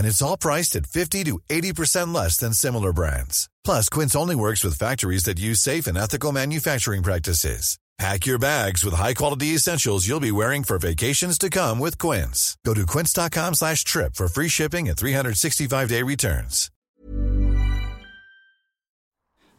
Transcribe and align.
And 0.00 0.08
it's 0.08 0.22
all 0.22 0.38
priced 0.38 0.76
at 0.76 0.86
50 0.86 1.24
to 1.24 1.38
80% 1.50 2.14
less 2.14 2.38
than 2.38 2.54
similar 2.54 2.90
brands. 2.90 3.50
Plus, 3.64 3.90
Quince 3.90 4.16
only 4.16 4.34
works 4.34 4.64
with 4.64 4.78
factories 4.78 5.24
that 5.24 5.38
use 5.38 5.60
safe 5.60 5.86
and 5.86 5.98
ethical 5.98 6.32
manufacturing 6.32 7.02
practices. 7.02 7.76
Pack 7.98 8.26
your 8.26 8.38
bags 8.38 8.82
with 8.82 8.94
high-quality 8.94 9.48
essentials 9.48 10.08
you'll 10.08 10.20
be 10.20 10.32
wearing 10.32 10.64
for 10.64 10.78
vacations 10.78 11.36
to 11.38 11.50
come 11.50 11.78
with 11.78 11.98
Quince. 11.98 12.56
Go 12.64 12.72
to 12.72 12.86
quince.com 12.86 13.52
slash 13.54 13.84
trip 13.84 14.14
for 14.14 14.26
free 14.28 14.48
shipping 14.48 14.88
and 14.88 14.96
365-day 14.96 16.02
returns. 16.02 16.70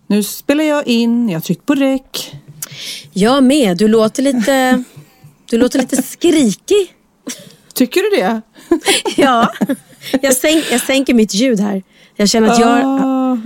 Nu 0.07 0.23
spelar 0.23 0.63
jag 0.63 0.87
in, 0.87 1.29
jag 1.29 1.35
har 1.35 1.41
tryckt 1.41 1.65
på 1.65 1.75
räck. 1.75 2.35
Jag 3.13 3.43
med. 3.43 3.77
Du 3.77 3.87
låter 3.87 4.23
lite, 4.23 4.83
du 5.49 5.57
låter 5.57 5.79
lite 5.79 6.03
skrikig. 6.03 6.95
Tycker 7.73 8.01
du 8.01 8.21
det? 8.21 8.41
Ja, 9.17 9.53
jag, 10.21 10.33
sänk, 10.35 10.63
jag 10.71 10.81
sänker 10.81 11.13
mitt 11.13 11.33
ljud 11.33 11.59
här. 11.59 11.83
Jag 12.15 12.29
känner 12.29 12.47
att 12.49 12.59
jag... 12.59 12.69
Ah. 12.85 13.37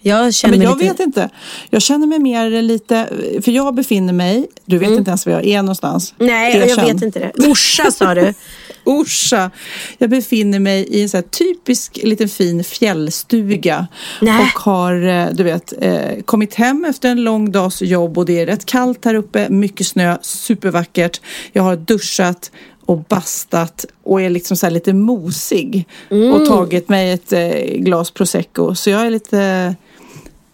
Jag 0.00 0.26
Ja, 0.26 0.32
känner 0.32 0.52
men 0.52 0.58
mig 0.58 0.68
jag 0.68 0.78
lite... 0.82 0.92
vet 0.92 1.00
inte. 1.00 1.30
Jag 1.70 1.82
känner 1.82 2.06
mig 2.06 2.18
mer 2.18 2.62
lite, 2.62 3.08
för 3.44 3.52
jag 3.52 3.74
befinner 3.74 4.12
mig, 4.12 4.46
du 4.64 4.78
vet 4.78 4.90
inte 4.90 5.10
ens 5.10 5.26
var 5.26 5.32
jag 5.32 5.46
är 5.46 5.62
någonstans. 5.62 6.14
Mm. 6.18 6.32
Nej, 6.32 6.56
jag 6.58 6.68
Erkänn. 6.68 6.84
vet 6.84 7.02
inte 7.02 7.18
det. 7.18 7.46
Orsa 7.46 7.90
sa 7.90 8.14
du. 8.14 8.34
Orsa. 8.84 9.50
Jag 9.98 10.10
befinner 10.10 10.58
mig 10.60 10.86
i 10.90 11.02
en 11.02 11.08
så 11.08 11.22
typisk 11.22 11.98
liten 12.02 12.28
fin 12.28 12.64
fjällstuga. 12.64 13.86
Nej. 14.20 14.40
Och 14.40 14.60
har, 14.60 15.06
eh, 15.08 15.26
du 15.32 15.42
vet, 15.42 15.72
eh, 15.80 16.22
kommit 16.24 16.54
hem 16.54 16.84
efter 16.84 17.08
en 17.08 17.24
lång 17.24 17.52
dags 17.52 17.82
jobb 17.82 18.18
och 18.18 18.26
det 18.26 18.40
är 18.40 18.46
rätt 18.46 18.66
kallt 18.66 19.04
här 19.04 19.14
uppe, 19.14 19.48
mycket 19.48 19.86
snö, 19.86 20.16
supervackert. 20.22 21.20
Jag 21.52 21.62
har 21.62 21.76
duschat 21.76 22.50
och 22.86 22.98
bastat 22.98 23.84
och 24.02 24.22
är 24.22 24.30
liksom 24.30 24.56
så 24.56 24.70
lite 24.70 24.92
mosig. 24.92 25.86
Mm. 26.10 26.32
Och 26.32 26.46
tagit 26.46 26.88
mig 26.88 27.12
ett 27.12 27.32
eh, 27.32 27.78
glas 27.78 28.10
prosecco. 28.10 28.74
Så 28.74 28.90
jag 28.90 29.06
är 29.06 29.10
lite, 29.10 29.74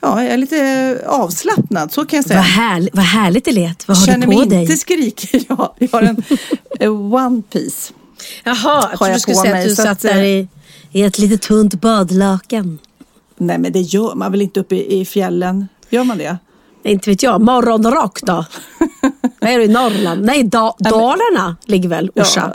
ja, 0.01 0.23
jag 0.25 0.33
är 0.33 0.37
lite 0.37 0.99
avslappnad, 1.07 1.93
så 1.93 2.05
kan 2.05 2.17
jag 2.17 2.25
säga. 2.25 2.39
Vad, 2.39 2.47
härl, 2.47 2.89
vad 2.93 3.05
härligt 3.05 3.45
det 3.45 3.53
lät. 3.53 3.89
Vad 3.89 3.97
har 3.97 4.07
Känner 4.07 4.27
du 4.27 4.33
på 4.33 4.39
mig 4.39 4.49
dig? 4.49 4.61
inte 4.63 4.77
skrikig. 4.77 5.45
Jag, 5.49 5.71
jag 5.79 5.89
har 5.93 6.17
en 6.81 6.93
one 7.15 7.43
piece. 7.43 7.93
Jaha, 8.45 8.89
jag 8.91 8.99
trodde 8.99 9.13
du 9.13 9.21
skulle 9.21 9.37
säga 9.37 9.55
mig, 9.55 9.63
att 9.63 9.69
du 9.69 9.75
så 9.75 9.83
satt 9.83 9.91
att, 9.93 10.01
där 10.01 10.23
eh, 10.23 10.27
i, 10.27 10.49
i 10.93 11.03
ett 11.03 11.19
litet 11.19 11.43
tunt 11.43 11.75
badlakan. 11.81 12.79
Nej 13.37 13.59
men 13.59 13.73
det 13.73 13.81
gör 13.81 14.15
man 14.15 14.33
väl 14.33 14.43
inte 14.43 14.61
uppe 14.61 14.77
i, 14.77 15.01
i 15.01 15.05
fjällen? 15.05 15.69
Gör 15.91 16.05
man 16.05 16.19
det? 16.19 16.37
Inte 16.85 17.11
vet 17.11 17.23
jag. 17.23 17.41
Morgonrock 17.41 18.21
då? 18.23 18.45
Vad 19.43 19.51
är 19.51 19.59
du 19.59 19.65
i 19.65 19.69
Norrland? 19.69 20.25
Nej, 20.25 20.43
da, 20.43 20.75
Dalarna 20.79 21.57
ligger 21.65 21.89
väl 21.89 22.11
Orsa? 22.15 22.53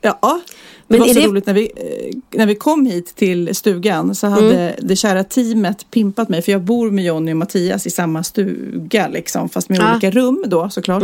Ja. 0.00 0.18
ja. 0.22 0.40
Det 0.88 0.92
Men 0.94 1.00
var 1.00 1.08
är 1.08 1.14
så 1.14 1.20
det- 1.20 1.26
roligt 1.26 1.46
när 1.46 1.54
vi, 1.54 1.62
eh, 1.76 2.38
när 2.38 2.46
vi 2.46 2.54
kom 2.54 2.86
hit 2.86 3.14
till 3.16 3.54
stugan 3.54 4.14
så 4.14 4.26
hade 4.26 4.54
Mm. 4.54 4.74
det 4.82 4.96
kära 4.96 5.24
teamet 5.24 5.90
pimpat 5.90 6.28
mig 6.28 6.42
för 6.42 6.52
jag 6.52 6.60
bor 6.62 6.90
med 6.90 7.04
Jonny 7.04 7.32
och 7.32 7.36
Mattias 7.36 7.86
i 7.86 7.90
samma 7.90 8.22
stuga 8.22 9.08
liksom 9.08 9.48
fast 9.48 9.68
med 9.68 9.78
Ja. 9.78 9.90
olika 9.92 10.10
rum 10.10 10.44
då 10.46 10.70
såklart. 10.70 11.02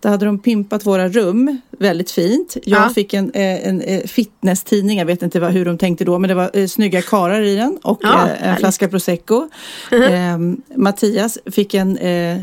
Då 0.00 0.08
hade 0.08 0.26
de 0.26 0.38
pimpat 0.38 0.86
våra 0.86 1.08
rum 1.08 1.60
väldigt 1.78 2.10
fint. 2.10 2.56
Jag 2.64 2.80
Ja. 2.80 2.88
fick 2.94 3.14
en, 3.14 3.30
eh, 3.30 3.68
en 3.68 3.80
eh, 3.80 4.00
fitnesstidning, 4.06 4.98
jag 4.98 5.06
vet 5.06 5.22
inte 5.22 5.40
vad, 5.40 5.50
hur 5.52 5.64
de 5.64 5.78
tänkte 5.78 6.04
då 6.04 6.18
men 6.18 6.28
det 6.28 6.34
var 6.34 6.50
eh, 6.52 6.66
snygga 6.66 7.02
karar 7.02 7.40
i 7.42 7.56
den 7.56 7.78
och 7.82 7.98
Ja, 8.02 8.28
eh, 8.28 8.48
en 8.48 8.56
flaska 8.56 8.88
prosecco. 8.88 9.48
Eh, 9.92 10.38
Mattias 10.76 11.38
fick 11.50 11.74
en 11.74 11.96
eh, 11.98 12.38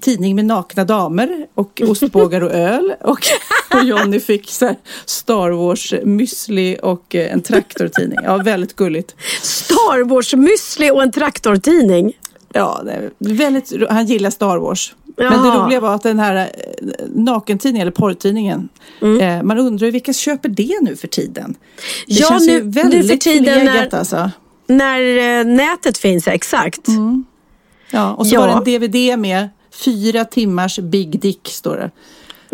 tidning 0.00 0.36
med 0.36 0.44
nakna 0.44 0.84
damer 0.84 1.46
och 1.54 1.82
ostbågar 1.88 2.40
och 2.40 2.52
öl. 2.52 2.94
Och, 3.00 3.18
och 3.74 3.84
Jonny 3.84 4.20
fick 4.20 4.50
så 4.50 4.66
här 4.66 4.76
Star 5.06 5.50
Wars 5.50 5.94
müsli 6.24 6.78
och 6.82 7.14
eh, 7.14 7.32
en 7.32 7.42
traktortidning. 7.42 8.18
Ja, 8.24 8.36
väldigt 8.36 8.76
gulligt. 8.76 9.14
Star 9.42 10.04
Wars 10.04 10.34
müsli 10.34 10.90
och 10.90 11.02
en 11.02 11.12
traktortidning. 11.12 12.12
Ja, 12.52 12.82
väldigt, 13.18 13.72
han 13.90 14.06
gillar 14.06 14.30
Star 14.30 14.56
Wars. 14.58 14.94
Men 15.16 15.26
det 15.26 15.36
Jaha. 15.36 15.64
roliga 15.66 15.80
var 15.80 15.94
att 15.94 16.02
den 16.02 16.18
här 16.18 16.36
eh, 16.36 16.46
nakentidningen, 17.14 17.82
eller 17.82 17.92
porrtidningen, 17.92 18.68
eh, 19.20 19.42
man 19.42 19.58
undrar 19.58 19.86
ju 19.86 19.90
vilka 19.90 20.12
köper 20.12 20.48
det 20.48 20.78
nu 20.82 20.96
för 20.96 21.08
tiden? 21.08 21.54
Det 22.06 22.12
Mm. 22.12 22.20
Ja, 22.22 22.28
känns 22.28 22.46
nu- 22.46 22.52
ju 22.52 22.64
nu 22.64 22.70
väldigt 22.70 23.10
för 23.10 23.16
tiden 23.16 23.64
när- 23.64 23.94
alltså. 23.94 24.30
När 24.66 25.00
eh, 25.40 25.44
nätet 25.46 25.98
finns, 25.98 26.28
exakt. 26.28 26.88
Mm. 26.88 27.24
Ja, 27.90 28.14
och 28.14 28.26
så 28.26 28.34
Ja. 28.34 28.40
var 28.40 28.46
det 28.64 28.72
en 28.74 28.80
DVD 28.82 29.18
med 29.18 29.48
fyra 29.84 30.24
timmars 30.24 30.78
Big 30.78 31.20
Dick, 31.20 31.48
står 31.48 31.76
det. 31.76 31.90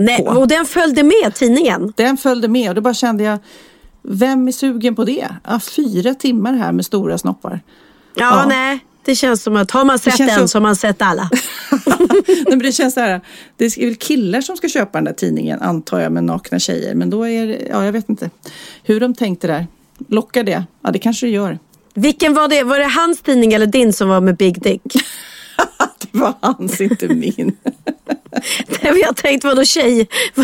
Nej, 0.04 0.24
på. 0.24 0.30
och 0.30 0.48
den 0.48 0.66
följde 0.66 1.02
med 1.02 1.34
tidningen. 1.34 1.92
Den 1.96 2.16
följde 2.16 2.48
med 2.48 2.68
och 2.68 2.74
då 2.74 2.80
bara 2.80 2.94
kände 2.94 3.24
jag, 3.24 3.38
vem 4.02 4.48
är 4.48 4.52
sugen 4.52 4.94
på 4.96 5.04
det? 5.04 5.28
Ja, 5.48 5.60
fyra 5.60 6.14
timmar 6.14 6.52
här 6.52 6.72
med 6.72 6.86
stora 6.86 7.18
snoppar. 7.18 7.60
Ja, 8.14 8.24
Ja. 8.42 8.46
nej. 8.48 8.78
Det 9.04 9.14
känns 9.14 9.42
som 9.42 9.56
att 9.56 9.70
har 9.70 9.84
man 9.84 9.98
sett 9.98 10.16
känns 10.18 10.30
en 10.32 10.38
som- 10.38 10.48
så 10.48 10.58
har 10.58 10.62
man 10.62 10.76
sett 10.76 11.02
alla. 11.02 11.30
Nej, 12.26 12.44
men 12.48 12.58
det 12.58 12.72
känns 12.72 12.94
så 12.94 13.00
här, 13.00 13.20
det 13.56 13.64
är 13.64 13.86
väl 13.86 13.96
killar 13.96 14.40
som 14.40 14.56
ska 14.56 14.68
köpa 14.68 14.98
den 14.98 15.04
där 15.04 15.12
tidningen 15.12 15.60
antar 15.62 16.00
jag 16.00 16.12
med 16.12 16.24
nakna 16.24 16.58
tjejer. 16.58 16.94
Men 16.94 17.10
då 17.10 17.28
är 17.28 17.46
det, 17.46 17.66
ja 17.70 17.84
jag 17.84 17.92
vet 17.92 18.08
inte 18.08 18.30
hur 18.82 19.00
de 19.00 19.14
tänkte 19.14 19.46
där. 19.46 19.66
Lockar 20.08 20.42
det? 20.42 20.64
Ja 20.82 20.90
det 20.90 20.98
kanske 20.98 21.26
det 21.26 21.30
gör. 21.32 21.58
Vilken 21.94 22.34
var 22.34 22.48
det? 22.48 22.62
Var 22.62 22.78
det 22.78 22.84
hans 22.88 23.20
tidning 23.20 23.52
eller 23.52 23.66
din 23.66 23.92
som 23.92 24.08
var 24.08 24.20
med 24.20 24.36
Big 24.36 24.62
Dick? 24.62 24.82
Det 26.12 26.19
var 26.19 26.34
hans, 26.41 26.81
inte 26.81 27.09
min. 27.09 27.47
Nej, 28.66 28.93
men 28.93 28.98
jag 28.98 29.16
tänkte 29.16 29.47
vadå 29.47 29.65
tjej? 29.65 30.09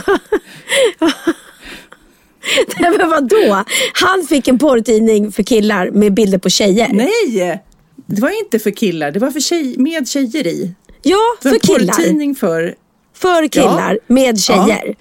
Nej 2.79 2.91
men 2.99 3.11
vadå? 3.11 3.65
Han 3.93 4.27
fick 4.29 4.49
en 4.49 4.59
porrtidning 4.59 5.33
för 5.33 5.43
killar 5.43 5.91
med 5.91 6.15
bilder 6.15 6.39
på 6.39 6.51
tjejer. 6.51 6.89
Nej! 6.93 7.63
Det 8.07 8.21
var 8.23 8.45
inte 8.45 8.59
för 8.59 8.71
killar, 8.71 9.11
det 9.11 9.19
var 9.19 9.31
för 9.31 9.41
tjej, 9.41 9.75
med 9.79 10.09
tjejer 10.09 10.47
i. 10.47 10.75
Ja, 11.03 11.19
för 11.43 11.49
en 11.49 11.61
killar. 11.61 11.95
porrtidning 11.95 12.35
för 12.35 12.75
För 13.15 13.49
killar 13.49 13.99
med 14.07 14.41
tjejer. 14.41 14.85
Ja. 14.87 14.95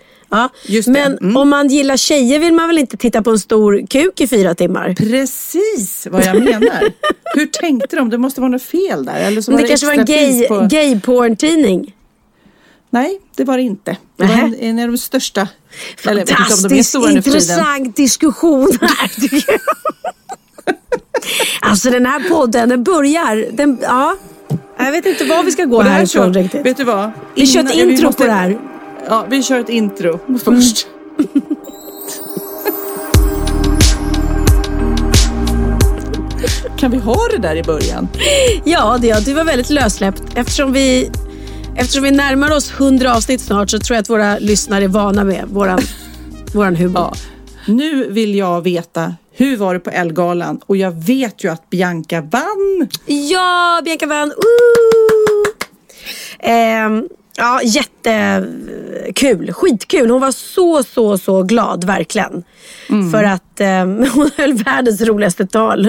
Just 0.67 0.85
det. 0.85 0.91
Men 0.91 1.17
Mm. 1.17 1.37
om 1.37 1.49
man 1.49 1.67
gillar 1.67 1.97
tjejer 1.97 2.39
vill 2.39 2.53
man 2.53 2.67
väl 2.67 2.77
inte 2.77 2.97
titta 2.97 3.21
på 3.21 3.29
en 3.29 3.39
stor 3.39 3.85
kuk 3.89 4.21
i 4.21 4.27
fyra 4.27 4.55
timmar? 4.55 4.93
Precis 4.93 6.07
vad 6.11 6.25
jag 6.25 6.43
menar. 6.43 6.91
Hur 7.35 7.45
tänkte 7.45 7.95
de? 7.95 8.09
Det 8.09 8.17
måste 8.17 8.41
vara 8.41 8.51
något 8.51 8.63
fel 8.63 9.05
där. 9.05 9.19
Eller 9.19 9.41
så 9.41 9.51
Men 9.51 9.55
var 9.57 9.61
det 9.61 9.67
kanske 9.67 9.85
var 9.87 9.93
en 9.93 10.05
gay, 10.05 10.47
på- 10.47 10.67
gay 10.71 10.99
porn-tidning. 10.99 11.93
Nej, 12.89 13.19
det 13.35 13.43
var 13.43 13.57
det 13.57 13.63
inte. 13.63 13.97
Det 14.17 14.23
var 14.25 14.33
en, 14.33 14.55
en 14.59 14.79
av 14.79 14.87
de 14.87 14.97
största. 14.97 15.47
Eller 16.07 16.25
de 16.25 16.33
Fantastiskt 16.33 16.91
för 16.91 16.99
tiden. 16.99 17.15
intressant 17.17 17.95
diskussion 17.95 18.77
här. 18.81 19.09
Alltså 21.61 21.89
den 21.89 22.05
här 22.05 22.29
podden, 22.29 22.69
den 22.69 22.83
börjar, 22.83 23.47
den, 23.51 23.77
ja. 23.81 24.15
Jag 24.77 24.91
vet 24.91 25.05
inte 25.05 25.23
var 25.25 25.43
vi 25.43 25.51
ska 25.51 25.63
gå 25.65 25.83
det 25.83 25.89
härifrån 25.89 26.33
riktigt. 26.33 26.65
vet 26.65 26.77
du 26.77 26.83
vad? 26.83 27.11
Vi 27.35 27.47
kör 27.47 27.59
ett 27.63 27.73
intro 27.75 28.05
måste- 28.05 28.21
på 28.23 28.27
det 28.27 28.33
här. 28.33 28.57
Ja, 29.07 29.25
vi 29.29 29.43
kör 29.43 29.59
ett 29.59 29.69
intro 29.69 30.19
först. 30.43 30.87
kan 36.77 36.91
vi 36.91 36.97
ha 36.97 37.27
det 37.31 37.37
där 37.37 37.55
i 37.55 37.63
början? 37.63 38.07
Ja, 38.63 38.97
det, 39.01 39.07
ja, 39.07 39.19
det 39.19 39.33
var 39.33 39.43
väldigt 39.43 39.69
lössläppt. 39.69 40.23
Eftersom 40.35 40.73
vi, 40.73 41.11
eftersom 41.75 42.03
vi 42.03 42.11
närmar 42.11 42.51
oss 42.51 42.71
100 42.71 43.15
avsnitt 43.15 43.41
snart 43.41 43.69
så 43.69 43.79
tror 43.79 43.95
jag 43.95 44.01
att 44.01 44.09
våra 44.09 44.37
lyssnare 44.37 44.83
är 44.83 44.87
vana 44.87 45.23
med 45.23 45.45
våran, 45.47 45.79
våran 46.53 46.75
humor. 46.75 46.95
Ja. 46.95 47.13
Nu 47.67 48.11
vill 48.11 48.35
jag 48.35 48.61
veta, 48.61 49.15
hur 49.31 49.57
var 49.57 49.73
det 49.73 49.79
på 49.79 49.89
Elgalan? 49.89 50.59
Och 50.65 50.77
jag 50.77 50.91
vet 50.91 51.43
ju 51.43 51.51
att 51.51 51.69
Bianca 51.69 52.21
vann. 52.21 52.87
Ja, 53.05 53.81
Bianca 53.85 54.05
vann! 54.05 54.31
Ooh! 54.31 55.45
Ehm, 56.39 57.07
Ja, 57.37 57.61
jättekul. 57.63 59.53
Skitkul. 59.53 60.09
Hon 60.09 60.21
var 60.21 60.31
så, 60.31 60.83
så, 60.83 61.17
så 61.17 61.43
glad 61.43 61.83
verkligen. 61.83 62.43
Mm. 62.89 63.11
För 63.11 63.23
att 63.23 63.59
eh, 63.59 63.85
hon 64.13 64.29
höll 64.37 64.53
världens 64.53 65.01
roligaste 65.01 65.47
tal. 65.47 65.85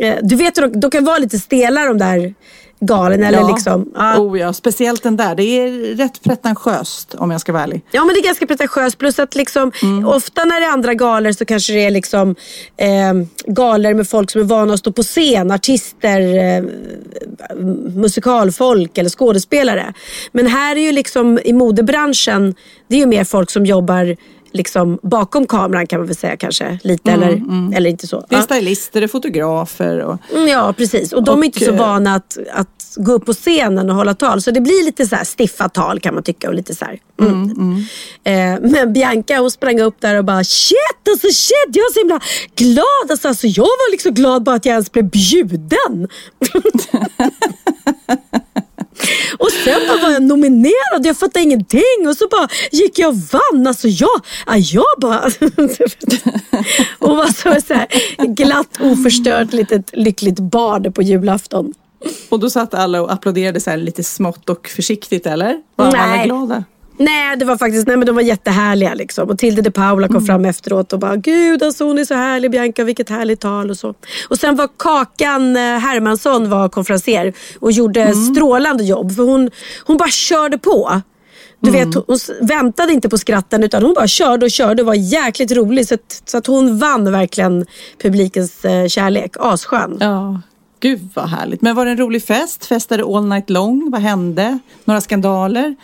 Eh, 0.00 0.16
du 0.22 0.36
vet, 0.36 0.54
de, 0.54 0.80
de 0.80 0.90
kan 0.90 1.04
vara 1.04 1.18
lite 1.18 1.38
stela 1.38 1.84
de 1.84 1.98
där 1.98 2.34
galen. 2.80 3.24
Eller 3.24 3.38
ja. 3.38 3.48
liksom, 3.48 3.92
ja. 3.94 4.18
Oh, 4.18 4.38
ja, 4.38 4.52
speciellt 4.52 5.02
den 5.02 5.16
där. 5.16 5.34
Det 5.34 5.42
är 5.42 5.96
rätt 5.96 6.22
pretentiöst 6.22 7.14
om 7.14 7.30
jag 7.30 7.40
ska 7.40 7.52
vara 7.52 7.62
ärlig. 7.62 7.82
Ja 7.90 8.04
men 8.04 8.14
det 8.14 8.20
är 8.20 8.24
ganska 8.24 8.46
pretentiöst. 8.46 8.98
Plus 8.98 9.18
att 9.18 9.34
liksom, 9.34 9.72
ofta 10.06 10.44
när 10.44 10.60
det 10.60 10.66
är 10.66 10.70
andra 10.70 10.94
galor 10.94 11.32
så 11.32 11.44
kanske 11.44 11.72
det 11.72 11.84
är 11.84 11.90
liksom, 11.90 12.34
eh, 12.76 13.12
galor 13.46 13.94
med 13.94 14.08
folk 14.08 14.30
som 14.30 14.40
är 14.40 14.44
vana 14.44 14.74
att 14.74 14.80
stå 14.80 14.92
på 14.92 15.02
scen. 15.02 15.50
Artister, 15.50 16.20
eh, 16.20 16.64
musikalfolk 17.94 18.98
eller 18.98 19.10
skådespelare. 19.10 19.92
Men 20.32 20.46
här 20.46 20.76
är 20.76 20.80
ju 20.80 20.92
liksom 20.92 21.38
i 21.44 21.52
modebranschen, 21.52 22.54
det 22.88 22.96
är 22.96 23.00
ju 23.00 23.06
mer 23.06 23.24
folk 23.24 23.50
som 23.50 23.66
jobbar 23.66 24.16
liksom 24.54 24.98
bakom 25.02 25.46
kameran 25.46 25.86
kan 25.86 26.00
man 26.00 26.06
väl 26.06 26.16
säga 26.16 26.36
kanske. 26.36 26.78
Lite 26.82 27.12
eller, 27.12 27.42
eller 27.76 27.90
inte 27.90 28.06
så. 28.06 28.26
Det 28.28 28.36
är 28.36 28.40
stylister, 28.42 29.00
det 29.00 29.06
är 29.06 29.08
fotografer 29.08 29.98
och... 30.00 30.18
Mm, 30.32 30.48
Ja, 30.48 30.74
precis. 30.76 31.12
Och 31.12 31.24
de 31.24 31.32
är 31.32 31.38
Och, 31.38 31.44
inte 31.44 31.64
så 31.64 31.70
eh, 31.70 31.78
vana 31.78 32.14
att, 32.14 32.38
att 32.52 32.94
gå 32.96 33.12
upp 33.12 33.26
på 33.26 33.32
scenen 33.32 33.90
och 33.90 33.96
hålla 33.96 34.14
tal. 34.14 34.42
Så 34.42 34.50
det 34.50 34.60
blir 34.60 34.84
lite 34.84 35.06
så 35.06 35.16
stiffa 35.38 35.68
tal 35.68 36.00
kan 36.00 36.14
man 36.14 36.22
tycka. 36.22 36.48
Och 36.48 36.54
lite 36.54 36.74
så 36.74 36.84
här. 36.84 36.98
Mm. 37.20 37.76
Eh, 38.24 38.70
men 38.70 38.92
Bianca 38.92 39.38
hon 39.38 39.50
sprang 39.50 39.80
upp 39.80 39.96
där 40.00 40.14
och 40.14 40.24
bara 40.24 40.44
shit 40.44 41.08
alltså 41.10 41.26
shit. 41.26 41.76
Jag 41.76 41.84
är 41.84 41.92
så 41.92 42.00
himla 42.00 42.20
glad. 42.56 43.10
Alltså, 43.10 43.28
alltså, 43.28 43.46
jag 43.46 43.62
var 43.64 43.90
liksom 43.90 44.14
glad 44.14 44.42
bara 44.42 44.56
att 44.56 44.66
jag 44.66 44.72
ens 44.72 44.92
blev 44.92 45.10
bjuden. 45.10 46.08
Och 49.38 49.50
sen 49.64 49.80
bara 49.88 50.02
var 50.02 50.10
jag 50.10 50.22
nominerad, 50.22 51.06
jag 51.06 51.16
fattade 51.16 51.42
ingenting 51.42 52.08
och 52.08 52.16
så 52.16 52.28
bara 52.28 52.48
gick 52.72 52.98
jag 52.98 53.08
och 53.08 53.16
vann. 53.16 53.66
Alltså 53.66 53.88
jag, 53.88 54.20
ja, 54.46 54.56
jag 54.56 54.84
bara... 54.98 55.30
Hon 56.98 57.16
var 57.16 57.26
så, 57.26 57.66
så 57.66 57.74
här, 57.74 57.88
glatt 58.34 58.78
oförstört 58.80 59.52
litet 59.52 59.90
lyckligt 59.92 60.38
barn 60.38 60.92
på 60.92 61.02
julafton. 61.02 61.74
Och 62.28 62.40
då 62.40 62.50
satt 62.50 62.74
alla 62.74 63.02
och 63.02 63.12
applåderade 63.12 63.60
så 63.60 63.76
lite 63.76 64.04
smått 64.04 64.50
och 64.50 64.68
försiktigt 64.68 65.26
eller? 65.26 65.56
Var 65.76 65.86
alla 65.86 66.06
Nej. 66.06 66.26
glada? 66.26 66.64
Nej, 66.96 67.36
det 67.36 67.44
var 67.44 67.56
faktiskt, 67.56 67.86
nej 67.86 67.96
men 67.96 68.06
de 68.06 68.14
var 68.14 68.22
jättehärliga 68.22 68.94
liksom. 68.94 69.28
Och 69.30 69.38
Tilde 69.38 69.62
de 69.62 69.70
Paula 69.70 70.08
kom 70.08 70.26
fram 70.26 70.44
efteråt 70.44 70.92
och 70.92 70.98
bara, 70.98 71.16
gud 71.16 71.62
alltså 71.62 71.84
hon 71.84 71.98
är 71.98 72.04
så 72.04 72.14
härlig 72.14 72.50
Bianca, 72.50 72.84
vilket 72.84 73.08
härligt 73.08 73.40
tal 73.40 73.70
och 73.70 73.76
så. 73.76 73.94
Och 74.28 74.38
sen 74.38 74.56
var 74.56 74.68
Kakan 74.78 75.56
eh, 75.56 75.62
Hermansson 75.62 76.50
var 76.50 76.68
konferenser 76.68 77.32
och 77.60 77.72
gjorde 77.72 78.14
strålande 78.14 78.84
jobb. 78.84 79.16
För 79.16 79.22
hon, 79.22 79.50
hon 79.84 79.96
bara 79.96 80.10
körde 80.10 80.58
på. 80.58 81.02
Du 81.60 81.70
vet, 81.70 81.94
hon 81.94 82.18
väntade 82.40 82.92
inte 82.92 83.08
på 83.08 83.18
skratten 83.18 83.64
utan 83.64 83.82
hon 83.82 83.94
bara 83.94 84.06
körde 84.06 84.46
och 84.46 84.50
körde 84.50 84.82
och 84.82 84.86
var 84.86 84.94
jäkligt 84.94 85.52
rolig. 85.52 85.88
Så 85.88 85.94
att, 85.94 86.22
så 86.24 86.38
att 86.38 86.46
hon 86.46 86.78
vann 86.78 87.12
verkligen 87.12 87.66
publikens 88.02 88.64
eh, 88.64 88.86
kärlek. 88.86 89.36
Asskön. 89.40 89.96
Ja, 90.00 90.40
gud 90.80 91.08
vad 91.14 91.28
härligt. 91.28 91.62
Men 91.62 91.76
var 91.76 91.84
det 91.84 91.90
en 91.90 91.98
rolig 91.98 92.24
fest? 92.24 92.66
Festade 92.66 93.04
all 93.04 93.24
night 93.26 93.50
long? 93.50 93.90
Vad 93.90 94.00
hände? 94.00 94.58
Några 94.84 95.00
skandaler? 95.00 95.76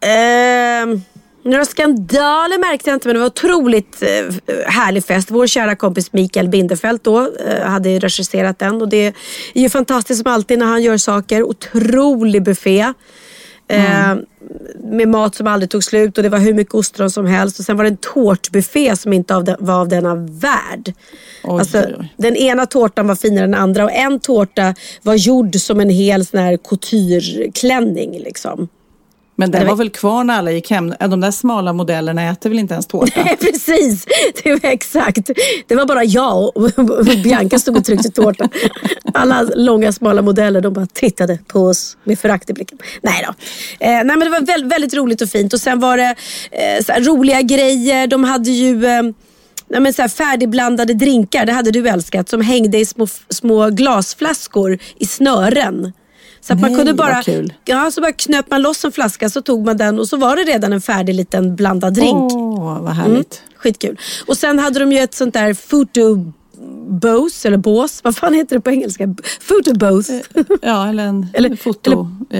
Eh, 0.00 1.00
några 1.46 1.64
skandaler 1.64 2.58
märkte 2.58 2.90
jag 2.90 2.96
inte 2.96 3.08
men 3.08 3.14
det 3.14 3.20
var 3.20 3.26
otroligt 3.26 4.02
eh, 4.02 4.54
härlig 4.66 5.04
fest. 5.04 5.30
Vår 5.30 5.46
kära 5.46 5.76
kompis 5.76 6.12
Mikael 6.12 6.48
Bindefeld 6.48 7.00
då 7.02 7.30
eh, 7.46 7.62
hade 7.62 7.98
regisserat 7.98 8.58
den 8.58 8.82
och 8.82 8.88
det 8.88 9.06
är 9.54 9.60
ju 9.62 9.68
fantastiskt 9.68 10.22
som 10.22 10.32
alltid 10.32 10.58
när 10.58 10.66
han 10.66 10.82
gör 10.82 10.96
saker. 10.96 11.42
Otrolig 11.42 12.42
buffé. 12.42 12.92
Eh, 13.68 14.14
med 14.84 15.08
mat 15.08 15.34
som 15.34 15.46
aldrig 15.46 15.70
tog 15.70 15.84
slut 15.84 16.16
och 16.18 16.22
det 16.22 16.28
var 16.28 16.38
hur 16.38 16.54
mycket 16.54 16.74
ostron 16.74 17.10
som 17.10 17.26
helst. 17.26 17.58
Och 17.58 17.64
sen 17.64 17.76
var 17.76 17.84
det 17.84 17.90
en 17.90 17.96
tårtbuffé 17.96 18.96
som 18.96 19.12
inte 19.12 19.36
av 19.36 19.56
var 19.58 19.80
av 19.80 19.88
denna 19.88 20.14
värld. 20.14 20.94
Oj, 21.44 21.58
alltså, 21.60 21.78
oj. 21.78 22.14
Den 22.16 22.36
ena 22.36 22.66
tårtan 22.66 23.06
var 23.06 23.14
finare 23.14 23.44
än 23.44 23.50
den 23.50 23.60
andra 23.60 23.84
och 23.84 23.92
en 23.92 24.20
tårta 24.20 24.74
var 25.02 25.14
gjord 25.14 25.56
som 25.56 25.80
en 25.80 25.90
hel 25.90 26.26
sån 26.26 26.40
här 26.40 26.56
coutureklänning. 26.56 28.18
Liksom. 28.18 28.68
Men 29.38 29.50
den 29.50 29.60
Det 29.60 29.66
var- 29.66 29.76
väl 29.76 29.90
kvar 29.90 30.24
när 30.24 30.34
alla 30.38 30.50
gick 30.52 30.70
hem? 30.70 30.94
De 31.00 31.20
där 31.20 31.30
smala 31.30 31.72
modellerna 31.72 32.30
äter 32.30 32.50
väl 32.50 32.58
inte 32.58 32.74
ens 32.74 32.86
tårta? 32.86 33.20
Nej, 33.24 33.36
precis. 33.40 34.06
Det 34.44 34.50
var 34.62 34.70
exakt. 34.70 35.30
Det 35.66 35.74
var 35.74 35.86
bara 35.86 36.04
jag 36.04 36.56
och 36.56 36.70
Bianca 37.24 37.58
stod 37.58 37.76
och 37.76 37.84
tryckte 37.84 38.10
tårta. 38.10 38.48
Alla 39.14 39.42
långa 39.42 39.92
smala 39.92 40.22
modeller 40.22 40.60
de 40.60 40.72
bara 40.72 40.86
tittade 40.86 41.38
på 41.46 41.60
oss 41.60 41.96
med 42.04 42.18
förakt 42.18 42.50
i 42.50 42.52
blicken. 42.52 42.78
Nej 43.02 43.26
då. 43.26 43.34
Eh, 43.86 43.90
nej, 43.90 44.04
men 44.04 44.20
det 44.20 44.28
var 44.30 44.40
väldigt, 44.46 44.72
väldigt 44.72 44.94
roligt 44.94 45.20
och 45.22 45.28
fint. 45.28 45.52
Och 45.52 45.60
sen 45.60 45.80
var 45.80 45.96
det 45.96 46.14
eh, 46.50 47.00
roliga 47.00 47.42
grejer. 47.42 48.06
De 48.06 48.24
hade 48.24 48.50
ju 48.50 48.86
eh, 48.86 49.02
Nej, 49.68 49.80
men 49.80 49.92
så 49.92 50.02
här 50.02 50.08
färdigblandade 50.08 50.94
drinkar, 50.94 51.46
det 51.46 51.52
hade 51.52 51.70
du 51.70 51.88
älskat, 51.88 52.28
som 52.28 52.40
hängde 52.40 52.78
i 52.78 52.84
små, 52.86 53.06
små 53.30 53.70
glasflaskor 53.70 54.78
i 54.98 55.06
snören. 55.06 55.92
Så 56.46 56.52
att 56.52 56.60
man 56.60 56.70
Nej, 56.70 56.78
kunde 56.78 56.94
bara, 56.94 57.22
ja, 57.64 57.90
så 57.90 58.00
bara 58.00 58.12
knöp 58.12 58.50
man 58.50 58.62
loss 58.62 58.84
en 58.84 58.92
flaska 58.92 59.28
så 59.30 59.40
tog 59.40 59.66
man 59.66 59.76
den 59.76 59.98
och 59.98 60.08
så 60.08 60.16
var 60.16 60.36
det 60.36 60.42
redan 60.42 60.72
en 60.72 60.80
färdig 60.80 61.14
liten 61.14 61.56
blandad 61.56 61.94
drink. 61.94 62.32
Åh, 62.32 62.82
vad 62.82 62.92
härligt. 62.92 63.42
Skitkul. 63.56 63.98
Och 64.26 64.36
sen 64.36 64.58
hade 64.58 64.78
de 64.78 64.92
ju 64.92 64.98
ett 64.98 65.14
sånt 65.14 65.34
där 65.34 65.54
photo 65.54 66.32
bose 66.86 67.48
eller 67.48 67.56
bås. 67.56 68.00
Vad 68.04 68.16
fan 68.16 68.34
heter 68.34 68.56
det 68.56 68.60
på 68.60 68.70
engelska? 68.70 69.14
Photo 69.48 69.74
bose. 69.78 70.22
Ja, 70.62 70.88
eller 70.88 71.06
en 71.06 71.26
Eller- 71.34 71.56
foto... 71.56 71.90
eh, 72.30 72.38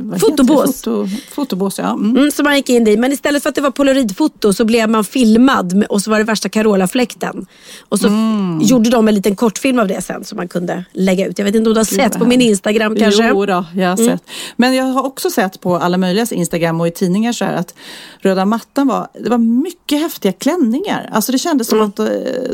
vad 0.00 0.14
heter 0.14 0.18
Fotobås. 0.18 0.82
Foto, 0.82 1.06
fotobås, 1.30 1.78
ja. 1.78 1.90
Mm. 1.92 2.16
Mm, 2.16 2.30
som 2.30 2.44
man 2.44 2.56
gick 2.56 2.68
in 2.70 2.88
i. 2.88 2.96
Men 2.96 3.12
istället 3.12 3.42
för 3.42 3.48
att 3.48 3.54
det 3.54 3.60
var 3.60 3.70
polaroidfoto 3.70 4.52
så 4.52 4.64
blev 4.64 4.88
man 4.90 5.04
filmad 5.04 5.74
med- 5.76 5.86
och 5.88 6.02
så 6.02 6.10
var 6.10 6.18
det 6.18 6.24
värsta 6.24 6.48
Carola-fläkten. 6.48 7.46
Och 7.88 7.98
så 8.00 8.06
f- 8.06 8.68
gjorde 8.70 8.90
de 8.90 9.08
en 9.08 9.14
liten 9.14 9.36
kortfilm 9.36 9.78
av 9.78 9.88
det 9.88 10.02
sen 10.02 10.24
som 10.24 10.36
man 10.36 10.48
kunde 10.48 10.84
lägga 10.92 11.26
ut. 11.26 11.38
Jag 11.38 11.44
vet 11.44 11.54
inte 11.54 11.68
om 11.70 11.74
du 11.74 11.80
har 11.80 11.84
sett 11.84 12.18
på 12.18 12.24
min. 12.24 12.40
Instagram 12.40 12.96
kanske? 12.96 13.28
Jo 13.28 13.46
då, 13.46 13.64
jag 13.74 13.88
har 13.88 13.96
sett. 13.96 14.22
Men 14.56 14.74
jag 14.74 14.84
har 14.84 15.06
också 15.06 15.30
sett 15.30 15.60
på 15.60 15.76
alla 15.76 15.98
möjliga 15.98 16.26
Instagram 16.30 16.80
och 16.80 16.86
i 16.88 16.90
tidningar 16.90 17.32
så 17.32 17.44
här 17.44 17.54
att 17.54 17.74
röda 18.20 18.44
mattan 18.44 18.86
var, 18.86 19.08
det 19.24 19.30
var 19.30 19.38
mycket 19.38 20.00
häftiga 20.00 20.32
klänningar. 20.32 21.08
Alltså 21.12 21.32
det 21.32 21.38
kändes 21.38 21.68
som 21.68 21.80
att 21.80 21.98
eh, 21.98 22.06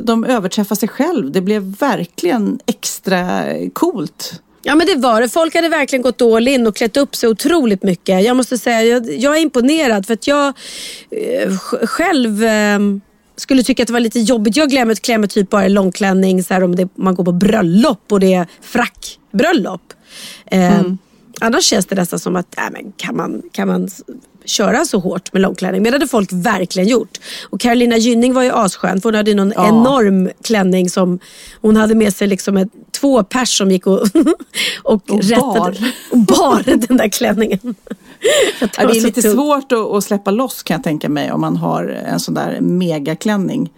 de 0.03 0.25
överträffade 0.25 0.79
sig 0.81 0.89
själv. 1.19 1.33
Det 1.33 1.41
blev 1.41 1.63
verkligen 1.63 2.59
extra 2.67 3.45
coolt. 3.73 4.43
Ja 4.63 4.75
men 4.75 4.87
det 4.87 4.95
var 4.95 5.21
det. 5.21 5.29
Folk 5.29 5.55
hade 5.55 5.69
verkligen 5.69 6.03
gått 6.03 6.23
all 6.23 6.49
in 6.49 6.67
och 6.67 6.77
klätt 6.77 6.97
upp 6.97 7.17
sig 7.17 7.29
otroligt 7.29 7.83
mycket. 7.83 8.25
Jag 8.25 8.37
måste 8.37 8.59
säga, 8.59 8.83
jag, 8.83 9.19
jag 9.19 9.37
är 9.37 9.41
imponerad 9.41 10.07
för 10.07 10.15
att 10.15 10.27
jag 10.27 10.47
eh, 11.11 11.51
sj- 11.51 11.87
själv 11.87 12.45
eh, 12.45 12.79
skulle 13.37 13.63
tycka 13.63 13.83
att 13.83 13.87
det 13.87 13.93
var 13.93 14.01
lite 14.01 14.21
jobbigt. 14.21 14.57
Jag 14.57 14.71
glömmer 14.71 14.95
klär 14.95 15.19
mig 15.19 15.29
typ 15.29 15.51
bara 15.51 15.67
i 15.67 15.69
långklänning 15.69 16.43
så 16.45 16.55
här, 16.55 16.63
om 16.65 16.77
det, 16.77 16.89
man 16.95 17.15
går 17.15 17.25
på 17.25 17.33
bröllop 17.33 18.13
och 18.13 18.21
det 18.21 18.35
är 18.35 18.47
frackbröllop. 18.61 19.83
Eh, 20.47 20.83
Annars 21.41 21.65
känns 21.65 21.87
det 21.87 21.95
nästan 21.95 22.19
som 22.19 22.37
att, 22.37 22.59
äh, 22.59 22.65
men 22.73 22.93
kan, 22.97 23.17
man, 23.17 23.43
kan 23.53 23.69
man 23.69 23.89
köra 24.45 24.85
så 24.85 24.99
hårt 24.99 25.33
med 25.33 25.43
långklänning? 25.43 25.83
Men 25.83 25.93
det 25.93 25.97
hade 25.99 26.09
folk 26.09 26.33
verkligen 26.33 26.89
gjort. 26.89 27.19
Och 27.51 27.61
Carolina 27.61 27.97
Gynning 27.97 28.35
var 28.35 28.43
ju 28.43 28.51
asskön 28.53 29.01
för 29.01 29.09
hon 29.09 29.15
hade 29.15 29.35
någon 29.35 29.53
Ja. 29.57 29.69
enorm 29.69 30.31
klänning 30.45 30.91
som 30.91 31.19
hon 31.61 31.77
hade 31.77 31.95
med 31.95 32.15
sig 32.15 32.29
liksom 32.29 32.57
ett, 32.57 32.69
två 33.01 33.23
pers 33.25 33.59
som 33.59 33.71
gick 33.71 33.87
och, 33.87 34.01
och, 34.83 35.11
Och 35.11 35.23
rättade 35.23 35.41
bar. 35.59 35.77
och 36.11 36.19
bar 36.19 36.63
den 36.87 36.97
där 36.97 37.09
klänningen. 37.09 37.59
Att 38.61 38.71
Ja, 38.79 38.87
det 38.87 38.99
är 38.99 39.03
lite 39.03 39.23
tungt. 39.23 39.35
svårt 39.35 39.73
att, 39.73 39.79
att 39.79 40.05
släppa 40.05 40.31
loss 40.31 40.63
kan 40.63 40.75
jag 40.75 40.85
tänka 40.85 41.09
mig 41.09 41.33
om 41.33 41.41
man 41.41 41.57
har 41.57 41.85
en 41.85 42.21
sån 42.21 42.35
där 42.35 42.61
megaklänning. 42.61 43.71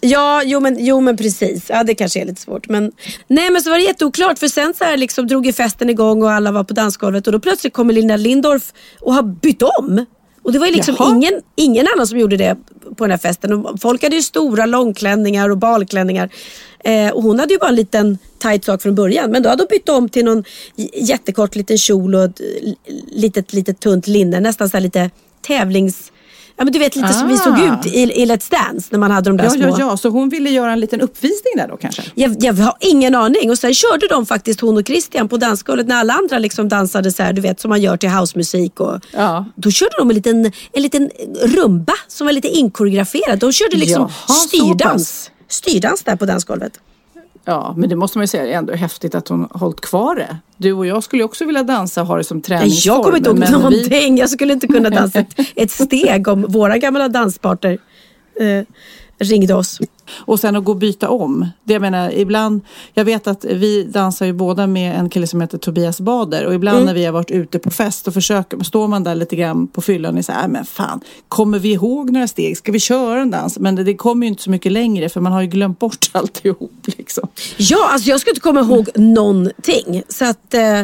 Ja, 0.00 0.42
jo 0.44 0.60
men, 0.60 0.76
jo 0.78 1.00
men 1.00 1.16
precis. 1.16 1.64
Ja, 1.68 1.84
det 1.84 1.94
kanske 1.94 2.20
är 2.20 2.24
lite 2.24 2.40
svårt. 2.40 2.68
Men, 2.68 2.92
nej 3.26 3.50
men 3.50 3.62
så 3.62 3.70
var 3.70 3.76
det 3.76 3.84
jätteoklart 3.84 4.38
för 4.38 4.48
sen 4.48 4.74
så 4.78 4.84
här 4.84 4.96
liksom 4.96 5.26
drog 5.26 5.46
ju 5.46 5.52
festen 5.52 5.90
igång 5.90 6.22
och 6.22 6.32
alla 6.32 6.52
var 6.52 6.64
på 6.64 6.74
dansgolvet 6.74 7.26
och 7.26 7.32
då 7.32 7.40
plötsligt 7.40 7.72
kommer 7.72 7.94
Linda 7.94 8.16
Lindorff 8.16 8.72
och 9.00 9.14
har 9.14 9.22
bytt 9.22 9.62
om. 9.62 10.06
Och 10.42 10.52
det 10.52 10.58
var 10.58 10.66
ju 10.66 10.72
liksom 10.72 10.96
Jaha. 10.98 11.16
ingen, 11.16 11.34
ingen 11.56 11.86
annan 11.94 12.06
som 12.06 12.18
gjorde 12.18 12.36
det 12.36 12.56
på 12.96 13.04
den 13.04 13.10
här 13.10 13.18
festen. 13.18 13.52
Och 13.52 13.80
folk 13.80 14.02
hade 14.02 14.16
ju 14.16 14.22
stora 14.22 14.66
långklänningar 14.66 15.50
och 15.50 15.58
balklänningar. 15.58 16.30
Eh, 16.84 17.10
och 17.10 17.22
hon 17.22 17.40
hade 17.40 17.52
ju 17.52 17.58
bara 17.58 17.68
en 17.68 17.74
liten 17.74 18.18
tight 18.38 18.64
sak 18.64 18.82
från 18.82 18.94
början. 18.94 19.30
Men 19.30 19.42
då 19.42 19.48
hade 19.48 19.62
hon 19.62 19.68
bytt 19.70 19.88
om 19.88 20.08
till 20.08 20.24
någon 20.24 20.44
jättekort 20.94 21.56
liten 21.56 21.78
kjol 21.78 22.14
och 22.14 22.24
ett 22.24 22.40
eh, 22.40 22.72
litet, 23.06 23.52
litet 23.52 23.80
tunt 23.80 24.06
linne. 24.06 24.40
Nästan 24.40 24.68
så 24.68 24.76
här 24.76 24.82
lite 24.82 25.10
tävlings... 25.46 26.12
Ja 26.58 26.64
men 26.64 26.72
du 26.72 26.78
vet 26.78 26.96
lite 26.96 27.12
som 27.12 27.28
vi 27.28 27.36
såg 27.36 27.52
Ah. 27.52 27.80
ut 27.80 27.86
i, 27.86 27.98
i 28.22 28.26
Let's 28.26 28.50
Dance 28.50 28.88
när 28.90 28.98
man 28.98 29.10
hade 29.10 29.30
de 29.30 29.36
där 29.36 29.44
Ja, 29.44 29.50
små. 29.50 29.62
ja, 29.68 29.76
ja, 29.78 29.96
så 29.96 30.08
hon 30.08 30.28
ville 30.28 30.50
göra 30.50 30.72
en 30.72 30.80
liten 30.80 31.00
uppvisning 31.00 31.52
där 31.56 31.68
då 31.68 31.76
kanske? 31.76 32.02
Jag, 32.14 32.36
jag 32.40 32.54
har 32.54 32.74
ingen 32.80 33.14
aning. 33.14 33.50
Och 33.50 33.58
sen 33.58 33.74
körde 33.74 34.08
de 34.08 34.26
faktiskt 34.26 34.60
hon 34.60 34.76
och 34.76 34.86
Christian 34.86 35.28
på 35.28 35.36
dansgolvet 35.36 35.86
när 35.86 35.96
alla 35.96 36.12
andra 36.14 36.38
liksom 36.38 36.68
dansade 36.68 37.12
så 37.12 37.22
här, 37.22 37.32
du 37.32 37.40
vet 37.40 37.60
som 37.60 37.68
man 37.68 37.80
gör 37.80 37.96
till 37.96 38.08
housemusik. 38.10 38.80
Och, 38.80 39.00
Ja. 39.12 39.44
Då 39.54 39.70
körde 39.70 39.90
de 39.98 40.10
en 40.10 40.14
liten, 40.14 40.44
en 40.72 40.82
liten 40.82 41.10
rumba 41.42 41.92
som 42.08 42.26
var 42.26 42.32
lite 42.32 42.48
inkoreograferad. 42.48 43.38
De 43.38 43.52
körde 43.52 43.76
liksom 43.76 44.02
Jaha, 44.28 44.34
styrdans. 44.36 45.30
Styrdans 45.48 46.02
där 46.02 46.16
på 46.16 46.26
dansgolvet. 46.26 46.72
Ja, 47.48 47.74
men 47.76 47.88
det 47.88 47.96
måste 47.96 48.18
man 48.18 48.22
ju 48.22 48.26
säga 48.28 48.46
är 48.46 48.58
ändå 48.58 48.74
häftigt 48.74 49.14
att 49.14 49.28
hon 49.28 49.40
har 49.50 49.60
hållit 49.60 49.80
kvar 49.80 50.14
det. 50.16 50.36
Du 50.56 50.72
och 50.72 50.86
jag 50.86 51.02
skulle 51.04 51.24
också 51.24 51.44
vilja 51.44 51.62
dansa 51.62 52.00
och 52.00 52.06
ha 52.06 52.16
det 52.16 52.24
som 52.24 52.42
träningsform. 52.42 52.94
Jag 52.96 53.04
kommer 53.04 53.16
inte 53.18 53.28
ihåg 53.30 53.38
men 53.38 53.48
vi- 53.48 53.54
någonting. 53.58 54.18
Jag 54.18 54.30
skulle 54.30 54.52
inte 54.52 54.66
kunna 54.66 54.90
dansa 54.90 55.18
ett, 55.18 55.34
ett 55.54 55.70
steg 55.86 56.28
om 56.28 56.42
våra 56.48 56.78
gamla 56.78 57.08
danspartner 57.08 57.78
eh, 58.40 58.64
ringde 59.18 59.54
oss. 59.54 59.80
Och 60.14 60.40
sen 60.40 60.56
att 60.56 60.64
gå 60.64 60.72
och 60.72 60.78
byta 60.78 61.08
om. 61.08 61.48
Det 61.64 61.72
jag 61.72 61.82
menar, 61.82 62.10
ibland, 62.14 62.60
jag 62.94 63.04
vet 63.04 63.26
att 63.26 63.44
vi 63.44 63.82
dansar 63.82 64.26
ju 64.26 64.32
båda 64.32 64.66
med 64.66 64.98
en 64.98 65.10
kille 65.10 65.26
som 65.26 65.40
heter 65.40 65.58
Tobias 65.58 66.00
Bader 66.00 66.46
och 66.46 66.54
ibland 66.54 66.76
Mm. 66.76 66.86
när 66.86 66.94
vi 66.94 67.04
har 67.04 67.12
varit 67.12 67.30
ute 67.30 67.58
på 67.58 67.70
fest 67.70 68.08
och 68.08 68.14
försöker, 68.14 68.64
står 68.64 68.88
man 68.88 69.04
där 69.04 69.14
lite 69.14 69.36
grann 69.36 69.66
på 69.66 69.80
fyllan 69.82 70.18
och 70.18 70.24
så 70.24 70.32
här, 70.32 70.42
"Äh, 70.42 70.48
men 70.48 70.64
fan, 70.64 71.00
kommer 71.28 71.58
vi 71.58 71.72
ihåg 71.72 72.10
några 72.10 72.28
steg? 72.28 72.56
Ska 72.56 72.72
vi 72.72 72.80
köra 72.80 73.20
en 73.20 73.30
dans? 73.30 73.58
Men 73.58 73.74
det, 73.76 73.84
det 73.84 73.94
kommer 73.94 74.26
ju 74.26 74.30
inte 74.30 74.42
så 74.42 74.50
mycket 74.50 74.72
längre 74.72 75.08
för 75.08 75.20
man 75.20 75.32
har 75.32 75.40
ju 75.42 75.48
glömt 75.48 75.78
bort 75.78 76.10
alltihop 76.12 76.72
liksom. 76.84 77.28
Ja, 77.56 77.88
alltså 77.92 78.08
jag 78.10 78.20
skulle 78.20 78.30
inte 78.30 78.40
komma 78.40 78.60
ihåg 78.60 78.88
någonting. 78.94 80.02
Så 80.08 80.24
att, 80.24 80.54
eh, 80.54 80.82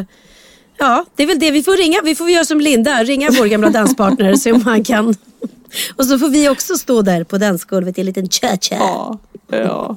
ja, 0.77 1.05
det 1.15 1.23
är 1.23 1.27
väl 1.27 1.39
det. 1.39 1.51
Vi 1.51 1.63
får 1.63 1.77
ringa. 1.77 1.97
Vi 2.03 2.15
får 2.15 2.29
göra 2.29 2.45
som 2.45 2.61
Linda, 2.61 3.03
ringa 3.03 3.29
vår 3.39 3.45
gamla 3.45 3.69
danspartner 3.69 4.31
och 4.31 4.39
se 4.45 4.51
om 4.51 4.61
han 4.61 4.83
kan. 4.83 5.15
Och 5.95 6.05
så 6.05 6.19
får 6.19 6.29
vi 6.29 6.49
också 6.49 6.75
stå 6.75 7.01
där 7.01 7.23
på 7.23 7.37
dansgolvet 7.37 7.97
i 7.97 8.01
en 8.01 8.05
liten 8.05 8.29
cha-cha. 8.29 8.75
Ja, 8.75 9.19
ja. 9.47 9.95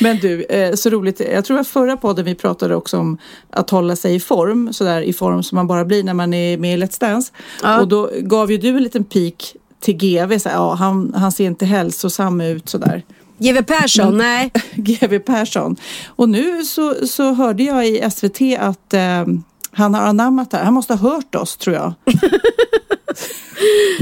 Men 0.00 0.18
du, 0.18 0.42
eh, 0.42 0.74
så 0.74 0.90
roligt. 0.90 1.20
Jag 1.20 1.44
tror 1.44 1.58
att 1.58 1.68
förra 1.68 1.96
podden 1.96 2.24
vi 2.24 2.34
pratade 2.34 2.74
också 2.74 2.98
om 2.98 3.18
att 3.50 3.70
hålla 3.70 3.96
sig 3.96 4.14
i 4.14 4.20
form, 4.20 4.72
sådär 4.72 5.00
i 5.00 5.12
form 5.12 5.42
som 5.42 5.56
man 5.56 5.66
bara 5.66 5.84
blir 5.84 6.04
när 6.04 6.14
man 6.14 6.34
är 6.34 6.56
med 6.56 6.78
i 6.78 6.82
Let's 6.82 7.00
Dance. 7.00 7.32
Ja. 7.62 7.80
Och 7.80 7.88
då 7.88 8.10
gav 8.20 8.50
ju 8.50 8.58
du 8.58 8.68
en 8.68 8.82
liten 8.82 9.04
pik 9.04 9.56
till 9.80 9.94
GV, 9.94 10.38
så 10.38 10.48
här, 10.48 10.56
ja, 10.56 10.74
han, 10.74 11.14
han 11.14 11.32
ser 11.32 11.44
inte 11.44 11.66
hälsosam 11.66 12.40
ut 12.40 12.68
sådär. 12.68 13.02
GW 13.38 13.62
Persson, 13.62 14.18
nej. 14.18 14.52
GV 14.74 15.18
Persson. 15.18 15.76
Och 16.06 16.28
nu 16.28 16.64
så, 16.64 17.06
så 17.06 17.32
hörde 17.32 17.62
jag 17.62 17.86
i 17.88 18.10
SVT 18.10 18.40
att 18.58 18.94
eh, 18.94 19.26
han 19.70 19.94
har 19.94 20.02
anammat 20.02 20.50
det 20.50 20.56
här. 20.56 20.64
Han 20.64 20.74
måste 20.74 20.94
ha 20.94 21.10
hört 21.10 21.34
oss 21.34 21.56
tror 21.56 21.76
jag. 21.76 21.92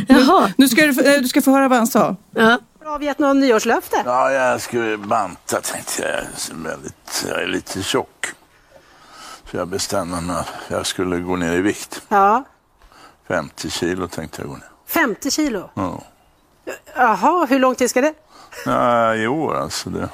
Jaha. 0.09 0.53
Nu 0.57 0.69
ska 0.69 0.87
du, 0.87 1.15
eh, 1.15 1.21
du 1.23 1.29
ska 1.29 1.43
få 1.43 1.51
höra 1.51 1.69
vad 1.69 1.79
han 1.79 1.87
sa. 1.87 2.17
Ja. 2.31 2.59
avgett 2.87 3.19
någon 3.19 3.41
nyårslöfte? 3.41 4.03
Ja, 4.05 4.31
jag 4.33 4.61
skulle 4.61 4.97
banta 4.97 5.61
tänkte 5.61 6.03
jag. 6.03 6.11
Jag 6.11 6.19
är, 6.19 6.69
väldigt, 6.69 7.25
jag 7.29 7.43
är 7.43 7.47
lite 7.47 7.83
tjock. 7.83 8.27
Så 9.51 9.57
jag 9.57 9.69
bestämde 9.69 10.21
mig 10.21 10.37
att 10.37 10.47
jag 10.69 10.87
skulle 10.87 11.19
gå 11.19 11.37
ner 11.37 11.53
i 11.53 11.61
vikt. 11.61 12.03
Ja. 12.09 12.45
50 13.29 13.71
kilo 13.71 14.09
tänkte 14.09 14.43
jag 14.43 14.49
gå 14.49 14.55
ner. 14.57 14.71
50 14.87 15.31
kilo? 15.31 15.71
Ja. 15.75 16.03
Jaha, 16.97 17.47
hur 17.47 17.59
lång 17.59 17.75
tid 17.75 17.91
ska 17.91 18.01
det? 18.01 18.15
Ja, 18.65 19.15
I 19.15 19.27
år 19.27 19.55
alltså. 19.57 19.91
Det. 19.91 20.09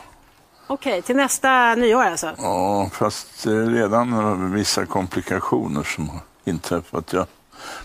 Okej, 0.67 1.03
till 1.03 1.17
nästa 1.17 1.75
nyår 1.75 2.05
alltså? 2.05 2.33
Ja, 2.39 2.91
fast 2.93 3.47
är 3.47 3.67
redan 3.67 4.53
vissa 4.53 4.87
komplikationer 4.87 5.83
som 5.83 6.09
har 6.09 6.21
inträffat. 6.45 7.13
Jag, 7.13 7.27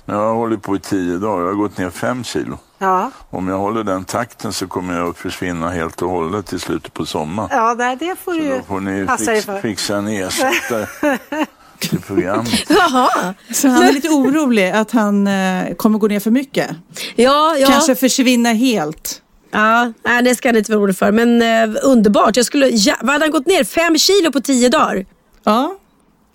nu 0.05 0.13
har 0.13 0.23
jag 0.23 0.33
hållit 0.35 0.61
på 0.63 0.75
i 0.75 0.79
tio 0.79 1.17
dagar. 1.17 1.39
Jag 1.41 1.47
har 1.47 1.53
gått 1.55 1.77
ner 1.77 1.89
fem 1.89 2.23
kilo. 2.23 2.57
Ja, 2.79 3.11
Om 3.29 3.47
jag 3.47 3.57
håller 3.57 3.83
den 3.83 4.03
takten 4.05 4.53
så 4.53 4.67
kommer 4.67 4.97
jag 4.97 5.09
att 5.09 5.17
försvinna 5.17 5.69
helt 5.69 6.01
och 6.01 6.09
hållet 6.09 6.53
i 6.53 6.59
slutet 6.59 6.93
på 6.93 7.05
sommaren. 7.05 7.49
ja 7.51 7.75
nej, 7.77 7.95
det 7.99 8.15
får 8.23 8.33
Så 8.33 8.39
du 8.39 8.49
då 8.49 8.61
får 8.67 8.79
ni 8.79 9.05
passa 9.05 9.31
fix, 9.33 9.45
för. 9.45 9.61
fixa 9.61 9.97
en 9.97 10.07
ersättare 10.07 10.87
till 11.79 12.01
programmet. 12.01 12.69
Jaha. 12.69 13.33
Så 13.53 13.67
han 13.67 13.83
är 13.83 13.91
lite 13.93 14.09
orolig 14.09 14.71
att 14.71 14.91
han 14.91 15.27
eh, 15.27 15.73
kommer 15.75 15.99
gå 15.99 16.07
ner 16.07 16.19
för 16.19 16.31
mycket. 16.31 16.69
Ja, 17.15 17.55
ja. 17.57 17.67
Kanske 17.67 17.95
försvinna 17.95 18.49
helt. 18.53 19.21
Ja, 19.51 19.91
nej, 20.05 20.23
det 20.23 20.35
ska 20.35 20.49
han 20.49 20.55
inte 20.57 20.71
vara 20.71 20.79
orolig 20.79 20.97
för. 20.97 21.11
Men 21.11 21.41
eh, 21.41 21.79
underbart. 21.83 22.35
Jag 22.37 22.45
skulle, 22.45 22.67
ja, 22.69 22.95
vad 23.01 23.11
hade 23.11 23.25
han 23.25 23.31
gått 23.31 23.45
ner? 23.47 23.63
Fem 23.63 23.97
kilo 23.97 24.31
på 24.31 24.39
tio 24.41 24.69
dagar? 24.69 25.05
Ja, 25.43 25.75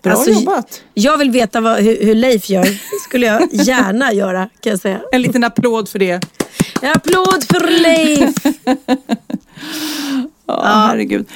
bra 0.03 0.13
Alltså, 0.13 0.31
jobbat. 0.31 0.83
Jag 0.95 1.19
vill 1.19 1.31
veta 1.31 1.61
vad, 1.61 1.81
hur, 1.81 2.05
hur 2.05 2.15
Leif 2.15 2.51
gör. 2.51 2.67
Skulle 3.09 3.27
jag 3.27 3.49
gärna 3.53 4.13
göra 4.13 4.49
kan 4.61 4.71
jag 4.71 4.81
säga. 4.81 5.01
En 5.13 5.23
liten 5.23 5.45
applåd 5.45 5.89
för 5.89 5.99
det. 5.99 6.21
En 6.83 6.93
applåd 6.93 7.45
för 7.45 7.83
Leif! 7.83 8.35
Ja, 10.47 10.63
herregud. 10.65 11.27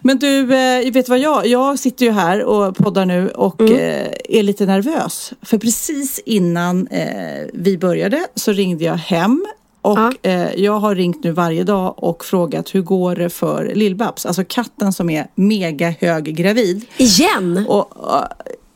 Men 0.00 0.18
du, 0.18 0.54
eh, 0.54 0.92
vet 0.92 1.08
vad 1.08 1.18
jag, 1.18 1.46
jag 1.46 1.78
sitter 1.78 2.06
ju 2.06 2.12
här 2.12 2.44
och 2.44 2.76
poddar 2.76 3.06
nu 3.06 3.28
och 3.28 3.60
eh, 3.70 4.12
är 4.28 4.42
lite 4.42 4.66
nervös. 4.66 5.32
För 5.42 5.58
precis 5.58 6.20
innan 6.26 6.86
eh, 6.86 7.46
vi 7.52 7.78
började 7.78 8.26
så 8.34 8.52
ringde 8.52 8.84
jag 8.84 8.96
hem 8.96 9.46
och 9.86 9.98
Ja. 9.98 10.12
eh, 10.22 10.54
jag 10.54 10.78
har 10.78 10.94
ringt 10.94 11.24
nu 11.24 11.30
varje 11.32 11.64
dag 11.64 11.94
och 11.96 12.24
frågat 12.24 12.74
hur 12.74 12.82
går 12.82 13.16
det 13.16 13.30
för 13.30 13.72
Lill-Babs, 13.74 14.26
alltså 14.26 14.44
katten 14.48 14.92
som 14.92 15.10
är 15.10 15.26
mega 15.34 15.94
höggravid. 16.00 16.84
Igen? 16.96 17.64
Och, 17.68 17.92
eh, 18.16 18.26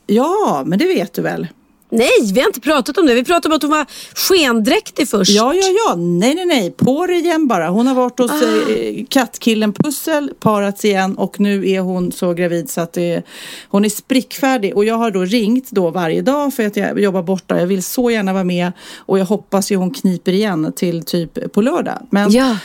ja, 0.07 0.63
men 0.65 0.79
det 0.79 0.85
vet 0.85 1.13
du 1.13 1.21
väl? 1.21 1.47
Nej, 1.93 2.09
vi 2.33 2.39
har 2.39 2.47
inte 2.47 2.59
pratat 2.61 2.97
om 2.97 3.05
det. 3.05 3.13
Vi 3.13 3.23
pratade 3.23 3.53
om 3.53 3.55
att 3.55 3.61
hon 3.61 3.71
var 3.71 3.85
skendräktig 4.15 5.09
först. 5.09 5.31
Ja, 5.31 5.53
ja, 5.53 5.67
ja. 5.87 5.95
Nej, 5.95 6.35
nej, 6.35 6.45
nej. 6.45 6.71
På 6.71 7.05
det 7.07 7.13
igen 7.13 7.47
bara. 7.47 7.69
Hon 7.69 7.87
har 7.87 7.95
varit 7.95 8.19
hos 8.19 8.31
eh, 8.31 9.05
kattkillen 9.09 9.73
Pussel, 9.73 10.31
parats 10.39 10.85
igen 10.85 11.15
och 11.17 11.39
nu 11.39 11.69
är 11.69 11.79
hon 11.79 12.11
så 12.11 12.33
gravid 12.33 12.69
så 12.69 12.81
att 12.81 12.93
det, 12.93 13.21
hon 13.69 13.85
är 13.85 13.89
sprickfärdig. 13.89 14.75
Och 14.75 14.85
jag 14.85 14.95
har 14.95 15.11
då 15.11 15.21
ringt 15.25 15.71
då 15.71 15.89
varje 15.89 16.21
dag 16.21 16.53
för 16.53 16.65
att 16.67 16.75
jag 16.77 16.99
jobbar 16.99 17.23
borta. 17.23 17.59
Jag 17.59 17.67
vill 17.67 17.83
så 17.83 18.09
gärna 18.11 18.33
vara 18.33 18.43
med 18.43 18.71
och 18.97 19.19
jag 19.19 19.25
hoppas 19.25 19.71
ju 19.71 19.75
hon 19.75 19.91
kniper 19.93 20.31
igen 20.31 20.73
till 20.75 21.03
typ 21.03 21.53
på 21.53 21.61
lördag. 21.61 22.07
Men, 22.09 22.31
Ja. 22.31 22.57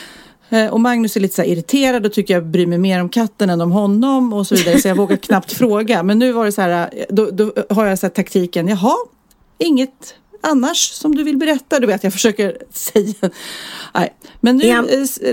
eh, 0.51 0.67
Och 0.67 0.81
Magnus 0.81 1.17
är 1.17 1.21
lite 1.21 1.35
så 1.35 1.43
irriterad 1.43 2.07
och 2.07 2.13
tycker 2.13 2.35
jag 2.35 2.47
bryr 2.47 2.67
mig 2.67 2.79
mer 2.79 3.01
om 3.01 3.09
katten 3.09 3.51
än 3.51 3.61
om 3.61 3.71
honom 3.73 4.33
och 4.33 4.47
så 4.47 4.55
vidare. 4.55 4.81
Så 4.81 4.89
jag 4.89 4.97
vågar 4.97 5.17
knappt 5.17 5.53
fråga. 5.59 6.03
Men 6.03 6.19
nu 6.19 6.33
var 6.33 6.45
det 6.45 6.53
så 6.53 6.61
här, 6.63 6.89
eh, 6.93 7.05
då, 7.09 7.31
då 7.31 7.53
har 7.71 7.87
jag 7.87 7.99
så 7.99 8.09
taktiken, 8.09 8.69
jaha, 8.69 8.95
inget 9.59 10.15
annars 10.41 10.91
som 10.93 11.15
du 11.15 11.23
vill 11.25 11.37
berätta? 11.37 11.81
Du 11.81 11.87
vet, 11.87 12.05
jag 12.05 12.13
försöker 12.13 12.57
säga. 12.73 13.31
Nej. 13.95 14.15
Men 14.41 14.57
nu 14.57 14.65
Igen. 14.65 14.89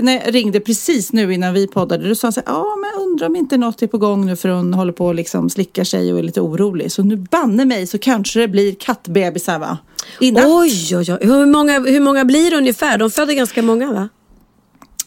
eh, 0.06 0.14
jag 0.14 0.34
ringde 0.34 0.60
precis 0.60 1.12
nu 1.12 1.34
innan 1.34 1.54
vi 1.54 1.66
poddade, 1.66 2.08
då 2.08 2.14
sa 2.14 2.32
så 2.32 2.40
här, 2.46 2.52
ja 2.54 2.76
men 2.80 2.90
jag 2.94 3.02
undrar 3.08 3.26
om 3.26 3.36
inte 3.36 3.56
något 3.56 3.82
är 3.82 3.86
på 3.86 3.98
gång 3.98 4.26
nu 4.26 4.36
för 4.36 4.48
hon 4.48 4.74
håller 4.74 4.92
på 4.92 5.06
och 5.06 5.14
liksom 5.14 5.50
slickar 5.50 5.84
sig 5.84 6.12
och 6.12 6.18
är 6.18 6.22
lite 6.22 6.40
orolig. 6.40 6.92
Så 6.92 7.02
nu 7.02 7.16
banne 7.16 7.64
mig 7.64 7.86
så 7.86 7.98
kanske 7.98 8.40
det 8.40 8.48
blir 8.48 8.74
kattbebisar 8.74 9.58
va? 9.58 9.78
I 10.20 10.32
natt. 10.32 10.44
Oj, 10.46 10.96
oj, 10.96 11.12
oj. 11.12 11.18
Hur 11.20 11.46
många, 11.46 11.78
hur 11.80 12.00
många 12.00 12.24
blir 12.24 12.50
det 12.50 12.56
ungefär? 12.56 12.98
De 12.98 13.10
födde 13.10 13.34
ganska 13.34 13.62
många 13.62 13.92
va? 13.92 14.08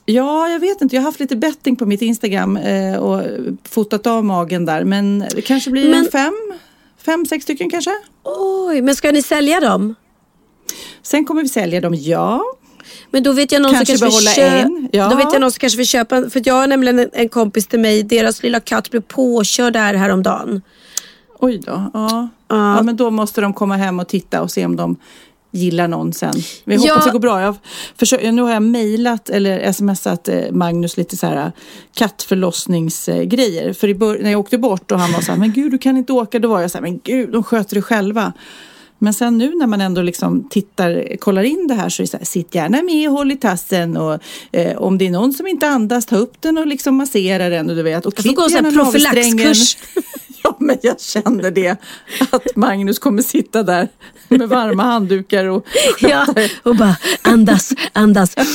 Ja, 0.05 0.50
jag 0.50 0.59
vet 0.59 0.81
inte. 0.81 0.95
Jag 0.95 1.01
har 1.03 1.05
haft 1.07 1.19
lite 1.19 1.36
betting 1.36 1.75
på 1.75 1.86
mitt 1.86 2.01
Instagram 2.01 2.57
eh, 2.57 2.95
och 2.97 3.24
fotat 3.69 4.07
av 4.07 4.25
magen 4.25 4.65
där. 4.65 4.83
Men 4.83 5.19
det 5.36 5.41
kanske 5.41 5.71
blir 5.71 5.89
Men- 5.89 6.00
en 6.05 6.12
fem, 6.12 6.33
fem, 7.07 7.25
sex 7.25 7.43
stycken 7.43 7.69
kanske. 7.69 7.91
Oj, 8.67 8.81
men 8.81 8.95
ska 8.95 9.11
ni 9.11 9.21
sälja 9.21 9.59
dem? 9.59 9.95
Sen 11.01 11.25
kommer 11.25 11.41
vi 11.41 11.49
sälja 11.49 11.81
dem, 11.81 11.93
ja. 11.95 12.43
Men 13.11 13.23
då 13.23 13.31
vet 13.31 13.51
jag 13.51 13.61
någon 13.61 13.73
Kanske 13.73 13.97
som 13.97 14.09
kanske 14.09 14.43
vill 14.43 14.43
en, 14.43 14.89
ja. 14.91 15.09
Då 15.09 15.15
vet 15.15 15.33
jag 15.33 15.41
någon 15.41 15.51
som 15.51 15.59
kanske 15.59 15.77
vill 15.77 15.87
köpa. 15.87 16.29
För 16.29 16.41
jag 16.45 16.53
har 16.53 16.67
nämligen 16.67 16.99
en, 16.99 17.09
en 17.13 17.29
kompis 17.29 17.67
till 17.67 17.79
mig. 17.79 18.03
Deras 18.03 18.43
lilla 18.43 18.59
katt 18.59 18.91
blev 18.91 19.01
påkörd 19.01 19.75
här 19.75 19.93
häromdagen. 19.93 20.61
Oj 21.39 21.57
då. 21.57 21.91
Ja. 21.93 22.29
Ja. 22.47 22.75
ja, 22.75 22.83
men 22.83 22.95
då 22.95 23.11
måste 23.11 23.41
de 23.41 23.53
komma 23.53 23.75
hem 23.75 23.99
och 23.99 24.07
titta 24.07 24.41
och 24.41 24.51
se 24.51 24.65
om 24.65 24.75
de 24.75 24.95
gillar 25.51 25.87
någon 25.87 26.13
sen. 26.13 26.33
Vi 26.63 26.75
hoppas 26.75 26.95
Ja. 26.95 27.05
det 27.05 27.11
går 27.11 27.19
bra. 27.19 27.41
Jag 27.41 27.55
försöker, 27.97 28.31
nu 28.31 28.41
har 28.41 28.51
jag 28.51 28.63
mejlat 28.63 29.29
eller 29.29 29.71
smsat 29.71 30.27
eh, 30.27 30.51
Magnus 30.51 30.97
lite 30.97 31.17
så 31.17 31.27
här 31.27 31.51
kattförlossningsgrejer. 31.95 33.73
För 33.73 34.19
när 34.23 34.31
jag 34.31 34.39
åkte 34.39 34.57
bort 34.57 34.91
och 34.91 34.99
han 34.99 35.11
var 35.13 35.21
så 35.21 35.31
här, 35.31 35.39
men 35.39 35.53
gud 35.53 35.71
du 35.71 35.77
kan 35.77 35.97
inte 35.97 36.13
åka. 36.13 36.39
Då 36.39 36.47
var 36.47 36.61
jag 36.61 36.71
så 36.71 36.77
här, 36.77 36.81
men 36.83 36.99
gud 37.03 37.31
de 37.31 37.43
sköter 37.43 37.75
det 37.75 37.81
själva. 37.81 38.33
Men 38.99 39.13
sen 39.13 39.37
nu 39.37 39.55
när 39.55 39.67
man 39.67 39.81
ändå 39.81 40.01
liksom 40.01 40.49
tittar, 40.49 41.17
kollar 41.17 41.43
in 41.43 41.67
det 41.67 41.73
här 41.73 41.89
så 41.89 42.01
är 42.01 42.03
det 42.03 42.09
så 42.11 42.17
här, 42.17 42.25
sitt 42.25 42.55
gärna 42.55 42.81
med 42.81 43.09
och 43.09 43.15
håll 43.15 43.31
i 43.31 43.35
tassen 43.35 43.97
och 43.97 44.19
eh, 44.51 44.77
om 44.77 44.97
det 44.97 45.07
är 45.07 45.11
någon 45.11 45.33
som 45.33 45.47
inte 45.47 45.67
andas, 45.67 46.05
ta 46.05 46.15
upp 46.15 46.41
den 46.41 46.57
och 46.57 46.67
liksom 46.67 46.95
massera 46.95 47.49
den 47.49 47.69
och 47.69 47.75
du 47.75 47.83
vet. 47.83 48.05
Och 48.05 48.13
här 48.15 48.49
gärna 48.51 48.69
navelsträngen. 48.69 49.53
Ja, 50.44 50.56
men 50.60 50.77
jag 50.82 51.01
känner 51.01 51.51
det. 51.51 51.75
Att 52.32 52.56
Magnus 52.56 53.00
kommer 53.00 53.22
sitta 53.22 53.63
där 53.63 53.88
med 54.27 54.50
varma 54.50 54.84
handdukar 54.84 55.46
och 55.46 55.65
Ja, 56.00 56.25
och 56.63 56.75
bara 56.75 56.96
andas, 57.22 57.74
andas. 57.94 58.36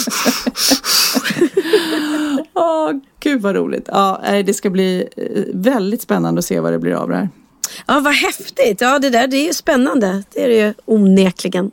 Åh, 2.54 2.90
gud 3.20 3.42
vad 3.42 3.54
roligt. 3.54 3.88
Ja, 3.88 4.22
det 4.46 4.54
ska 4.54 4.70
bli 4.70 5.08
eh, 5.16 5.42
väldigt 5.54 6.02
spännande 6.02 6.38
att 6.38 6.44
se 6.44 6.60
vad 6.60 6.72
det 6.72 6.78
blir 6.78 6.92
av 6.92 7.08
det 7.08 7.16
här. 7.16 7.28
Ja, 7.86 8.00
vad 8.00 8.14
häftigt. 8.14 8.80
Ja, 8.80 8.98
det 8.98 9.10
där 9.10 9.26
det 9.26 9.36
är 9.36 9.46
ju 9.46 9.54
spännande. 9.54 10.22
Det 10.30 10.44
är 10.44 10.48
det 10.48 10.56
ju 10.56 10.74
onekligen. 10.84 11.70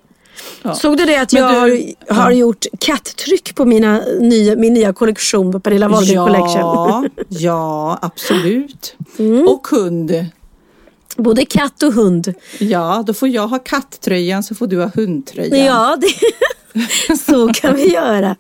Ja. 0.62 0.76
Såg 0.76 0.98
du 0.98 1.06
det 1.06 1.18
att 1.22 1.34
Men 1.34 1.42
jag 1.44 1.70
du- 1.72 1.94
har, 2.10 2.16
har 2.22 2.32
gjort 2.32 2.66
katttryck 2.80 3.56
på 3.56 3.66
mina 3.66 4.02
nya, 4.20 4.56
min 4.56 4.74
nya 4.74 4.94
kollektion 4.94 5.52
på 5.52 5.60
Pernilla 5.60 5.88
Wahlgren 5.88 6.26
Collection? 6.26 6.60
Ja, 6.62 7.04
ja, 7.30 8.00
absolut. 8.02 8.96
Mm. 9.20 9.48
Och 9.48 9.68
hund. 9.68 10.26
Både 11.18 11.46
katt 11.46 11.84
och 11.84 11.94
hund. 11.94 12.34
Ja, 12.60 13.04
då 13.08 13.14
får 13.14 13.28
jag 13.28 13.48
ha 13.48 13.60
katttröjan 13.60 14.44
så 14.44 14.56
får 14.56 14.68
du 14.68 14.82
ha 14.82 14.92
hundtröjan. 14.96 15.66
Ja, 15.66 15.98
det, 16.02 17.18
så 17.26 17.48
kan 17.54 17.76
vi 17.76 17.94
göra. 17.94 18.36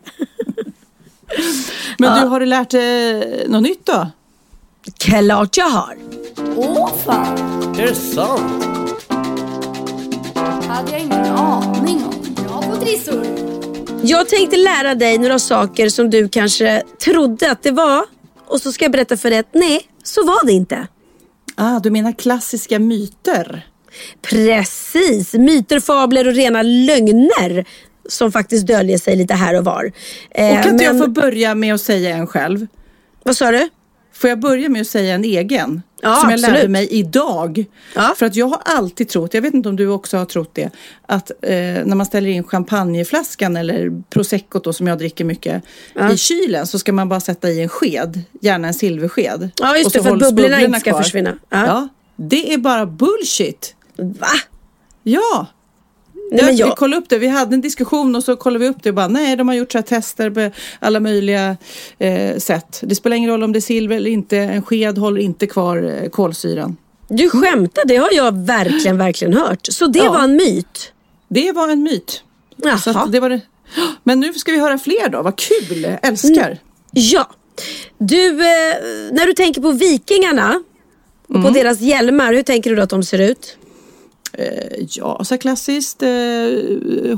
Men 1.97 2.21
du, 2.21 2.27
har 2.27 2.39
du 2.39 2.45
lärt 2.45 2.69
dig 2.69 3.45
något 3.47 3.61
nytt 3.63 3.85
då? 3.85 4.07
Klart 4.97 5.57
jag 5.57 5.69
har. 5.69 5.97
Åh 6.55 6.89
fan, 7.05 7.37
Är 7.79 7.87
det 7.87 7.95
sant? 7.95 8.78
Hade 10.69 10.91
jag 10.91 11.01
ingen 11.01 11.25
aning 11.25 12.03
om. 12.03 12.33
Bra 12.47 12.61
på 12.61 12.75
trissor. 12.75 13.25
Jag 14.03 14.29
tänkte 14.29 14.57
lära 14.57 14.95
dig 14.95 15.17
några 15.17 15.39
saker 15.39 15.89
som 15.89 16.09
du 16.09 16.29
kanske 16.29 16.83
trodde 17.05 17.51
att 17.51 17.63
det 17.63 17.71
var. 17.71 18.03
Och 18.47 18.61
så 18.61 18.71
ska 18.71 18.85
jag 18.85 18.91
berätta 18.91 19.17
för 19.17 19.29
dig 19.29 19.39
att 19.39 19.53
nej, 19.53 19.81
så 20.03 20.25
var 20.25 20.45
det 20.45 20.51
inte. 20.51 20.87
Ah, 21.55 21.79
du 21.79 21.89
menar 21.91 22.11
klassiska 22.11 22.79
myter? 22.79 23.67
Precis, 24.21 25.33
myter, 25.33 25.79
fabler 25.79 26.27
och 26.27 26.33
rena 26.33 26.61
lögner 26.61 27.65
som 28.09 28.31
faktiskt 28.31 28.67
döljer 28.67 28.97
sig 28.97 29.15
lite 29.15 29.33
här 29.33 29.57
och 29.57 29.65
var. 29.65 29.91
Eh, 30.31 30.57
Och 30.57 30.63
kan 30.63 30.73
inte 30.73 30.83
jag 30.83 30.95
men- 30.95 31.03
få 31.03 31.09
börja 31.11 31.55
med 31.55 31.73
att 31.73 31.81
säga 31.81 32.17
en 32.17 32.27
själv? 32.27 32.67
Vad 33.23 33.37
sa 33.37 33.51
du? 33.51 33.69
Får 34.13 34.29
jag 34.29 34.39
börja 34.39 34.69
med 34.69 34.81
att 34.81 34.87
säga 34.87 35.15
en 35.15 35.23
egen? 35.23 35.81
Ja, 36.01 36.15
som 36.15 36.29
jag 36.29 36.39
lärde 36.39 36.53
absolut. 36.53 36.71
mig 36.71 36.87
idag. 36.91 37.65
Ja. 37.95 38.13
För 38.17 38.25
att 38.25 38.35
jag 38.35 38.47
har 38.47 38.61
alltid 38.65 39.09
trott, 39.09 39.33
jag 39.33 39.41
vet 39.41 39.53
inte 39.53 39.69
om 39.69 39.75
du 39.75 39.87
också 39.87 40.17
har 40.17 40.25
trott 40.25 40.49
det, 40.53 40.69
att 41.05 41.31
eh, 41.41 41.51
när 41.85 41.95
man 41.95 42.05
ställer 42.05 42.29
in 42.29 42.43
champagneflaskan 42.43 43.57
eller 43.57 44.01
proseccot 44.09 44.63
då, 44.63 44.73
som 44.73 44.87
jag 44.87 44.97
dricker 44.97 45.25
mycket 45.25 45.63
i 46.13 46.17
kylen 46.17 46.67
så 46.67 46.79
ska 46.79 46.93
man 46.93 47.09
bara 47.09 47.19
sätta 47.19 47.49
i 47.49 47.61
en 47.61 47.69
sked, 47.69 48.21
gärna 48.41 48.67
en 48.67 48.73
silversked. 48.73 49.49
Ja, 49.59 49.77
just 49.77 49.93
det, 49.93 50.03
för 50.03 50.13
att 50.13 50.19
bubblorna 50.19 50.61
inte 50.61 50.79
ska 50.79 50.97
försvinna. 50.97 51.37
Ja. 51.49 51.65
Ja. 51.65 51.87
det 52.15 52.53
är 52.53 52.57
bara 52.57 52.85
bullshit. 52.85 53.75
Va? 53.97 54.27
Ja, 55.03 55.47
Nej, 56.31 56.45
men 56.45 56.55
jag, 56.57 56.69
jag, 56.69 56.77
kollade 56.77 57.01
upp 57.01 57.09
det. 57.09 57.17
Vi 57.17 57.27
hade 57.27 57.53
en 57.55 57.61
diskussion 57.61 58.15
och 58.15 58.23
så 58.23 58.35
kollade 58.35 58.65
vi 58.65 58.69
upp 58.71 58.83
det 58.83 58.89
och 58.89 58.95
bara 58.95 59.07
nej, 59.07 59.35
de 59.35 59.47
har 59.47 59.55
gjort 59.55 59.71
så 59.71 59.77
här 59.77 59.83
tester 59.83 60.29
på 60.29 60.51
alla 60.79 60.99
möjliga 60.99 61.57
eh, 61.99 62.37
sätt. 62.37 62.79
Det 62.83 62.95
spelar 62.95 63.17
ingen 63.17 63.29
roll 63.29 63.43
om 63.43 63.51
det 63.51 63.59
är 63.59 63.61
silver 63.61 63.95
eller 63.95 64.09
inte. 64.11 64.37
En 64.37 64.63
sked 64.63 64.97
håller 64.97 65.21
inte 65.21 65.47
kvar 65.47 65.99
eh, 66.03 66.09
kolsyran. 66.09 66.77
du 67.07 67.29
skämtar, 67.29 67.83
det 67.85 67.95
har 67.97 68.09
jag 68.11 68.45
verkligen, 68.45 68.97
verkligen 68.97 69.33
hört. 69.33 69.59
Så 69.71 69.87
det 69.87 69.99
Ja. 69.99 70.11
var 70.11 70.23
en 70.23 70.35
myt? 70.35 70.91
Det 71.27 71.51
var 71.51 71.69
en 71.69 71.83
myt. 71.83 72.23
Så 72.63 72.89
Jaha. 72.89 73.03
att 73.03 73.11
det 73.11 73.19
var 73.19 73.29
det. 73.29 73.41
Men 74.03 74.19
nu 74.19 74.33
ska 74.33 74.51
vi 74.51 74.59
höra 74.59 74.77
fler 74.77 75.09
då. 75.09 75.21
Vad 75.21 75.35
kul! 75.35 75.85
Mm. 75.85 75.97
Älskar. 76.03 76.57
Ja. 76.91 77.29
Du, 77.97 78.29
eh, 78.29 78.75
när 79.11 79.25
du 79.25 79.33
tänker 79.33 79.61
på 79.61 79.71
vikingarna 79.71 80.63
och 81.27 81.35
Mm. 81.35 81.43
på 81.47 81.49
deras 81.59 81.79
hjälmar, 81.81 82.33
hur 82.33 82.43
tänker 82.43 82.69
du 82.69 82.75
då 82.75 82.81
att 82.81 82.89
de 82.89 83.03
ser 83.03 83.19
ut? 83.21 83.57
Eh, 84.33 84.85
ja, 84.89 85.23
så 85.23 85.33
här 85.33 85.39
klassiskt. 85.41 86.01
Eh, 86.01 86.07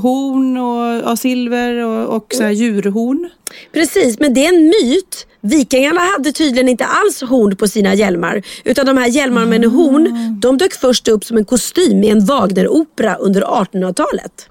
horn 0.00 0.56
och 0.56 1.10
ja, 1.10 1.16
silver 1.16 1.74
och, 1.84 2.16
och 2.16 2.34
så 2.34 2.42
här 2.42 2.50
djurhorn. 2.50 3.30
Precis, 3.72 4.18
men 4.20 4.34
det 4.34 4.46
är 4.46 4.48
en 4.54 4.64
myt. 4.68 5.26
Vikingarna 5.40 6.00
hade 6.00 6.32
tydligen 6.32 6.68
inte 6.68 6.84
alls 6.84 7.20
horn 7.22 7.56
på 7.56 7.68
sina 7.68 7.94
hjälmar. 7.94 8.42
Utan 8.64 8.86
de 8.86 8.96
här 8.96 9.08
hjälmarna 9.08 9.46
med 9.46 9.64
Ah. 9.64 9.68
horn, 9.68 10.38
de 10.40 10.58
dök 10.58 10.72
först 10.74 11.08
upp 11.08 11.24
som 11.24 11.36
en 11.36 11.44
kostym 11.44 12.04
i 12.04 12.08
en 12.08 12.24
Wagneropera 12.24 13.14
under 13.14 13.42
1800-talet. 13.42 14.48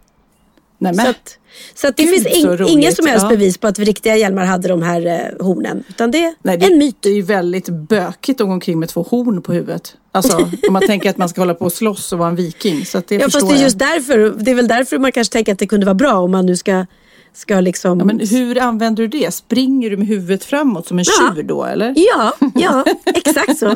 Nej, 0.77 0.95
Så 0.95 1.09
att, 1.09 1.37
så 1.75 1.87
att 1.87 1.97
det 1.97 2.03
Gud, 2.03 2.13
finns 2.13 2.23
så 2.23 2.29
ing, 2.51 2.57
roligt. 2.57 2.69
ingen 2.69 2.95
som 2.95 3.05
helst 3.05 3.23
Ja. 3.23 3.29
bevis 3.29 3.57
på 3.57 3.67
att 3.67 3.79
riktiga 3.79 4.15
hjälmar 4.17 4.45
hade 4.45 4.67
de 4.67 4.81
här 4.81 5.05
eh, 5.05 5.45
hornen. 5.45 5.83
Utan 5.89 6.11
det 6.11 6.23
är 6.23 6.33
nej, 6.41 6.57
det, 6.57 6.65
en 6.65 6.77
myt. 6.77 6.95
det 6.99 7.09
är 7.09 7.13
ju 7.13 7.21
väldigt 7.21 7.69
bökigt 7.69 8.41
att 8.41 8.47
gå 8.47 8.53
omkring 8.53 8.79
med 8.79 8.89
två 8.89 9.01
horn 9.09 9.41
på 9.41 9.53
huvudet. 9.53 9.95
Alltså 10.13 10.37
om 10.67 10.73
man 10.73 10.81
tänker 10.87 11.09
att 11.09 11.17
man 11.17 11.29
ska 11.29 11.41
hålla 11.41 11.53
på 11.53 11.65
och 11.65 11.73
slåss 11.73 12.13
och 12.13 12.19
vara 12.19 12.29
en 12.29 12.35
viking. 12.35 12.85
Så 12.85 13.01
det 13.07 13.15
Ja, 13.15 13.29
fast 13.29 13.49
det 13.49 13.55
är 13.55 13.63
just 13.63 13.79
därför. 13.79 14.33
Det 14.43 14.51
är 14.51 14.55
väl 14.55 14.67
därför 14.67 14.97
man 14.99 15.11
kanske 15.11 15.31
tänker 15.33 15.51
att 15.53 15.59
det 15.59 15.67
kunde 15.67 15.85
vara 15.85 15.93
bra 15.93 16.13
om 16.13 16.31
man 16.31 16.45
nu 16.45 16.55
ska, 16.57 16.85
ska 17.33 17.59
liksom... 17.59 17.99
Ja, 17.99 18.05
men 18.05 18.19
hur 18.19 18.59
använder 18.61 19.03
du 19.07 19.19
det? 19.19 19.33
Springer 19.33 19.89
du 19.89 19.97
med 19.97 20.07
huvudet 20.07 20.43
framåt 20.43 20.87
som 20.87 20.99
en 20.99 21.05
Ja. 21.19 21.33
tjur 21.35 21.43
då 21.43 21.63
eller? 21.65 21.93
Ja, 21.95 22.33
ja, 22.55 22.85
exakt 23.05 23.57
så. 23.59 23.65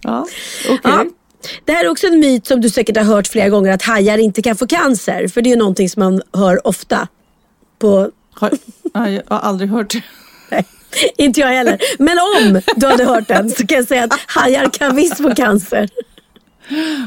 Ja, 0.00 0.26
okej. 0.64 0.78
Ja. 0.82 1.04
Det 1.64 1.72
här 1.72 1.84
är 1.84 1.88
också 1.88 2.06
en 2.06 2.20
myt 2.20 2.46
som 2.46 2.60
du 2.60 2.70
säkert 2.70 2.96
har 2.96 3.04
hört 3.04 3.26
flera 3.26 3.48
gånger 3.48 3.72
att 3.72 3.82
hajar 3.82 4.18
inte 4.18 4.42
kan 4.42 4.56
få 4.56 4.66
cancer. 4.66 5.28
För 5.28 5.42
det 5.42 5.48
är 5.48 5.50
ju 5.50 5.56
någonting 5.58 5.88
som 5.90 6.00
man 6.02 6.22
hör 6.32 6.66
ofta. 6.66 7.08
På, 7.78 8.10
Har, 8.34 8.50
ja, 8.94 9.10
jag 9.10 9.22
har 9.28 9.38
aldrig 9.38 9.70
hört 9.70 9.90
det. 9.92 10.02
nej, 10.50 10.64
inte 11.16 11.40
jag 11.40 11.48
heller. 11.48 11.78
Men 11.98 12.18
om 12.18 12.60
du 12.76 12.86
hade 12.86 13.04
hört 13.04 13.28
den 13.28 13.50
så 13.50 13.66
kan 13.66 13.76
jag 13.76 13.88
säga 13.88 14.04
att 14.04 14.20
hajar 14.26 14.70
kan 14.72 14.96
visst 14.96 15.16
få 15.16 15.34
cancer. 15.34 15.88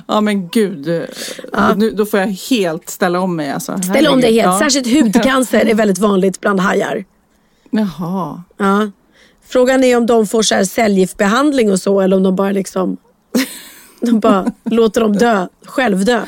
Ja 0.07 0.21
men 0.21 0.47
gud, 0.49 1.07
nu, 1.75 1.91
då 1.91 2.05
får 2.05 2.19
jag 2.19 2.27
helt 2.27 2.89
ställa 2.89 3.19
om 3.19 3.35
mig 3.35 3.51
alltså. 3.51 3.77
Ställ 3.77 4.07
om 4.07 4.21
dig 4.21 4.33
helt. 4.33 4.45
Ja. 4.45 4.59
Särskilt 4.59 4.87
hudcancer 4.87 5.65
är 5.65 5.73
väldigt 5.75 5.99
vanligt 5.99 6.41
bland 6.41 6.59
hajar. 6.59 7.05
Jaha. 7.71 8.43
Ja. 8.57 8.91
Frågan 9.47 9.83
är 9.83 9.97
om 9.97 10.05
de 10.05 10.27
får 10.27 10.41
så 10.41 10.55
här 10.55 10.63
cellgiftbehandling 10.63 11.71
och 11.71 11.79
så 11.79 12.01
eller 12.01 12.17
om 12.17 12.23
de 12.23 12.35
bara 12.35 12.51
liksom 12.51 12.97
de 14.01 14.19
bara 14.19 14.45
låter 14.63 15.01
dem 15.01 15.13
dö, 15.13 15.47
självdö. 15.65 16.21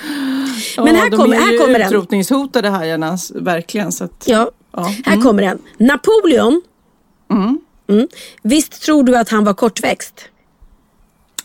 Men 0.78 0.88
ja, 0.88 0.94
här, 0.94 1.10
de 1.10 1.18
kommer, 1.18 1.36
är 1.36 1.42
här 1.42 1.52
ju 1.52 1.58
kommer 1.58 1.80
den. 1.80 1.88
utrotningshotade 1.88 2.70
hajarna, 2.70 3.18
verkligen. 3.36 3.92
Så 3.92 4.04
att, 4.04 4.24
Ja. 4.26 4.52
Ja. 4.76 4.92
Här 5.06 5.22
kommer 5.22 5.42
den. 5.44 5.60
Napoleon. 5.78 6.62
Mm. 7.89 8.08
Visst 8.43 8.82
tror 8.82 9.04
du 9.04 9.17
att 9.17 9.30
han 9.30 9.43
var 9.46 9.54
kortväxt? 9.54 10.13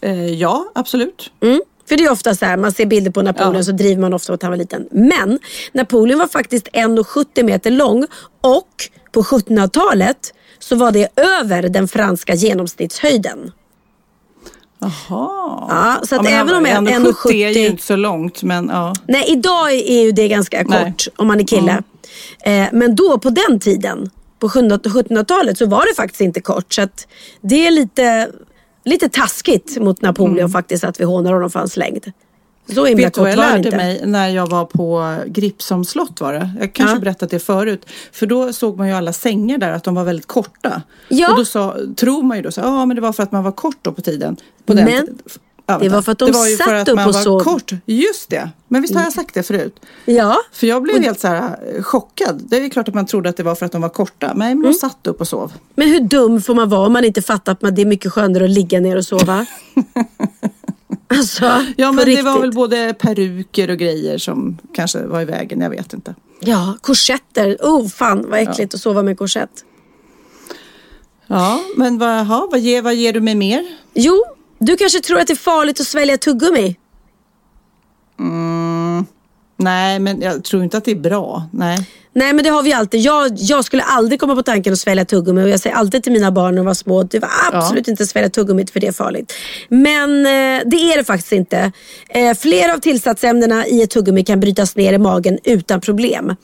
eh, 0.01 0.27
ja, 0.35 0.65
absolut. 0.75 1.31
Mm. 1.41 1.61
För 1.89 1.97
det 1.97 2.05
är 2.05 2.11
ofta 2.13 2.35
så 2.35 2.45
här, 2.45 2.57
man 2.57 2.73
ser 2.73 2.87
bilder 2.87 3.11
på 3.11 3.23
Napoleon 3.23 3.55
Ja. 3.55 3.63
så 3.63 3.73
driver 3.73 4.01
man 4.01 4.15
ofta 4.15 4.33
att 4.33 4.43
han 4.43 4.51
var 4.51 4.57
liten. 4.59 4.89
Men 4.91 5.39
Napoleon 5.73 6.19
var 6.19 6.27
faktiskt 6.27 6.69
1,70 6.73 7.43
meter 7.43 7.71
lång 7.71 8.07
och 8.41 8.69
på 9.13 9.23
1700-talet 9.23 10.35
så 10.59 10.77
var 10.77 10.93
det 10.93 11.09
över 11.41 11.63
den 11.63 11.89
franska 11.89 12.35
genomsnittshöjden. 12.35 13.53
Jaha. 14.79 15.67
Ja, 15.71 15.97
så 16.07 16.17
att 16.17 16.23
men 16.23 16.33
även 16.33 16.55
om 16.57 16.67
en- 16.67 16.89
1,70 16.89 17.29
är 17.33 17.49
ju 17.49 17.55
1,70 17.55 17.71
inte 17.71 17.83
så 17.83 17.97
långt, 17.97 18.43
men 18.43 18.69
ja. 18.73 18.95
Nej, 19.09 19.25
idag 19.29 19.73
är 19.73 20.03
ju 20.05 20.13
det 20.13 20.29
ganska 20.29 20.63
Nej. 20.63 20.85
kort 20.85 21.07
om 21.17 21.27
man 21.27 21.41
är 21.41 21.45
kille. 21.45 21.83
Eh, 22.43 22.67
men 22.73 22.95
då 22.97 23.19
på 23.19 23.31
den 23.31 23.61
tiden, 23.61 24.11
på 24.39 24.49
1700-talet 24.49 25.59
så 25.59 25.67
var 25.67 25.85
det 25.91 25.95
faktiskt 25.97 26.21
inte 26.21 26.41
kort. 26.41 26.73
Så 26.73 26.83
att 26.83 27.07
det 27.41 27.67
är 27.67 27.71
lite, 27.71 28.29
lite 28.85 29.09
taskigt 29.09 29.77
mot 29.81 30.03
Napoleon 30.03 30.51
faktiskt 30.51 30.85
att 30.85 31.01
vi 31.01 31.05
hånar 31.05 31.33
honom 31.33 31.51
för 31.51 31.59
hans 31.59 31.77
längd. 31.77 32.13
Så 32.75 32.85
himla 32.85 33.05
Vet 33.05 33.15
du 33.15 33.21
vad 33.21 33.31
kort 33.35 33.39
jag 33.39 33.51
lärde 33.51 33.65
inte. 33.69 33.77
mig 33.77 34.03
när 34.07 34.29
jag 34.29 34.47
var 34.51 34.65
på 34.65 35.17
Gripsholms 35.27 35.89
slott 35.91 36.21
var 36.21 36.33
det? 36.33 36.51
Jag 36.61 36.73
kanske 36.73 36.97
Ja. 36.97 37.01
berättat 37.01 37.31
det 37.31 37.39
förut. 37.39 37.87
För 38.13 38.27
då 38.27 38.53
såg 38.53 38.77
man 38.79 38.89
ju 38.89 38.95
alla 38.95 39.13
sängar 39.13 39.59
där 39.59 39.73
att 39.73 39.85
de 39.85 39.95
var 39.95 40.05
väldigt 40.05 40.27
korta. 40.27 40.83
Ja. 41.09 41.31
Och 41.33 41.39
då 41.39 41.45
sa, 41.45 41.77
tror 41.97 42.23
man 42.23 42.37
ju 42.37 42.43
då 42.43 42.51
så 42.51 42.61
ja 42.61 42.87
men 42.87 42.95
det 42.95 43.01
var 43.01 43.13
för 43.13 43.23
att 43.23 43.33
man 43.33 43.45
var 43.45 43.53
kort 43.53 43.77
då 43.83 43.93
på 43.93 44.01
tiden. 44.03 44.37
På 44.67 44.73
den 44.75 44.85
Men 44.85 45.01
tiden. 45.07 45.19
Ja, 45.71 45.79
det 45.79 45.89
var 45.89 46.03
för 46.03 46.13
att 46.13 46.19
de 46.19 46.25
det 46.25 46.33
var 46.39 46.47
ju 46.47 46.57
satt 46.57 46.67
för 46.69 46.75
att 46.75 46.89
upp 46.89 46.97
man 46.97 47.09
och 47.09 47.15
var 47.15 47.23
sov. 47.23 47.41
kort. 47.41 47.73
Just 47.87 48.31
det. 48.31 48.51
Men 48.69 48.83
visst 48.83 48.95
har 48.95 49.03
jag 49.03 49.13
sagt 49.13 49.35
det 49.35 49.43
förut? 49.43 49.81
Ja, 50.05 50.37
För 50.53 50.67
jag 50.67 50.83
blev 50.83 51.03
helt 51.03 51.21
så 51.21 51.29
här 51.29 51.59
eh, 51.77 51.83
chockad. 51.83 52.43
Det 52.49 52.57
är 52.57 52.69
klart 52.69 52.89
att 52.89 52.95
man 52.95 53.07
trodde 53.07 53.29
att 53.29 53.37
det 53.37 53.43
var 53.43 53.55
för 53.55 53.67
att 53.67 53.73
de 53.73 53.83
var 53.83 53.89
korta. 53.89 54.27
Nej, 54.27 54.35
men 54.55 54.59
Mm. 54.59 54.63
de 54.73 54.75
satt 54.75 55.07
upp 55.07 55.21
och 55.21 55.29
sov. 55.29 55.53
men 55.75 55.89
hur 55.89 56.01
dum 56.01 56.43
får 56.43 56.55
man 56.55 56.69
vara 56.69 56.87
om 56.87 56.93
man 56.93 57.05
inte 57.05 57.23
fattar 57.23 57.53
att 57.53 57.63
man, 57.63 57.75
det 57.75 57.83
är 57.83 57.87
mycket 57.87 58.13
skönare 58.13 58.45
att 58.45 58.51
ligga 58.51 58.81
ner 58.81 58.97
och 58.97 59.05
sova? 59.05 59.47
alltså, 61.09 61.45
Ja, 61.77 61.93
men 61.93 61.97
det 61.97 62.05
riktigt. 62.05 62.25
var 62.25 62.41
väl 62.41 62.53
både 62.53 62.95
peruker 62.99 63.71
och 63.71 63.77
grejer 63.79 64.19
som 64.19 64.59
kanske 64.75 65.07
var 65.07 65.21
i 65.21 65.25
vägen. 65.25 65.61
Jag 65.61 65.71
vet 65.71 65.93
inte. 65.93 66.15
Ja, 66.41 66.77
korsetter. 66.81 67.57
Oh, 67.61 67.89
fan 67.89 68.27
vad 68.31 68.41
äckligt 68.41 68.75
att 68.75 68.81
sova 68.81 69.03
med 69.03 69.19
korsett. 69.19 69.65
Ja, 71.27 71.61
men 71.77 71.99
vad, 71.99 72.09
aha, 72.09 72.49
vad, 72.51 72.61
ger, 72.61 72.83
vad 72.83 72.95
ger 72.95 73.13
du 73.13 73.21
mig 73.21 73.35
mer? 73.35 73.67
Jo, 73.95 74.25
du 74.59 74.77
kanske 74.77 75.01
tror 75.01 75.19
att 75.21 75.27
det 75.27 75.33
är 75.33 75.37
farligt 75.37 75.81
att 75.81 75.87
svälja 75.87 76.19
tuggummi? 76.19 76.77
Mm. 78.19 79.07
Nej, 79.57 79.99
men 79.99 80.21
jag 80.21 80.45
tror 80.45 80.65
inte 80.65 80.79
att 80.79 80.85
det 80.85 80.91
är 80.91 81.01
bra. 81.01 81.49
Nej. 81.53 81.89
Nej 82.19 82.33
men 82.33 82.45
det 82.45 82.51
har 82.51 82.63
vi 82.63 82.73
alltid. 82.73 83.01
Jag, 83.01 83.33
jag 83.35 83.65
skulle 83.65 83.83
aldrig 83.83 84.21
komma 84.21 84.35
på 84.35 84.43
tanken 84.43 84.73
att 84.73 84.79
svälja 84.79 85.05
tuggummi 85.05 85.45
och 85.45 85.49
jag 85.49 85.61
säger 85.61 85.77
alltid 85.77 86.03
till 86.03 86.13
mina 86.13 86.33
barn 86.33 86.55
när 86.55 86.57
de 86.57 86.67
var 86.67 86.75
små 86.75 87.01
att 87.01 87.11
det 87.11 87.19
var 87.19 87.31
absolut 87.53 87.89
inte 87.89 88.07
svälja 88.07 88.31
tuggummi 88.31 88.67
för 88.73 88.81
det 88.81 88.87
är 88.87 88.93
farligt. 88.93 89.33
Men 89.69 90.27
eh, 90.27 90.63
det 90.67 90.77
är 90.77 90.97
det 90.97 91.05
faktiskt 91.05 91.33
inte. 91.33 91.73
Eh, 92.09 92.35
flera 92.35 92.75
av 92.75 92.79
tillsatsämnena 92.79 93.67
i 93.67 93.83
ett 93.83 93.91
tuggummi 93.91 94.25
kan 94.25 94.41
brytas 94.41 94.77
ner 94.77 94.93
i 94.93 94.99
magen 94.99 95.39
utan 95.45 95.81
problem. 95.81 96.37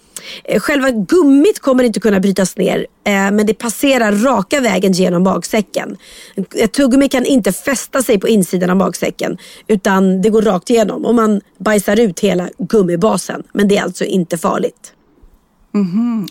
Eh, 0.45 0.61
själva 0.61 0.91
gummit 0.91 1.61
kommer 1.61 1.85
inte 1.85 2.01
kunna 2.01 2.21
brytas 2.21 2.57
ner 2.57 2.87
eh, 3.07 3.13
men 3.13 3.47
det 3.47 3.55
passerar 3.55 4.13
raka 4.13 4.61
vägen 4.61 4.93
genom 4.93 5.23
magsäcken. 5.23 5.97
Ett 6.55 6.73
tuggummi 6.73 7.09
kan 7.09 7.25
inte 7.25 7.53
fästa 7.53 8.03
sig 8.03 8.21
på 8.21 8.29
insidan 8.29 8.71
av 8.71 8.77
magsäcken 8.77 9.39
utan 9.67 10.23
det 10.23 10.31
går 10.31 10.43
rakt 10.43 10.71
igenom 10.71 11.05
och 11.05 11.15
man 11.15 11.41
bajsar 11.59 12.01
ut 12.01 12.21
hela 12.21 12.49
gummibasen. 12.59 13.43
Men 13.53 13.69
det 13.69 13.77
är 13.77 13.83
alltså 13.83 14.05
inte 14.05 14.39
farligt. 14.39 14.93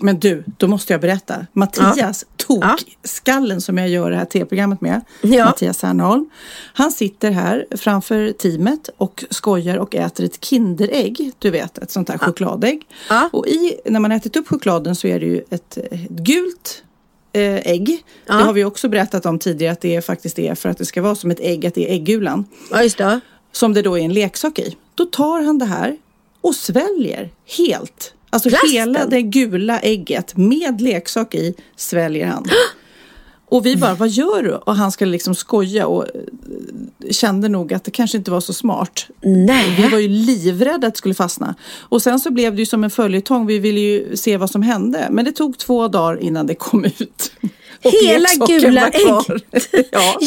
Men 0.01 0.19
du, 0.19 0.43
då 0.57 0.67
måste 0.67 0.93
jag 0.93 1.01
berätta. 1.01 1.45
Mattias 1.53 2.25
tokskallen 2.37 3.61
som 3.61 3.77
jag 3.77 3.89
gör 3.89 4.11
det 4.11 4.17
här 4.17 4.25
tv-programmet 4.25 4.81
med. 4.81 5.01
Ja. 5.21 5.45
Mattias 5.45 5.77
Serneholm. 5.77 6.29
Han 6.73 6.91
sitter 6.91 7.31
här 7.31 7.65
framför 7.71 8.31
teamet 8.31 8.89
och 8.97 9.23
skojar 9.29 9.77
och 9.77 9.95
äter 9.95 10.25
ett 10.25 10.45
Kinderägg. 10.45 11.31
Du 11.39 11.49
vet, 11.49 11.77
ett 11.77 11.91
sånt 11.91 12.09
här 12.09 12.17
chokladägg. 12.17 12.81
Ja. 13.09 13.29
Och 13.33 13.47
i, 13.47 13.79
när 13.85 13.99
man 13.99 14.11
ätit 14.11 14.35
upp 14.35 14.47
chokladen 14.47 14.95
så 14.95 15.07
är 15.07 15.19
det 15.19 15.25
ju 15.25 15.43
ett, 15.49 15.77
ett 15.77 16.09
gult 16.09 16.83
eh, 17.33 17.67
ägg. 17.71 18.03
Ja. 18.25 18.33
Det 18.33 18.43
har 18.43 18.53
vi 18.53 18.63
också 18.63 18.89
berättat 18.89 19.25
om 19.25 19.39
tidigare 19.39 19.73
att 19.73 19.81
det 19.81 19.95
är 19.95 20.01
faktiskt 20.01 20.39
är 20.39 20.55
för 20.55 20.69
att 20.69 20.77
det 20.77 20.85
ska 20.85 21.01
vara 21.01 21.15
som 21.15 21.31
ett 21.31 21.39
ägg, 21.39 21.65
att 21.65 21.73
det 21.73 21.89
är 21.89 21.93
äggulan. 21.93 22.45
Ja, 22.71 22.83
just 22.83 22.97
det. 22.97 23.19
Som 23.51 23.73
det 23.73 23.81
då 23.81 23.99
är 23.99 24.03
en 24.03 24.13
leksak 24.13 24.59
i. 24.59 24.77
Då 24.95 25.05
tar 25.05 25.41
han 25.41 25.57
det 25.57 25.65
här 25.65 25.97
och 26.41 26.55
sväljer 26.55 27.31
helt. 27.57 28.13
Alltså 28.33 28.49
Plasten? 28.49 28.69
hela 28.69 29.05
det 29.05 29.21
gula 29.21 29.79
ägget 29.79 30.37
med 30.37 30.81
leksak 30.81 31.35
i 31.35 31.53
sväljer 31.75 32.27
han. 32.27 32.45
Och 33.49 33.65
vi 33.65 33.75
bara, 33.75 33.93
vad 33.93 34.09
gör 34.09 34.43
du? 34.43 34.51
Och 34.51 34.75
han 34.75 34.91
skulle 34.91 35.11
liksom 35.11 35.35
skoja 35.35 35.87
och 35.87 36.03
eh, 36.03 36.21
kände 37.11 37.49
nog 37.49 37.73
att 37.73 37.83
det 37.83 37.91
kanske 37.91 38.17
inte 38.17 38.31
var 38.31 38.39
så 38.41 38.53
smart. 38.53 39.07
Nej. 39.21 39.75
Vi 39.77 39.89
var 39.89 39.99
ju 39.99 40.07
livrädda 40.07 40.87
att 40.87 40.93
det 40.93 40.97
skulle 40.97 41.13
fastna. 41.13 41.55
Och 41.79 42.01
sen 42.01 42.19
så 42.19 42.31
blev 42.31 42.55
det 42.55 42.59
ju 42.59 42.65
som 42.65 42.83
en 42.83 42.89
följetong. 42.89 43.45
Vi 43.45 43.59
ville 43.59 43.79
ju 43.79 44.15
se 44.17 44.37
vad 44.37 44.49
som 44.49 44.61
hände. 44.61 45.07
Men 45.11 45.25
det 45.25 45.31
tog 45.31 45.57
två 45.57 45.87
dagar 45.87 46.23
innan 46.23 46.47
det 46.47 46.55
kom 46.55 46.85
ut. 46.85 47.31
Hela 47.83 48.29
gula 48.47 48.91
kvar. 48.91 49.41
ja. 49.91 50.19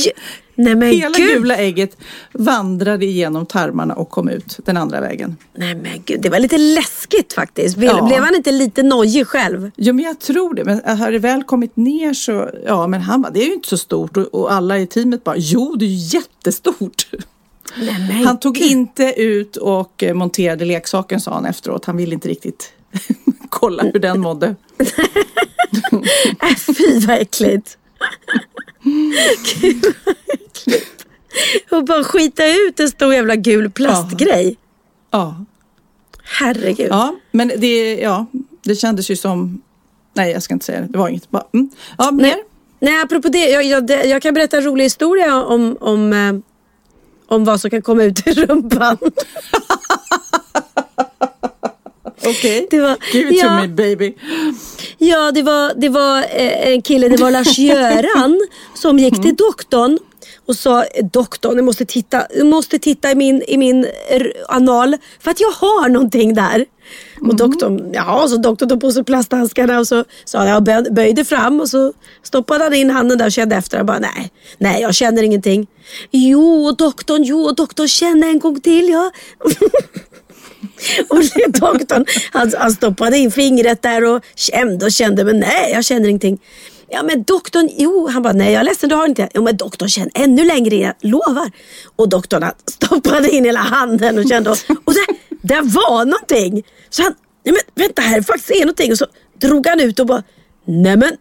Nej 0.59 0.75
men 0.75 0.89
Hela 0.89 1.19
gud. 1.19 1.29
gula 1.29 1.57
ägget 1.57 1.97
vandrade 2.33 3.07
igenom 3.07 3.47
tarmarna 3.47 3.95
och 3.95 4.11
kom 4.11 4.29
ut 4.29 4.59
den 4.65 4.77
andra 4.77 5.01
vägen. 5.01 5.37
Nej 5.59 5.75
men 5.75 6.03
gud, 6.05 6.21
det 6.21 6.29
var 6.29 6.39
lite 6.39 6.59
läskigt 6.59 7.33
faktiskt. 7.33 7.77
Blev, 7.77 7.91
Ja. 7.91 8.07
blev 8.07 8.23
han 8.23 8.35
inte 8.35 8.53
lite 8.53 8.83
nojig 8.83 9.27
själv? 9.27 9.71
Jo 9.77 9.95
men 9.95 10.05
jag 10.05 10.19
tror 10.21 10.55
det. 10.55 10.65
Men 10.65 10.99
har 10.99 11.13
det 11.13 11.19
väl 11.19 11.43
kommit 11.45 11.77
ner 11.77 12.15
så, 12.15 12.51
ja 12.67 12.87
men 12.87 13.01
han 13.01 13.23
bara, 13.23 13.31
det 13.33 13.43
är 13.43 13.47
ju 13.47 13.53
inte 13.55 13.69
så 13.69 13.79
stort. 13.79 14.17
Och, 14.17 14.35
och 14.35 14.53
alla 14.53 14.79
i 14.79 14.87
teamet 14.87 15.25
bara, 15.25 15.37
jo 15.39 15.77
det 15.79 15.85
är 15.85 15.89
ju 15.89 16.19
jättestort. 16.19 17.07
Nej, 17.77 18.25
Han 18.25 18.39
tog 18.41 18.55
gud. 18.55 18.71
inte 18.71 19.15
ut 19.17 19.57
och 19.57 20.03
eh, 20.03 20.15
monterade 20.15 20.65
leksaken 20.65 21.21
sa 21.21 21.35
han 21.35 21.47
efteråt. 21.47 21.85
Han 21.85 21.97
ville 21.97 22.15
inte 22.15 22.29
riktigt 22.29 22.73
kolla 23.49 23.83
hur 23.83 23.99
den 24.01 24.21
mådde. 24.21 24.55
Äh, 26.43 26.57
fy 26.57 26.99
vad 27.07 27.19
äckligt. 27.21 27.79
Gud 29.61 29.85
vad 30.05 30.15
äckligt. 30.29 31.07
Och 31.71 31.85
bara 31.85 32.05
skita 32.05 32.47
ut 32.47 32.81
en 32.81 32.89
stor 32.89 33.15
jävla 33.15 33.37
gul 33.37 33.71
plastgrej. 33.71 34.57
Ja, 35.11 35.45
Herregud. 36.23 36.89
ja 36.91 37.17
men 37.31 37.49
det, 37.57 37.95
ja, 37.95 38.27
det 38.63 38.75
kändes 38.75 39.11
ju 39.11 39.17
som, 39.17 39.63
nej 40.15 40.33
jag 40.33 40.43
ska 40.43 40.55
inte 40.55 40.67
säga 40.67 40.81
det, 40.81 40.87
det 40.87 40.99
var 40.99 41.09
inget. 41.09 41.31
Bara, 41.31 41.45
mm. 41.55 41.71
Ja, 41.99 42.11
mer? 42.11 42.23
Nej, 42.23 42.45
nej, 42.81 43.03
apropå 43.03 43.29
det 43.29 43.49
jag, 43.49 43.65
jag, 43.65 43.91
jag 44.07 44.23
kan 44.23 44.35
berätta 44.35 44.57
en 44.57 44.63
rolig 44.65 44.85
historia 44.85 45.43
om, 45.45 45.77
om, 45.81 46.13
eh, 46.13 46.35
om 47.27 47.45
vad 47.45 47.61
som 47.61 47.71
kan 47.71 47.83
komma 47.83 48.03
ut 48.05 48.27
i 48.27 48.35
rumpan. 48.35 48.99
Okej, 52.27 52.69
var- 52.73 52.97
give 53.13 53.31
it 53.31 53.43
ja. 53.43 53.49
to 53.49 53.55
me 53.55 53.69
baby. 53.69 54.15
Ja, 55.07 55.33
det 55.33 55.43
var, 55.43 55.73
det 55.77 55.89
var 55.89 56.19
eh, 56.19 56.73
en 56.73 56.83
kille, 56.83 57.09
det 57.09 57.21
var 57.21 57.31
Lars-Göran 57.31 58.41
som 58.75 58.99
gick 58.99 59.23
till 59.23 59.37
doktorn 59.37 59.99
och 60.47 60.57
sa 60.57 60.85
doktorn, 61.13 61.57
jag 61.57 61.65
måste 61.65 61.85
titta, 61.87 62.27
jag 62.37 62.47
måste 62.47 62.79
titta 62.79 63.11
i 63.11 63.15
min, 63.15 63.43
i 63.49 63.57
min 63.57 63.87
anal 64.49 64.97
för 65.21 65.31
att 65.31 65.41
jag 65.41 65.51
har 65.51 65.89
någonting 65.89 66.35
där. 66.35 66.65
Och 67.21 67.37
doktorn, 67.37 67.91
ja, 67.93 68.27
så 68.29 68.37
doktorn 68.37 68.69
tog 68.69 68.81
på 68.81 68.91
sig 68.93 69.05
plasthandskarna 69.05 69.79
och 69.79 69.87
så 69.89 70.05
sa 70.25 70.47
jag 70.47 70.69
bö- 70.69 70.95
böjde 70.95 71.25
fram 71.25 71.61
och 71.61 71.69
så 71.69 71.93
stoppade 72.23 72.65
han 72.65 72.75
in 72.75 72.91
handen 72.91 73.19
där 73.19 73.27
och 73.27 73.33
kände 73.33 73.57
efter 73.57 73.81
och 73.81 73.87
bara 73.87 73.99
nej, 73.99 74.31
nej 74.59 74.83
jag 74.83 74.95
känner 74.95 75.23
ingenting. 75.23 75.67
Jo 76.11 76.73
doktorn, 76.73 77.23
jo 77.25 77.51
doktorn 77.53 77.89
känner 77.89 78.29
en 78.29 78.39
gång 78.39 78.61
till 78.61 78.89
ja. 78.89 79.11
Och 81.09 81.23
doktorn 81.49 82.05
han, 82.33 82.53
han 82.59 82.73
stoppade 82.73 83.19
in 83.19 83.31
fingret 83.31 83.83
där 83.83 84.05
och 84.05 84.25
kände 84.35 84.85
och 84.85 84.93
kände 84.93 85.25
men 85.25 85.41
nej 85.41 85.71
jag 85.73 85.85
känner 85.85 86.09
ingenting. 86.09 86.39
Ja 86.89 87.03
men 87.03 87.23
doktorn, 87.23 87.71
jo 87.77 88.09
han 88.09 88.23
bara 88.23 88.33
nej 88.33 88.53
jag 88.53 88.61
är 88.61 88.65
ledsen 88.65 88.89
du 88.89 88.95
har 88.95 89.07
inte. 89.07 89.29
Jo 89.35 89.43
men 89.43 89.57
doktorn 89.57 89.89
känner 89.89 90.11
ännu 90.15 90.45
längre 90.45 90.77
jag 90.77 90.95
lovar. 91.01 91.51
Och 91.97 92.09
doktorn 92.09 92.43
han 92.43 92.53
stoppade 92.71 93.31
in 93.31 93.45
hela 93.45 93.61
handen 93.61 94.19
och 94.19 94.29
kände 94.29 94.51
och, 94.51 94.59
och 94.85 94.95
där, 94.95 95.07
där 95.43 95.63
var 95.63 96.05
någonting. 96.05 96.67
Så 96.91 97.03
han, 97.03 97.15
nej 97.45 97.55
men 97.55 97.85
vänta 97.85 98.03
här 98.03 98.23
faktiskt 98.23 98.51
är 98.51 98.61
någonting 98.61 98.93
och 98.93 98.99
så 98.99 99.07
drog 99.39 99.67
han 99.67 99.81
ut 99.81 99.99
och 99.99 100.07
bara 100.07 100.23
nej 100.65 100.97
men 100.97 101.17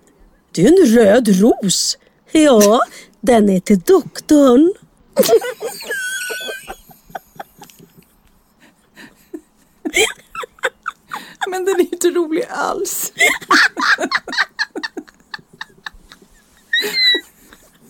det 0.52 0.66
är 0.66 0.68
en 0.68 0.96
röd 0.96 1.28
ros. 1.28 1.98
Ja 2.32 2.80
den 3.22 3.50
är 3.50 3.60
till 3.60 3.80
doktorn. 3.80 4.74
Men 11.48 11.66
den 11.66 11.76
är 11.76 11.82
inte 11.82 12.10
rolig 12.10 12.46
alls. 12.50 13.12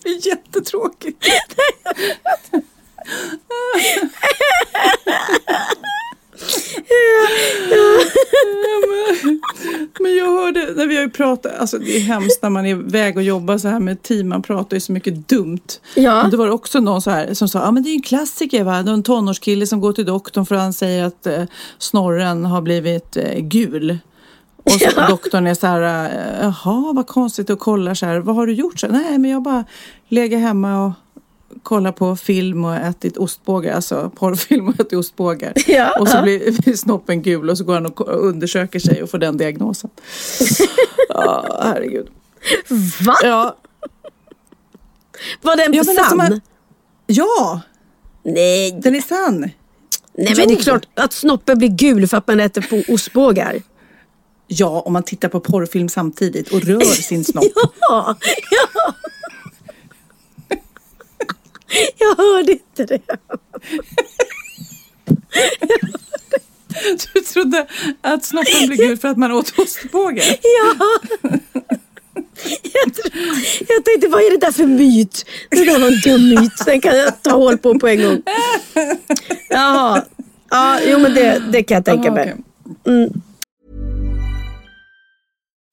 Det 0.02 0.08
är 0.08 0.26
jättetråkigt. 0.26 1.24
Men 10.00 10.16
jag 10.16 10.26
hörde, 10.26 10.72
när 10.76 10.86
vi 10.86 10.96
har 10.96 11.02
ju 11.02 11.10
pratat, 11.10 11.52
alltså 11.58 11.78
det 11.78 11.96
är 11.96 12.00
hemskt 12.00 12.42
när 12.42 12.50
man 12.50 12.66
är 12.66 12.70
iväg 12.70 13.16
och 13.16 13.22
jobbar 13.22 13.58
så 13.58 13.68
här 13.68 13.80
med 13.80 14.02
team, 14.02 14.28
man 14.28 14.42
pratar 14.42 14.76
ju 14.76 14.80
så 14.80 14.92
mycket 14.92 15.28
dumt. 15.28 15.60
Ja. 15.94 16.22
Men 16.22 16.30
det 16.30 16.36
var 16.36 16.48
också 16.50 16.80
någon 16.80 17.02
så 17.02 17.10
här 17.10 17.34
som 17.34 17.48
sa, 17.48 17.58
ja 17.58 17.70
men 17.70 17.82
det 17.82 17.88
är 17.88 17.90
ju 17.90 17.96
en 17.96 18.02
klassiker 18.02 18.64
va, 18.64 18.82
det 18.82 18.90
är 18.90 18.94
en 18.94 19.02
tonårskille 19.02 19.66
som 19.66 19.80
går 19.80 19.92
till 19.92 20.04
doktorn 20.06 20.46
för 20.46 20.54
han 20.54 20.72
säger 20.72 21.04
att 21.04 21.26
eh, 21.26 21.42
snorren 21.78 22.44
har 22.44 22.60
blivit 22.62 23.16
eh, 23.16 23.38
gul. 23.40 23.98
Och 24.64 24.70
så 24.72 24.88
Ja. 24.96 25.08
doktorn 25.08 25.46
är 25.46 25.54
så 25.54 25.66
här, 25.66 26.04
eh, 26.06 26.40
jaha 26.42 26.92
vad 26.92 27.06
konstigt 27.06 27.50
och 27.50 27.58
kollar 27.58 27.94
så 27.94 28.06
här, 28.06 28.18
vad 28.18 28.36
har 28.36 28.46
du 28.46 28.52
gjort? 28.52 28.80
Så, 28.80 28.86
Nej 28.88 29.18
men 29.18 29.30
jag 29.30 29.42
bara 29.42 29.64
legat 30.08 30.40
hemma 30.40 30.84
och 30.86 30.92
kollat 31.66 31.96
på 31.96 32.16
film 32.16 32.64
och 32.64 32.74
ätit 32.74 33.16
ostbågar, 33.16 33.74
alltså 33.74 34.10
porrfilm 34.16 34.68
och 34.68 34.74
ätit 34.80 34.92
ostbågar. 34.92 35.52
Ja. 35.66 36.00
Och 36.00 36.08
så 36.08 36.22
blir, 36.22 36.62
blir 36.62 36.76
snoppen 36.76 37.22
gul 37.22 37.50
och 37.50 37.58
så 37.58 37.64
går 37.64 37.74
han 37.74 37.86
och 37.86 38.08
undersöker 38.28 38.78
sig 38.78 39.02
och 39.02 39.10
får 39.10 39.18
den 39.18 39.36
diagnosen. 39.36 39.90
Ja, 41.08 41.58
herregud. 41.62 42.06
Va? 43.06 43.14
Ja, 43.22 43.56
Var 45.42 45.56
den 45.56 45.72
Ja, 45.74 45.80
alltså, 45.80 45.94
sann? 46.04 46.16
man- 46.16 46.40
ja 47.06 47.60
Nej, 48.24 48.78
den 48.82 48.94
är 48.94 49.00
sann. 49.00 49.40
nej 49.40 49.52
men 50.14 50.34
det 50.34 50.42
är 50.42 50.50
Jo. 50.50 50.56
klart 50.56 50.86
att 50.94 51.12
snoppen 51.12 51.58
blir 51.58 51.68
gul 51.68 52.08
för 52.08 52.16
att 52.16 52.26
man 52.28 52.40
äter 52.40 52.62
på 52.86 52.92
ostbågar. 52.92 53.62
Ja, 54.46 54.80
om 54.86 54.92
man 54.92 55.02
tittar 55.02 55.28
på 55.28 55.40
porrfilm 55.40 55.88
samtidigt 55.88 56.52
och 56.52 56.60
rör 56.60 56.80
sin 57.02 57.24
snopp. 57.24 57.44
Ja, 57.80 58.16
ja. 58.50 58.94
Jag 61.98 62.16
hörde 62.16 62.52
inte 62.52 62.84
det. 62.84 63.00
Du 67.14 67.20
trodde 67.20 67.66
att 68.00 68.24
snoppen 68.24 68.66
blev 68.66 68.78
gul 68.78 68.96
för 68.96 69.08
att 69.08 69.16
man 69.16 69.32
åt 69.32 69.58
ostbågar? 69.58 70.24
Ja. 70.42 71.00
Jag, 72.62 72.94
tror, 72.94 73.12
jag 73.68 73.84
tänkte, 73.84 74.08
vad 74.08 74.20
är 74.20 74.30
det 74.30 74.46
där 74.46 74.52
för 74.52 74.66
myt? 74.66 75.26
Det 75.50 75.64
där 75.64 75.78
var 75.78 75.86
en 75.86 76.00
dum 76.04 76.28
myt. 76.28 76.52
Den 76.66 76.80
kan 76.80 76.96
jag 76.98 77.22
ta 77.22 77.30
hål 77.30 77.58
på 77.58 77.78
på 77.78 77.88
en 77.88 78.02
gång. 78.02 78.22
Jaha. 79.50 80.02
Ja, 80.50 80.78
jo 80.86 80.98
men 80.98 81.14
det, 81.14 81.42
det 81.52 81.62
kan 81.62 81.74
jag 81.74 81.84
tänka 81.84 82.10
mig. 82.10 82.34
okej. 82.84 83.10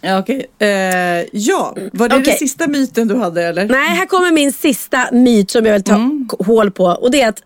Ja, 0.00 0.18
okej. 0.18 0.46
Okay. 0.56 0.68
Eh, 0.68 1.24
ja, 1.32 1.76
var 1.92 2.08
det 2.08 2.14
okay. 2.14 2.24
den 2.24 2.38
sista 2.38 2.66
myten 2.66 3.08
du 3.08 3.16
hade 3.16 3.42
eller? 3.42 3.66
Nej, 3.66 3.88
här 3.88 4.06
kommer 4.06 4.32
min 4.32 4.52
sista 4.52 5.08
myt 5.12 5.50
som 5.50 5.66
jag 5.66 5.72
vill 5.72 5.82
ta 5.82 5.94
mm. 5.94 6.28
hål 6.38 6.70
på. 6.70 6.84
Och 6.84 7.10
det 7.10 7.20
är 7.20 7.28
att 7.28 7.42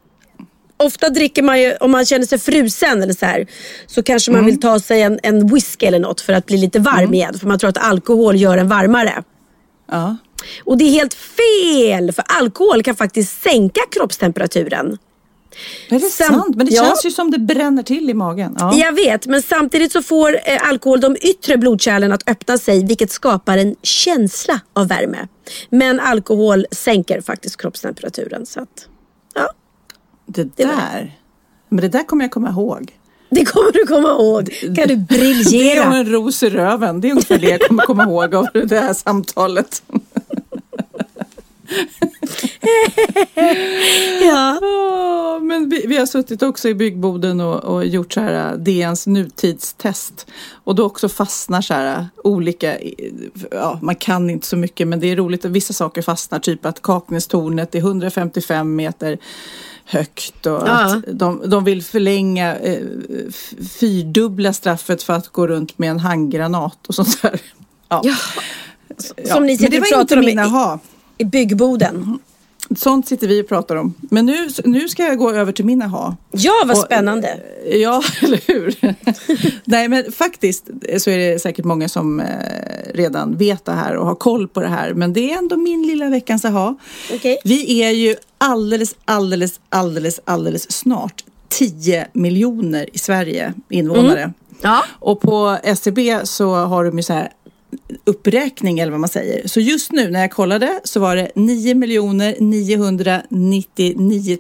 ofta 0.77 1.09
dricker 1.09 1.43
man 1.43 1.61
ju, 1.61 1.77
om 1.77 1.91
man 1.91 2.07
känner 2.07 2.27
sig 2.27 2.39
frusen 2.39 3.03
eller 3.03 3.15
så 3.15 3.27
här, 3.27 3.47
så 3.87 4.03
kanske 4.03 4.31
man 4.31 4.39
mm. 4.39 4.51
vill 4.51 4.61
ta 4.61 4.81
sig 4.81 5.03
en, 5.03 5.21
en 5.23 5.47
whisky 5.47 5.87
eller 5.87 5.99
något 5.99 6.21
för 6.21 6.33
att 6.33 6.47
bli 6.47 6.57
lite 6.57 6.79
varm 6.79 6.99
mm. 6.99 7.15
igen. 7.15 7.39
För 7.39 7.47
man 7.47 7.59
tror 7.59 7.71
att 7.71 7.79
alkohol 7.79 8.37
gör 8.37 8.59
en 8.59 8.69
varmare. 8.69 9.23
Ja. 9.91 10.17
Och 10.65 10.79
det 10.79 10.85
är 10.85 10.91
helt 10.91 11.15
fel, 11.15 12.13
för 12.13 12.25
alkohol 12.29 12.83
kan 12.83 12.97
faktiskt 12.97 13.43
sänka 13.43 13.81
kroppstemperaturen. 13.91 14.99
Är 15.89 15.99
det 15.99 16.01
Sam 16.01 16.35
sant? 16.35 16.57
Men 16.57 16.67
det 16.67 16.73
ja. 16.73 16.85
känns 16.85 17.07
ju 17.07 17.11
som 17.11 17.31
det 17.31 17.39
bränner 17.39 17.83
till 17.83 18.11
i 18.11 18.15
magen. 18.15 18.57
Ja. 18.59 18.75
Jag 18.75 18.93
vet, 18.93 19.27
men 19.27 19.43
samtidigt 19.43 19.93
så 19.93 20.03
får 20.03 20.35
eh, 20.45 20.69
alkohol 20.69 21.01
de 21.01 21.17
yttre 21.21 21.57
blodkärlen 21.57 22.13
att 22.13 22.29
öppna 22.29 22.59
sig 22.59 22.85
vilket 22.85 23.11
skapar 23.11 23.59
en 23.59 23.77
känsla 23.83 24.61
av 24.73 24.89
värme. 24.89 25.29
Men 25.71 26.01
alkohol 26.01 26.67
sänker 26.71 27.21
faktiskt 27.21 27.61
kroppstemperaturen. 27.61 28.47
Så 28.47 28.61
att, 28.61 28.87
ja. 29.35 29.53
Det 30.27 30.57
där, 30.57 31.19
men 31.69 31.81
det 31.81 31.89
där 31.89 32.05
kommer 32.05 32.25
jag 32.25 32.31
komma 32.31 32.51
ihåg. 32.51 32.93
Det 33.31 33.45
kommer 33.45 33.73
du 33.73 33.87
komma 33.87 34.09
ihåg. 34.09 34.51
Kan 34.61 34.75
du 34.75 34.97
Det 35.09 35.15
är 35.15 35.19
briljera? 35.19 35.85
en 35.85 36.07
ros 36.07 36.43
i 36.43 36.51
röven. 36.51 37.01
Det 37.01 37.09
är 37.09 37.11
ungefär 37.11 37.39
det 37.39 37.49
jag 37.49 37.61
kommer 37.61 37.83
komma 37.83 38.05
ihåg 38.05 38.35
av 38.35 38.47
det 38.53 38.81
här 38.81 38.95
samtalet. 38.95 39.83
Ja. 44.21 44.59
Men 45.43 45.69
vi, 45.69 45.87
vi 45.87 45.97
har 45.97 46.07
suttit 46.07 46.43
också 46.43 46.69
i 46.69 46.75
byggboden 46.75 47.41
och, 47.41 47.65
och 47.65 47.87
gjort 47.87 48.13
så 48.13 48.21
här 48.21 48.53
äh, 48.53 48.59
DNs 48.59 49.07
nutidstest. 49.07 50.27
Och 50.53 50.75
då 50.75 50.85
också 50.85 51.09
fastnar 51.09 51.61
så 51.61 51.75
här 51.75 51.99
äh, 51.99 52.05
olika, 52.25 52.77
ja 53.51 53.79
man 53.83 53.97
kan 53.97 54.31
inte 54.31 54.47
så 54.47 54.57
mycket 54.57 54.89
men 54.89 55.01
det 55.01 55.07
är 55.07 55.17
roligt 55.17 55.45
att 55.45 55.51
vissa 55.51 55.73
saker 55.73 56.03
fastnar. 56.03 56.39
Typ 56.39 56.67
att 56.67 56.83
Kaknästornet 56.83 57.75
är 57.75 57.79
155 57.79 58.77
meter 58.77 59.19
högt 59.85 60.47
och 60.47 60.53
Ja. 60.53 60.67
att 60.67 61.05
de, 61.07 61.43
de 61.51 61.65
vill 61.65 61.83
förlänga 61.83 62.57
eh, 62.57 62.87
fyrdubbla 63.81 64.53
straffet 64.53 65.03
för 65.03 65.13
att 65.13 65.29
gå 65.29 65.47
runt 65.47 65.79
med 65.79 65.91
en 65.91 65.99
handgranat 65.99 66.87
och 66.87 66.95
sånt 66.95 67.23
där. 67.23 67.41
Ja. 67.89 68.03
Ja. 68.05 68.15
Som 69.35 69.43
ni 69.47 69.53
men 69.53 69.59
sitter 69.59 69.71
det 69.71 69.79
och 69.79 69.93
var 69.93 70.01
inte 70.01 70.15
om 70.15 70.25
mina 70.25 70.45
ha. 70.45 70.79
I 71.21 71.25
byggboden. 71.25 72.19
Sånt 72.77 73.09
sitter 73.09 73.29
vi 73.29 73.43
och 73.43 73.49
pratar 73.49 73.77
om. 73.77 73.95
Men 74.01 74.27
nu, 74.27 74.49
nu 74.65 74.89
ska 74.89 75.05
jag 75.05 75.19
gå 75.19 75.31
över 75.33 75.53
till 75.53 75.65
min 75.65 75.83
aha. 75.83 76.17
Ja, 76.31 76.53
vad 76.67 76.77
Och- 76.79 76.85
spännande. 76.85 77.41
Ja, 77.73 78.03
eller 78.23 78.41
hur? 78.47 78.77
Nej, 79.65 79.89
men 79.89 80.13
faktiskt 80.13 80.67
så 80.99 81.11
är 81.11 81.19
det 81.19 81.39
säkert 81.39 81.65
många 81.65 81.89
som 81.89 82.21
eh, 82.21 82.27
redan 82.95 83.37
vet 83.37 83.65
det 83.65 83.73
här 83.73 83.97
och 83.97 84.07
har 84.07 84.15
koll 84.15 84.49
på 84.49 84.61
det 84.61 84.69
här. 84.69 84.95
Men 84.95 85.13
det 85.13 85.33
är 85.33 85.39
ändå 85.39 85.57
min 85.57 85.83
lilla 85.87 86.09
veckans 86.09 86.45
aha. 86.45 86.77
Okej. 87.15 87.39
Vi 87.45 87.83
är 87.83 87.91
ju 87.91 88.17
alldeles, 88.39 88.95
alldeles, 89.05 89.61
alldeles, 89.69 90.21
alldeles 90.25 90.73
snart 90.73 91.25
10 91.49 92.07
miljoner 92.13 92.87
i 92.93 92.99
Sverige 92.99 93.55
invånare. 93.69 94.33
Ja. 94.63 94.85
Och 94.91 95.21
på 95.21 95.59
SCB 95.63 96.21
så 96.25 96.55
har 96.55 96.85
de 96.85 96.97
ju 96.97 97.03
så 97.03 97.13
här 97.13 97.33
uppräkning 98.05 98.79
eller 98.79 98.91
vad 98.91 99.01
man 99.01 99.09
säger. 99.09 99.49
Så 99.49 99.61
just 99.61 99.93
nu 99.93 100.11
när 100.11 100.21
jag 100.21 100.31
kollade 100.31 100.81
så 100.85 101.01
var 101.01 101.17
det 101.17 101.31
9 101.35 101.75
miljoner 101.75 102.37
999 102.41 104.39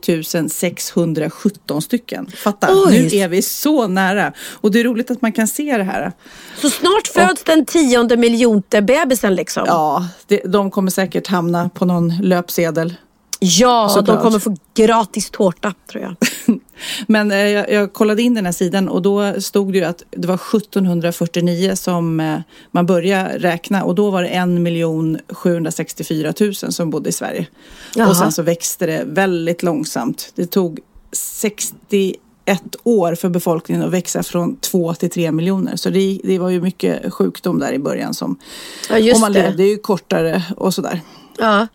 617 0.49 1.83
stycken. 1.83 2.27
Fatta, 2.37 2.69
Oj. 2.87 3.09
nu 3.11 3.19
är 3.19 3.29
vi 3.29 3.43
så 3.43 3.89
nära. 3.89 4.33
Och 4.51 4.71
det 4.71 4.81
är 4.81 4.85
roligt 4.85 5.11
att 5.11 5.23
man 5.23 5.33
kan 5.33 5.49
se 5.49 5.77
det 5.77 5.85
här. 5.85 6.13
Så 6.57 6.71
snart 6.71 7.07
föds 7.07 7.45
den 7.45 7.67
tionde 7.67 8.17
miljonte 8.17 8.83
bebisen 8.83 9.35
liksom. 9.35 9.65
Ja, 9.67 10.09
det, 10.27 10.37
de 10.45 10.71
kommer 10.71 10.91
säkert 10.91 11.27
hamna 11.27 11.69
på 11.69 11.85
någon 11.85 12.13
löpsedel. 12.23 12.95
Ja, 13.43 13.83
de 13.89 13.95
Såklart. 13.95 14.23
kommer 14.23 14.39
få 14.39 14.57
gratis 14.75 15.31
tårta 15.31 15.75
tror 15.91 16.03
jag. 16.03 16.15
Men 17.07 17.31
eh, 17.33 17.39
jag, 17.39 17.73
jag 17.73 17.93
kollade 17.93 18.23
in 18.23 18.35
den 18.35 18.45
här 18.45 18.53
sidan 18.53 18.89
och 18.89 19.03
då 19.03 19.41
stod 19.41 19.73
det 19.73 19.79
ju 19.79 19.85
att 19.85 20.03
det 20.11 20.29
var 20.29 20.35
1749 20.35 21.73
som 21.77 22.21
eh, 22.21 22.39
man 22.71 22.87
började 22.87 23.39
räkna 23.39 23.85
och 23.85 23.95
då 23.95 24.11
var 24.11 24.23
det 24.23 24.29
1 24.29 25.37
764 25.37 26.33
000 26.41 26.55
som 26.55 26.91
bodde 26.91 27.09
i 27.09 27.13
Sverige. 27.13 27.47
Jaha. 27.95 28.09
Och 28.09 28.17
sen 28.17 28.33
så 28.33 28.43
växte 28.43 28.87
det 28.87 29.03
väldigt 29.07 29.63
långsamt. 29.63 30.33
Det 30.35 30.47
tog 30.47 30.81
61 31.13 32.17
år 32.83 33.15
för 33.15 33.29
befolkningen 33.29 33.85
att 33.85 33.91
växa 33.93 34.23
från 34.23 34.57
2 34.57 34.95
till 34.95 35.11
3 35.11 35.33
miljoner. 35.33 35.77
Så 35.77 35.91
det, 35.91 36.21
det 36.25 36.39
var 36.39 36.51
ju 36.51 36.61
mycket 36.61 37.13
sjukdom 37.13 37.59
där 37.59 37.73
i 37.73 37.79
början 37.79 38.15
som 38.15 38.37
Ja, 38.91 38.99
just 38.99 39.15
och 39.15 39.21
man 39.21 39.33
det. 39.33 39.43
levde 39.43 39.65
ju 39.65 39.79
kortare 39.79 40.43
och 40.57 40.75
sådär. 40.75 41.01
Ja. 41.39 41.67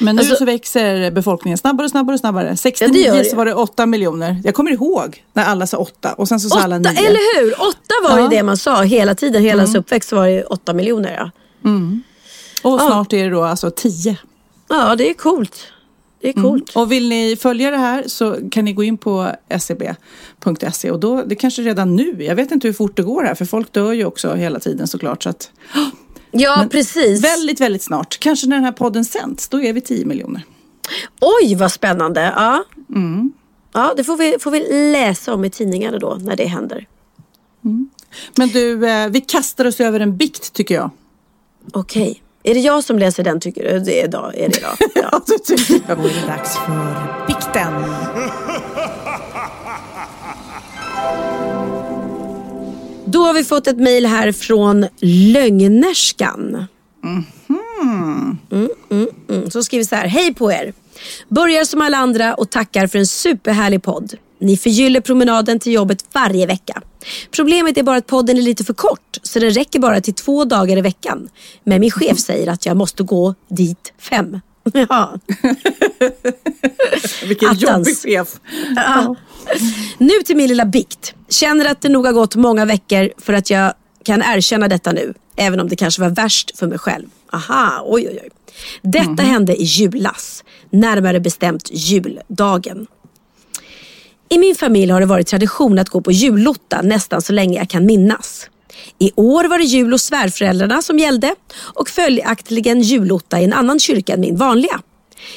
Men 0.00 0.16
nu 0.16 0.20
Alltså- 0.20 0.36
så 0.36 0.44
växer 0.44 1.10
befolkningen 1.10 1.58
snabbare 1.58 1.84
och 1.84 1.90
snabbare 1.90 2.14
och 2.14 2.20
snabbare. 2.20 2.56
69 2.56 3.14
Ja, 3.14 3.24
så 3.24 3.36
var 3.36 3.44
det 3.46 3.54
8 3.54 3.86
miljoner. 3.86 4.40
Jag 4.44 4.54
kommer 4.54 4.70
ihåg 4.70 5.24
när 5.32 5.44
alla 5.44 5.66
sa 5.66 5.76
8 5.78 6.12
och 6.12 6.28
sen 6.28 6.40
så 6.40 6.48
sa 6.48 6.60
alla 6.60 6.76
Åtta, 6.76 6.90
9. 6.92 6.98
eller 7.08 7.40
hur? 7.44 7.52
Åtta 7.52 7.94
var 8.10 8.18
Ja. 8.18 8.22
ju 8.22 8.28
det 8.36 8.42
man 8.42 8.56
sa 8.56 8.82
hela 8.82 9.14
tiden. 9.14 9.42
Hela 9.42 9.62
ens 9.62 9.74
uppväxt 9.74 10.12
var 10.12 10.26
det 10.26 10.44
åtta 10.44 10.72
miljoner. 10.72 11.14
Ja. 11.18 11.30
Och 12.62 12.80
snart 12.80 13.12
är 13.12 13.24
det 13.24 13.30
då 13.30 13.42
alltså 13.42 13.70
10. 13.70 14.16
ja, 14.68 14.96
det 14.96 15.10
är 15.10 15.14
coolt. 15.14 15.56
Det 16.20 16.28
är 16.28 16.32
coolt. 16.32 16.70
Och 16.76 16.92
vill 16.92 17.08
ni 17.08 17.36
följa 17.40 17.70
det 17.70 17.76
här 17.76 18.04
så 18.06 18.36
kan 18.50 18.64
ni 18.64 18.72
gå 18.72 18.82
in 18.84 18.96
på 18.98 19.30
scb.se 19.58 20.90
och 20.90 21.00
då, 21.00 21.22
det 21.26 21.34
kanske 21.34 21.62
redan 21.62 21.96
nu, 21.96 22.16
jag 22.24 22.34
vet 22.34 22.50
inte 22.52 22.66
hur 22.68 22.74
fort 22.74 22.96
det 22.96 23.02
går 23.02 23.22
här 23.22 23.34
för 23.34 23.44
folk 23.44 23.72
dör 23.72 23.92
ju 23.92 24.04
också 24.04 24.34
hela 24.34 24.60
tiden 24.60 24.86
såklart. 24.86 25.22
Så 25.22 25.28
att, 25.28 25.50
Ja, 26.36 26.66
precis. 26.70 27.24
väldigt, 27.24 27.60
väldigt 27.60 27.82
snart, 27.82 28.18
kanske 28.20 28.46
när 28.46 28.56
den 28.56 28.64
här 28.64 28.72
podden 28.72 29.04
sänds, 29.04 29.48
då 29.48 29.62
är 29.62 29.72
vi 29.72 29.80
10 29.80 30.06
miljoner. 30.06 30.42
Oj, 31.20 31.54
vad 31.54 31.72
spännande. 31.72 32.32
Ja, 32.36 32.64
ja 33.72 33.94
det 33.96 34.04
får 34.04 34.16
vi, 34.16 34.36
får 34.40 34.50
vi 34.50 34.90
läsa 34.92 35.34
om 35.34 35.44
i 35.44 35.50
tidningarna 35.50 35.98
då 35.98 36.18
när 36.20 36.36
det 36.36 36.46
händer. 36.46 36.86
Men 38.36 38.48
du, 38.48 38.88
eh, 38.88 39.08
vi 39.08 39.20
kastar 39.20 39.64
oss 39.64 39.80
över 39.80 40.00
en 40.00 40.16
bikt 40.16 40.52
tycker 40.52 40.74
jag. 40.74 40.90
Okej. 41.72 42.22
Är 42.42 42.54
det 42.54 42.60
jag 42.60 42.84
som 42.84 42.98
läser 42.98 43.24
den 43.24 43.40
tycker 43.40 43.72
du? 43.72 43.78
Det 43.80 44.00
är 44.00 44.04
idag. 44.04 44.34
Är 44.36 44.48
det 44.48 44.58
idag? 44.58 44.76
Ja. 44.94 45.08
Ja, 45.12 45.20
det 45.26 45.38
tycker 45.38 45.80
jag. 45.88 45.98
Då 45.98 46.04
är 46.04 46.08
det 46.20 46.26
dags 46.26 46.56
för 46.56 47.26
bikten. 47.26 47.43
Då 53.14 53.22
har 53.22 53.34
vi 53.34 53.44
fått 53.44 53.66
ett 53.66 53.78
mejl 53.78 54.06
här 54.06 54.32
från 54.32 54.86
Lögnerskan. 55.00 56.66
Mm, 57.04 58.38
mm, 58.50 59.08
mm. 59.30 59.50
Så 59.50 59.62
skriver 59.62 59.84
så 59.84 59.94
här. 59.94 60.06
Hej 60.06 60.34
på 60.34 60.52
er! 60.52 60.72
Börjar 61.28 61.64
som 61.64 61.80
alla 61.80 61.96
andra 61.96 62.34
och 62.34 62.50
tackar 62.50 62.86
för 62.86 62.98
en 62.98 63.06
superhärlig 63.06 63.82
podd. 63.82 64.14
Ni 64.40 64.56
förgyller 64.56 65.00
promenaden 65.00 65.58
till 65.60 65.72
jobbet 65.72 66.04
varje 66.12 66.46
vecka. 66.46 66.82
Problemet 67.30 67.78
är 67.78 67.82
bara 67.82 67.96
att 67.96 68.06
podden 68.06 68.38
är 68.38 68.42
lite 68.42 68.64
för 68.64 68.74
kort 68.74 69.18
så 69.22 69.38
den 69.38 69.50
räcker 69.50 69.78
bara 69.78 70.00
till 70.00 70.14
två 70.14 70.44
dagar 70.44 70.76
i 70.76 70.80
veckan. 70.80 71.28
Men 71.64 71.80
min 71.80 71.90
chef 71.90 72.18
säger 72.18 72.48
att 72.48 72.66
jag 72.66 72.76
måste 72.76 73.02
gå 73.02 73.34
dit 73.48 73.92
fem. 73.98 74.40
Ja. 74.88 75.18
Vilken 77.28 77.48
Attans. 77.48 77.62
jobbig 77.62 77.96
chef. 77.96 78.28
Ja. 78.76 79.16
Nu 79.98 80.10
till 80.24 80.36
min 80.36 80.48
lilla 80.48 80.64
bikt. 80.64 81.14
Känner 81.28 81.70
att 81.70 81.80
det 81.80 81.88
nog 81.88 82.06
har 82.06 82.12
gått 82.12 82.36
många 82.36 82.64
veckor 82.64 83.10
för 83.18 83.32
att 83.32 83.50
jag 83.50 83.74
kan 84.04 84.22
erkänna 84.22 84.68
detta 84.68 84.92
nu. 84.92 85.14
Även 85.36 85.60
om 85.60 85.68
det 85.68 85.76
kanske 85.76 86.02
var 86.02 86.10
värst 86.10 86.58
för 86.58 86.66
mig 86.66 86.78
själv. 86.78 87.06
Aha, 87.32 87.82
oj 87.86 88.08
oj 88.08 88.18
oj. 88.22 88.28
Detta 88.82 89.22
hände 89.22 89.56
i 89.56 89.62
julas. 89.64 90.44
Närmare 90.70 91.20
bestämt 91.20 91.68
juldagen. 91.72 92.86
I 94.28 94.38
min 94.38 94.54
familj 94.54 94.92
har 94.92 95.00
det 95.00 95.06
varit 95.06 95.26
tradition 95.26 95.78
att 95.78 95.88
gå 95.88 96.00
på 96.00 96.12
jullotta 96.12 96.82
nästan 96.82 97.22
så 97.22 97.32
länge 97.32 97.58
jag 97.58 97.70
kan 97.70 97.86
minnas. 97.86 98.50
I 98.98 99.12
år 99.16 99.44
var 99.44 99.58
det 99.58 99.64
jul 99.64 99.92
hos 99.92 100.02
svärföräldrarna 100.02 100.82
som 100.82 100.98
gällde 100.98 101.34
och 101.74 101.88
följaktligen 101.88 102.80
jullotta 102.80 103.40
i 103.40 103.44
en 103.44 103.52
annan 103.52 103.80
kyrka 103.80 104.14
än 104.14 104.20
min 104.20 104.36
vanliga. 104.36 104.80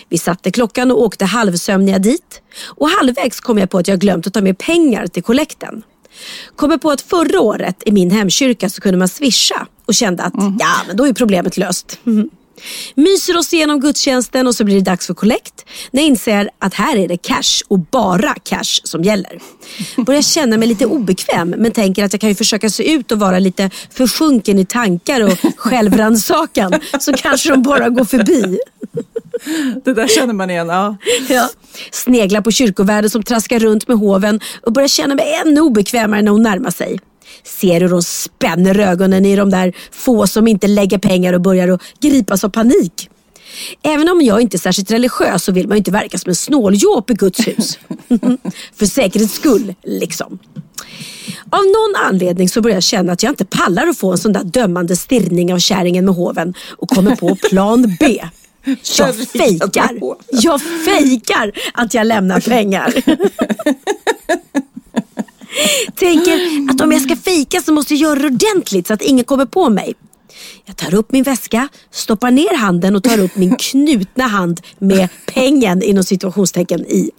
Vi 0.10 0.18
satte 0.18 0.52
klockan 0.52 0.92
och 0.92 1.02
åkte 1.02 1.26
halvsömniga 1.26 2.00
dit 2.00 2.42
och 2.66 2.90
halvvägs 2.90 3.40
kom 3.40 3.58
jag 3.58 3.70
på 3.70 3.78
att 3.78 3.88
jag 3.88 4.00
glömt 4.00 4.28
att 4.28 4.34
ta 4.34 4.42
med 4.42 4.58
pengar 4.58 5.08
till 5.08 5.24
kollekten. 5.24 5.84
Kommer 6.56 6.78
på 6.78 6.92
att 6.92 7.02
förra 7.02 7.42
året 7.42 7.84
i 7.86 7.92
min 7.92 8.12
hemkyrka 8.12 8.70
så 8.70 8.82
kunde 8.82 8.98
man 8.98 9.08
swisha 9.08 9.68
och 9.86 9.94
kände 9.94 10.24
att 10.24 10.34
ja, 10.60 10.76
men 10.88 10.98
då 10.98 11.08
är 11.08 11.14
problemet 11.14 11.58
löst. 11.58 12.00
Mhm. 12.04 12.30
Myser 12.96 13.38
oss 13.38 13.54
igenom 13.54 13.80
gudstjänsten 13.80 14.48
och 14.48 14.56
så 14.56 14.64
blir 14.64 14.76
det 14.76 14.82
dags 14.82 15.08
för 15.08 15.14
kollekt. 15.14 15.66
När 15.92 16.02
jag 16.02 16.08
inser 16.08 16.50
att 16.60 16.74
här 16.74 16.98
är 16.98 17.08
det 17.08 17.18
cash 17.18 17.64
och 17.68 17.80
bara 17.80 18.36
cash 18.44 18.82
som 18.84 19.04
gäller. 19.04 19.40
Börjar 19.98 20.22
känna 20.22 20.58
mig 20.58 20.68
lite 20.68 20.86
obekväm 20.86 21.50
men 21.50 21.72
tänker 21.72 22.04
att 22.04 22.14
jag 22.14 22.22
kan 22.22 22.30
ju 22.30 22.36
försöka 22.36 22.70
se 22.70 22.94
ut 22.94 23.12
och 23.12 23.20
vara 23.20 23.40
lite 23.40 23.70
försjunken 23.90 24.60
i 24.60 24.66
tankar 24.66 25.24
och 25.24 25.38
självrannsakan 25.58 26.74
så 27.00 27.14
kanske 27.14 27.50
de 27.50 27.64
bara 27.64 27.90
går 27.90 28.06
förbi. 28.06 28.60
Det 29.86 29.94
där 29.94 30.08
känner 30.08 30.34
man 30.34 30.50
igen. 30.50 30.68
Ja. 30.68 30.98
Ja. 31.30 31.50
Sneglar 31.92 32.42
på 32.42 32.52
kyrkovärden 32.52 33.10
som 33.10 33.24
traskar 33.24 33.60
runt 33.60 33.88
med 33.88 33.98
hoven 33.98 34.40
och 34.62 34.74
börjar 34.74 34.88
känna 34.88 35.16
mig 35.16 35.42
ännu 35.46 35.62
obekvämare 35.62 36.22
när 36.22 36.32
hon 36.32 36.44
närmar 36.44 36.72
sig. 36.72 37.00
Ser 37.44 37.82
hur 37.82 37.90
hon 37.90 38.04
spänner 38.04 38.80
ögonen 38.80 39.26
i 39.26 39.36
de 39.36 39.50
där 39.50 39.74
få 39.92 40.28
som 40.28 40.48
inte 40.48 40.68
lägger 40.68 40.98
pengar 40.98 41.34
och 41.34 41.42
börjar 41.42 41.68
att 41.68 41.82
gripas 42.00 42.44
av 42.44 42.50
panik. 42.50 43.10
Även 43.84 44.10
om 44.10 44.22
jag 44.22 44.42
inte 44.42 44.58
är 44.58 44.60
särskilt 44.60 44.92
religiös 44.92 45.44
så 45.44 45.52
vill 45.52 45.68
man 45.68 45.76
ju 45.76 45.78
inte 45.78 45.92
verka 45.92 46.18
som 46.18 46.30
en 46.30 46.36
snåljåp 46.36 47.10
i 47.10 47.14
Guds 47.14 47.48
hus. 47.48 47.80
För 48.76 48.86
säkerhets 48.86 49.34
skull, 49.34 49.74
liksom. 49.84 50.40
Av 51.50 51.64
någon 51.64 52.06
anledning 52.06 52.50
så 52.50 52.62
börjar 52.62 52.76
jag 52.76 52.84
känna 52.84 53.14
att 53.14 53.24
jag 53.24 53.32
inte 53.32 53.46
pallar 53.46 53.88
att 53.88 53.98
få 53.98 54.12
en 54.12 54.18
sån 54.18 54.34
där 54.34 54.44
dömande 54.44 54.96
stirrning 54.96 55.54
av 55.54 55.60
kärringen 55.60 56.06
med 56.06 56.16
hoven 56.16 56.54
och 56.78 56.90
kommer 56.90 57.16
på 57.16 57.36
plan 57.36 57.98
B. 58.00 58.24
Jag 58.98 59.16
fejkar. 59.16 60.00
Jag 60.30 60.62
fejkar 60.62 61.52
att 61.74 61.94
jag 61.94 62.08
lämnar 62.08 62.40
pengar. 62.40 62.94
Tänker 65.96 66.70
att 66.72 66.82
om 66.82 66.92
jag 66.92 67.02
ska 67.02 67.16
fejka 67.16 67.62
så 67.62 67.74
måste 67.74 67.94
jag 67.94 68.02
göra 68.02 68.20
det 68.20 68.28
ordentligt 68.28 68.88
så 68.88 68.94
att 68.94 69.02
ingen 69.02 69.26
kommer 69.26 69.46
på 69.46 69.70
mig. 69.70 69.94
Jag 70.66 70.78
tar 70.78 70.96
upp 70.96 71.12
min 71.12 71.24
väska, 71.24 71.68
stoppar 71.92 72.32
ner 72.32 72.58
handen 72.58 72.96
och 72.96 73.04
tar 73.04 73.20
upp 73.20 73.36
min 73.36 73.56
knutna 73.56 74.28
hand 74.28 74.62
med 74.80 75.10
pengen 75.26 75.84
inom 75.84 76.04
situationstecken 76.04 76.86
i. 76.86 77.12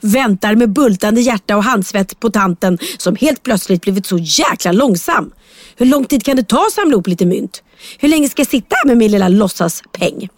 Väntar 0.00 0.54
med 0.54 0.70
bultande 0.70 1.20
hjärta 1.20 1.56
och 1.56 1.64
handsvett 1.64 2.20
på 2.20 2.30
tanten 2.30 2.78
som 2.98 3.16
helt 3.16 3.42
plötsligt 3.42 3.82
blivit 3.82 4.06
så 4.06 4.18
jäkla 4.18 4.72
långsam. 4.72 5.32
Hur 5.76 5.86
lång 5.86 6.04
tid 6.04 6.24
kan 6.24 6.36
det 6.36 6.48
ta 6.48 6.66
att 6.66 6.72
samla 6.72 6.92
ihop 6.92 7.06
lite 7.06 7.26
mynt? 7.26 7.62
Hur 7.98 8.08
länge 8.08 8.28
ska 8.28 8.40
jag 8.40 8.48
sitta 8.48 8.76
här 8.76 8.86
med 8.86 8.96
min 8.96 9.10
lilla 9.10 9.28
låtsaspeng? 9.28 10.28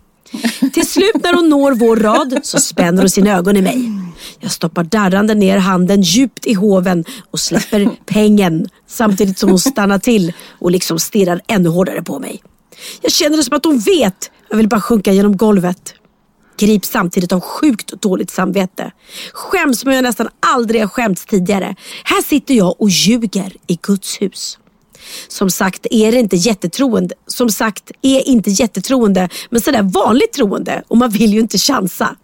Till 0.72 0.88
slut 0.88 1.22
när 1.22 1.34
hon 1.34 1.48
når 1.48 1.72
vår 1.72 1.96
rad 1.96 2.40
så 2.42 2.58
spänner 2.58 3.02
hon 3.02 3.10
sina 3.10 3.30
ögon 3.36 3.56
i 3.56 3.62
mig. 3.62 3.90
Jag 4.40 4.50
stoppar 4.50 4.84
darrande 4.84 5.34
ner 5.34 5.58
handen 5.58 6.02
djupt 6.02 6.46
i 6.46 6.54
hoven 6.54 7.04
och 7.30 7.40
släpper 7.40 7.90
pengen 8.06 8.68
samtidigt 8.86 9.38
som 9.38 9.50
hon 9.50 9.58
stannar 9.58 9.98
till 9.98 10.32
och 10.58 10.70
liksom 10.70 10.98
stirrar 10.98 11.40
ännu 11.48 11.68
hårdare 11.68 12.02
på 12.02 12.18
mig. 12.18 12.42
Jag 13.02 13.12
känner 13.12 13.36
det 13.36 13.42
som 13.42 13.56
att 13.56 13.64
hon 13.64 13.78
vet. 13.78 14.30
Jag 14.50 14.56
vill 14.56 14.68
bara 14.68 14.80
sjunka 14.80 15.12
genom 15.12 15.36
golvet. 15.36 15.94
Grips 16.58 16.88
samtidigt 16.88 17.32
av 17.32 17.40
sjukt 17.40 18.02
dåligt 18.02 18.30
samvete. 18.30 18.92
Skäms 19.32 19.80
som 19.80 19.92
jag 19.92 20.02
nästan 20.02 20.28
aldrig 20.40 20.80
har 20.80 20.88
skämts 20.88 21.26
tidigare. 21.26 21.76
Här 22.04 22.22
sitter 22.22 22.54
jag 22.54 22.80
och 22.80 22.90
ljuger 22.90 23.52
i 23.66 23.78
Guds 23.82 24.22
hus. 24.22 24.58
Som 25.28 25.50
sagt 25.50 25.86
är 25.90 26.12
det 26.12 26.18
inte 26.18 26.36
jättetroende. 26.36 27.14
Som 27.26 27.50
sagt 27.50 27.90
är 28.02 28.28
inte 28.28 28.50
jättetroende, 28.50 29.28
men 29.50 29.60
sådär 29.60 29.82
vanligt 29.82 30.32
troende 30.32 30.82
och 30.88 30.96
man 30.96 31.10
vill 31.10 31.32
ju 31.32 31.40
inte 31.40 31.58
chansa. 31.58 32.16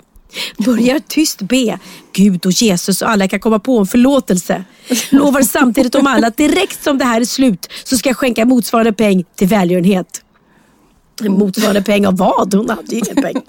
Börjar 0.59 0.99
tyst 1.09 1.43
be 1.43 1.79
Gud 2.13 2.47
och 2.47 2.53
Jesus 2.53 3.03
och 3.03 3.11
alla 3.11 3.29
kan 3.29 3.41
komma 3.41 3.59
på 3.59 3.79
en 3.79 3.87
förlåtelse. 3.87 4.65
Lovar 5.11 5.43
samtidigt 5.43 5.95
om 5.95 6.07
alla 6.07 6.27
att 6.27 6.37
direkt 6.37 6.85
som 6.85 6.99
det 6.99 7.05
här 7.05 7.21
är 7.21 7.25
slut 7.25 7.69
så 7.85 7.97
ska 7.97 8.09
jag 8.09 8.17
skänka 8.17 8.45
motsvarande 8.45 8.93
peng 8.93 9.25
till 9.35 9.49
välgörenhet. 9.49 10.23
Motsvarande 11.23 11.83
peng 11.83 12.07
av 12.07 12.17
vad? 12.17 12.55
Hon 12.55 12.71
hade 12.71 12.95
ju 12.95 12.99
ingen 12.99 13.23
peng. 13.23 13.43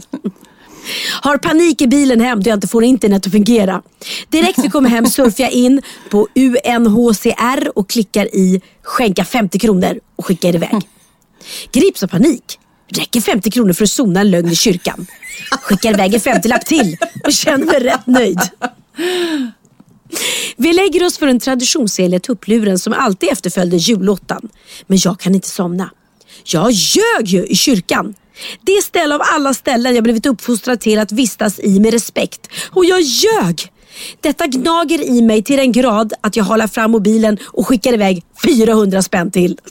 Har 1.22 1.38
panik 1.38 1.82
i 1.82 1.88
bilen 1.88 2.22
hem 2.22 2.44
då 2.44 2.50
jag 2.50 2.58
inte 2.58 2.68
får 2.68 2.84
internet 2.84 3.26
att 3.26 3.32
fungera. 3.32 3.82
Direkt 4.30 4.60
vi 4.64 4.70
kommer 4.70 4.90
hem 4.90 5.06
surfar 5.06 5.44
jag 5.44 5.52
in 5.52 5.82
på 6.10 6.28
UNHCR 6.36 7.78
och 7.78 7.90
klickar 7.90 8.36
i 8.36 8.62
skänka 8.82 9.26
50 9.26 9.60
kronor 9.60 10.00
och 10.16 10.26
skickar 10.26 10.56
iväg. 10.56 10.82
Grips 11.72 12.04
av 12.04 12.08
panik. 12.08 12.58
Räcker 12.94 13.22
50 13.22 13.52
kronor 13.52 13.74
för 13.74 13.84
att 13.84 13.90
sona 13.90 14.20
en 14.20 14.32
lögn 14.32 14.50
i 14.50 14.56
kyrkan. 14.56 15.08
Skickar 15.62 15.94
iväg 15.94 16.14
en 16.14 16.20
50-lapp 16.20 16.66
till 16.66 16.98
och 17.24 17.34
känner 17.34 17.66
mig 17.66 17.80
rätt 17.80 18.08
nöjd. 18.08 18.40
Vi 20.58 20.74
lägger 20.74 21.06
oss 21.06 21.18
för 21.18 21.28
den 21.28 21.40
traditionsenliga 21.40 22.20
tuppluren 22.20 22.80
som 22.80 22.94
alltid 22.94 23.30
efterföljde 23.32 23.78
jullottan. 23.78 24.50
Men 24.88 24.98
jag 25.02 25.20
kan 25.20 25.36
inte 25.36 25.50
somna. 25.50 25.92
Jag 26.44 26.72
ljög 26.72 27.28
ju 27.28 27.46
i 27.46 27.56
kyrkan. 27.56 28.14
Det 28.62 28.82
ställe 28.84 29.16
av 29.16 29.22
alla 29.24 29.54
ställen 29.54 29.96
jag 29.96 30.04
blivit 30.04 30.26
uppfostrad 30.26 30.80
till 30.80 31.00
att 31.00 31.12
vistas 31.12 31.60
i 31.60 31.80
med 31.80 31.94
respekt. 31.94 32.48
Och 32.72 32.86
jag 32.86 33.02
ljög! 33.02 33.72
Detta 34.22 34.48
gnager 34.48 35.02
i 35.02 35.22
mig 35.22 35.44
till 35.44 35.58
den 35.58 35.72
grad 35.72 36.14
att 36.22 36.36
jag 36.36 36.44
håller 36.44 36.68
fram 36.68 36.92
mobilen 36.92 37.38
och 37.44 37.68
skickar 37.68 37.94
iväg 37.94 38.24
400 38.44 39.02
spänn 39.02 39.32
till. 39.32 39.60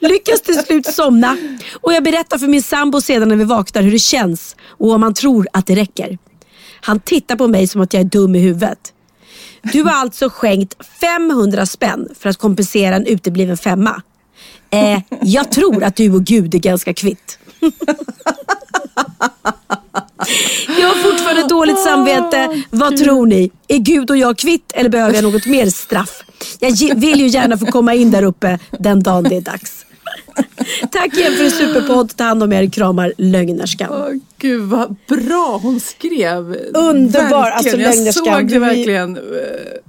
Lyckas 0.00 0.42
till 0.42 0.54
slut 0.54 0.86
somna 0.86 1.36
och 1.80 1.92
jag 1.92 2.04
berättar 2.04 2.38
för 2.38 2.46
min 2.46 2.62
sambo 2.62 3.00
sedan 3.00 3.28
när 3.28 3.36
vi 3.36 3.44
vaknar 3.44 3.82
hur 3.82 3.92
det 3.92 3.98
känns 3.98 4.56
och 4.66 4.92
om 4.92 5.02
han 5.02 5.14
tror 5.14 5.48
att 5.52 5.66
det 5.66 5.74
räcker. 5.74 6.18
Han 6.80 7.00
tittar 7.00 7.36
på 7.36 7.48
mig 7.48 7.66
som 7.66 7.80
att 7.80 7.94
jag 7.94 8.00
är 8.00 8.04
dum 8.04 8.34
i 8.34 8.38
huvudet. 8.38 8.92
Du 9.62 9.82
har 9.82 9.92
alltså 9.92 10.30
skänkt 10.30 10.86
500 11.00 11.66
spänn 11.66 12.08
för 12.18 12.28
att 12.28 12.36
kompensera 12.36 12.96
en 12.96 13.06
utebliven 13.06 13.56
femma. 13.56 14.02
Eh, 14.70 15.00
jag 15.22 15.50
tror 15.52 15.84
att 15.84 15.96
du 15.96 16.12
och 16.12 16.24
Gud 16.24 16.54
är 16.54 16.58
ganska 16.58 16.94
kvitt. 16.94 17.38
Jag 20.80 20.88
har 20.88 21.10
fortfarande 21.10 21.48
dåligt 21.48 21.80
samvete. 21.80 22.62
Vad 22.70 22.96
tror 22.96 23.26
ni? 23.26 23.50
Är 23.68 23.78
Gud 23.78 24.10
och 24.10 24.16
jag 24.16 24.38
kvitt 24.38 24.72
eller 24.74 24.90
behöver 24.90 25.14
jag 25.14 25.24
något 25.24 25.46
mer 25.46 25.66
straff? 25.66 26.22
Jag 26.58 26.94
vill 26.96 27.20
ju 27.20 27.26
gärna 27.26 27.58
få 27.58 27.66
komma 27.66 27.94
in 27.94 28.10
där 28.10 28.22
uppe 28.22 28.58
den 28.78 29.02
dagen 29.02 29.24
det 29.24 29.36
är 29.36 29.40
dags. 29.40 29.84
Tack 30.90 31.16
igen 31.16 31.32
för 31.32 31.44
en 31.44 31.50
superpodd. 31.50 32.16
Ta 32.16 32.24
hand 32.24 32.42
om 32.42 32.52
er. 32.52 32.66
Kramar 32.70 33.12
lögnerskan. 33.18 33.88
Åh, 33.90 34.08
gud 34.38 34.62
vad 34.62 34.96
bra 35.08 35.60
hon 35.62 35.80
skrev. 35.80 36.56
Underbar, 36.74 37.50
alltså. 37.50 37.68
Jag 37.76 37.78
lögnerskan. 37.78 38.24
såg 38.24 38.48
det 38.48 38.58
verkligen. 38.58 39.16
eh, 39.16 39.22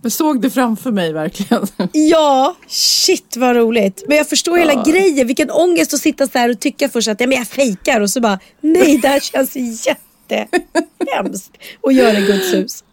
Jag 0.03 0.11
såg 0.11 0.41
det 0.41 0.49
framför 0.49 0.91
mig 0.91 1.13
verkligen. 1.13 1.67
Ja, 1.91 2.55
shit 2.67 3.35
vad 3.37 3.55
roligt. 3.55 4.03
Men 4.07 4.17
jag 4.17 4.29
förstår 4.29 4.57
hela 4.57 4.83
grejen. 4.83 5.27
Vilken 5.27 5.51
ångest 5.51 5.93
att 5.93 5.99
sitta 5.99 6.27
så 6.27 6.37
här 6.37 6.49
och 6.49 6.59
tycka 6.59 6.89
först 6.89 7.07
att 7.07 7.21
ja, 7.21 7.27
men 7.27 7.37
jag 7.37 7.47
fejkar 7.47 8.01
och 8.01 8.09
så 8.09 8.19
bara 8.21 8.39
nej 8.61 8.97
det 9.01 9.07
här 9.07 9.19
känns 9.19 9.55
jättehemskt 9.87 11.51
att 11.83 11.93
göra 11.95 12.19
Guds 12.19 12.53
hus. 12.53 12.83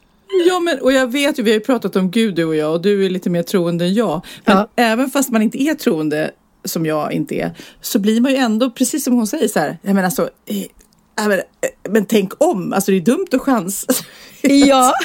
Ja, 0.49 0.61
men, 0.61 0.81
och 0.81 0.93
jag 0.93 1.13
vet 1.13 1.39
ju, 1.39 1.43
vi 1.43 1.51
har 1.51 1.55
ju 1.55 1.61
pratat 1.65 1.97
om 1.97 2.11
Gud 2.11 2.35
du 2.35 2.45
och 2.45 2.57
jag 2.57 2.73
och 2.73 2.81
du 2.83 3.07
är 3.07 3.11
lite 3.11 3.31
mer 3.31 3.43
troende 3.43 3.85
än 3.85 3.95
jag. 3.95 4.25
Men 4.45 4.57
Ja. 4.57 4.69
även 4.77 5.11
fast 5.11 5.31
man 5.31 5.43
inte 5.43 5.63
är 5.63 5.75
troende, 5.75 6.31
som 6.65 6.87
jag 6.87 7.13
inte 7.13 7.35
är, 7.35 7.59
så 7.81 7.99
blir 7.99 8.21
man 8.21 8.31
ju 8.31 8.37
ändå, 8.37 8.71
precis 8.71 9.05
som 9.05 9.15
hon 9.15 9.27
säger 9.27 9.49
så 9.49 9.59
här, 9.59 9.79
jag 9.83 9.95
menar 9.95 10.05
alltså, 10.05 10.31
eh, 10.47 10.67
ja, 11.17 11.29
men, 11.29 11.39
eh, 11.39 11.91
men 11.91 12.07
tänk 12.07 12.33
om, 12.43 12.73
alltså 12.73 12.91
det 12.91 12.97
är 12.97 13.01
dumt 13.01 13.27
att 13.33 13.41
chans. 13.41 13.87
Ja. 14.67 14.93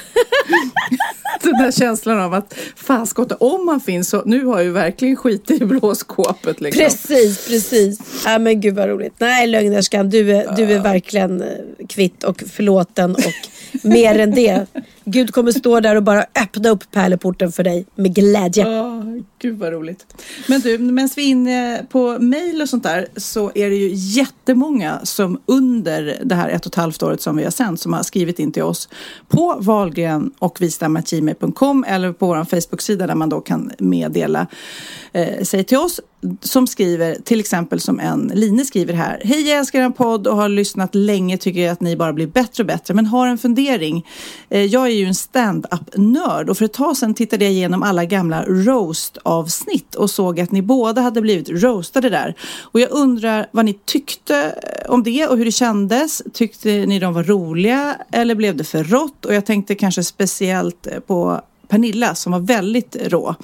Den 1.41 1.53
där 1.53 1.71
känslan 1.71 2.19
av 2.19 2.33
att 2.33 2.55
fan 2.75 3.07
skotta, 3.07 3.35
om 3.35 3.65
man 3.65 3.81
finns 3.81 4.09
så, 4.09 4.23
nu 4.25 4.45
har 4.45 4.55
jag 4.55 4.63
ju 4.63 4.71
verkligen 4.71 5.15
skit 5.15 5.51
i 5.51 5.65
blåskåpet 5.65 6.61
liksom. 6.61 6.83
Precis, 6.83 7.47
precis. 7.47 7.99
Ja, 8.25 8.39
men 8.39 8.61
gud 8.61 8.75
vad 8.75 8.89
roligt. 8.89 9.13
Nej, 9.17 9.47
lögnerskan, 9.47 10.09
du 10.09 10.31
är, 10.31 10.55
du 10.55 10.63
är 10.63 10.79
verkligen 10.79 11.41
eh, 11.41 11.47
kvitt 11.89 12.23
och 12.23 12.43
förlåten 12.53 13.15
och 13.15 13.33
mer 13.81 14.19
än 14.19 14.31
det. 14.31 14.65
Gud 15.05 15.33
kommer 15.33 15.51
stå 15.51 15.79
där 15.79 15.95
och 15.95 16.03
bara 16.03 16.25
öppna 16.43 16.69
upp 16.69 16.91
pärleporten 16.91 17.51
för 17.51 17.63
dig 17.63 17.85
med 17.95 18.15
glädje. 18.15 18.67
Åh, 18.67 19.03
gud 19.39 19.59
vad 19.59 19.73
roligt. 19.73 20.05
Men 20.47 20.61
du, 20.61 20.77
medan 20.77 21.09
vi 21.15 21.21
är 21.21 21.27
inne 21.27 21.85
på 21.89 22.19
mail 22.19 22.61
och 22.61 22.69
sånt 22.69 22.83
där 22.83 23.07
så 23.15 23.51
är 23.55 23.69
det 23.69 23.75
ju 23.75 23.89
jättemånga 23.93 24.99
som 25.03 25.41
under 25.45 26.21
det 26.23 26.35
här 26.35 26.49
ett 26.49 26.65
och 26.65 26.71
ett 26.71 26.75
halvt 26.75 27.03
året 27.03 27.21
som 27.21 27.37
vi 27.37 27.43
har 27.43 27.51
sänt 27.51 27.79
som 27.79 27.93
har 27.93 28.03
skrivit 28.03 28.39
in 28.39 28.51
till 28.51 28.63
oss 28.63 28.89
på 29.33 29.55
valgren 29.59 30.31
och 30.39 30.61
vistamagmail.com 30.61 31.85
eller 31.87 32.13
på 32.13 32.27
vår 32.27 32.43
Facebook-sida 32.43 33.07
där 33.07 33.15
man 33.15 33.29
då 33.29 33.41
kan 33.41 33.71
meddela 33.79 34.47
eh, 35.11 35.43
sig 35.43 35.63
till 35.63 35.77
oss 35.77 35.99
som 36.41 36.67
skriver 36.67 37.15
till 37.23 37.39
exempel 37.39 37.79
som 37.79 37.99
en 37.99 38.31
Line 38.35 38.65
skriver 38.65 38.93
här. 38.93 39.21
Hej 39.23 39.49
jag 39.49 39.59
älskar 39.59 39.81
er 39.81 39.89
podd 39.89 40.27
och 40.27 40.35
har 40.35 40.49
lyssnat 40.49 40.95
länge 40.95 41.37
tycker 41.37 41.71
att 41.71 41.81
ni 41.81 41.95
bara 41.95 42.13
blir 42.13 42.27
bättre 42.27 42.63
och 42.63 42.67
bättre 42.67 42.93
men 42.93 43.05
har 43.05 43.27
en 43.27 43.37
fundering. 43.37 44.07
Eh, 44.49 44.65
jag 44.65 44.85
är 44.85 44.91
ju 44.91 45.05
en 45.05 45.15
stand-up-nörd 45.15 46.49
och 46.49 46.57
för 46.57 46.65
ett 46.65 46.73
tag 46.73 46.97
sedan 46.97 47.13
tittade 47.13 47.45
jag 47.45 47.53
igenom 47.53 47.83
alla 47.83 48.05
gamla 48.05 48.45
roast-avsnitt 48.45 49.95
och 49.95 50.09
såg 50.09 50.39
att 50.39 50.51
ni 50.51 50.61
båda 50.61 51.01
hade 51.01 51.21
blivit 51.21 51.49
roastade 51.49 52.09
där. 52.09 52.35
Och 52.61 52.79
jag 52.79 52.91
undrar 52.91 53.47
vad 53.51 53.65
ni 53.65 53.73
tyckte 53.85 54.35
eh, 54.35 54.91
om 54.91 55.03
det 55.03 55.27
och 55.27 55.37
hur 55.37 55.45
det 55.45 55.51
kändes. 55.51 56.21
Tyckte 56.33 56.69
ni 56.69 56.99
de 56.99 57.13
var 57.13 57.23
roliga 57.23 57.97
eller 58.11 58.35
blev 58.35 58.55
det 58.55 58.63
för 58.63 58.83
rått? 58.83 59.25
Och 59.25 59.33
jag 59.33 59.45
tänkte 59.45 59.75
kanske 59.75 60.03
speciellt 60.03 60.87
eh, 60.87 60.99
på 60.99 61.41
Pernilla 61.67 62.15
som 62.15 62.31
var 62.31 62.39
väldigt 62.39 62.95
rå. 62.99 63.35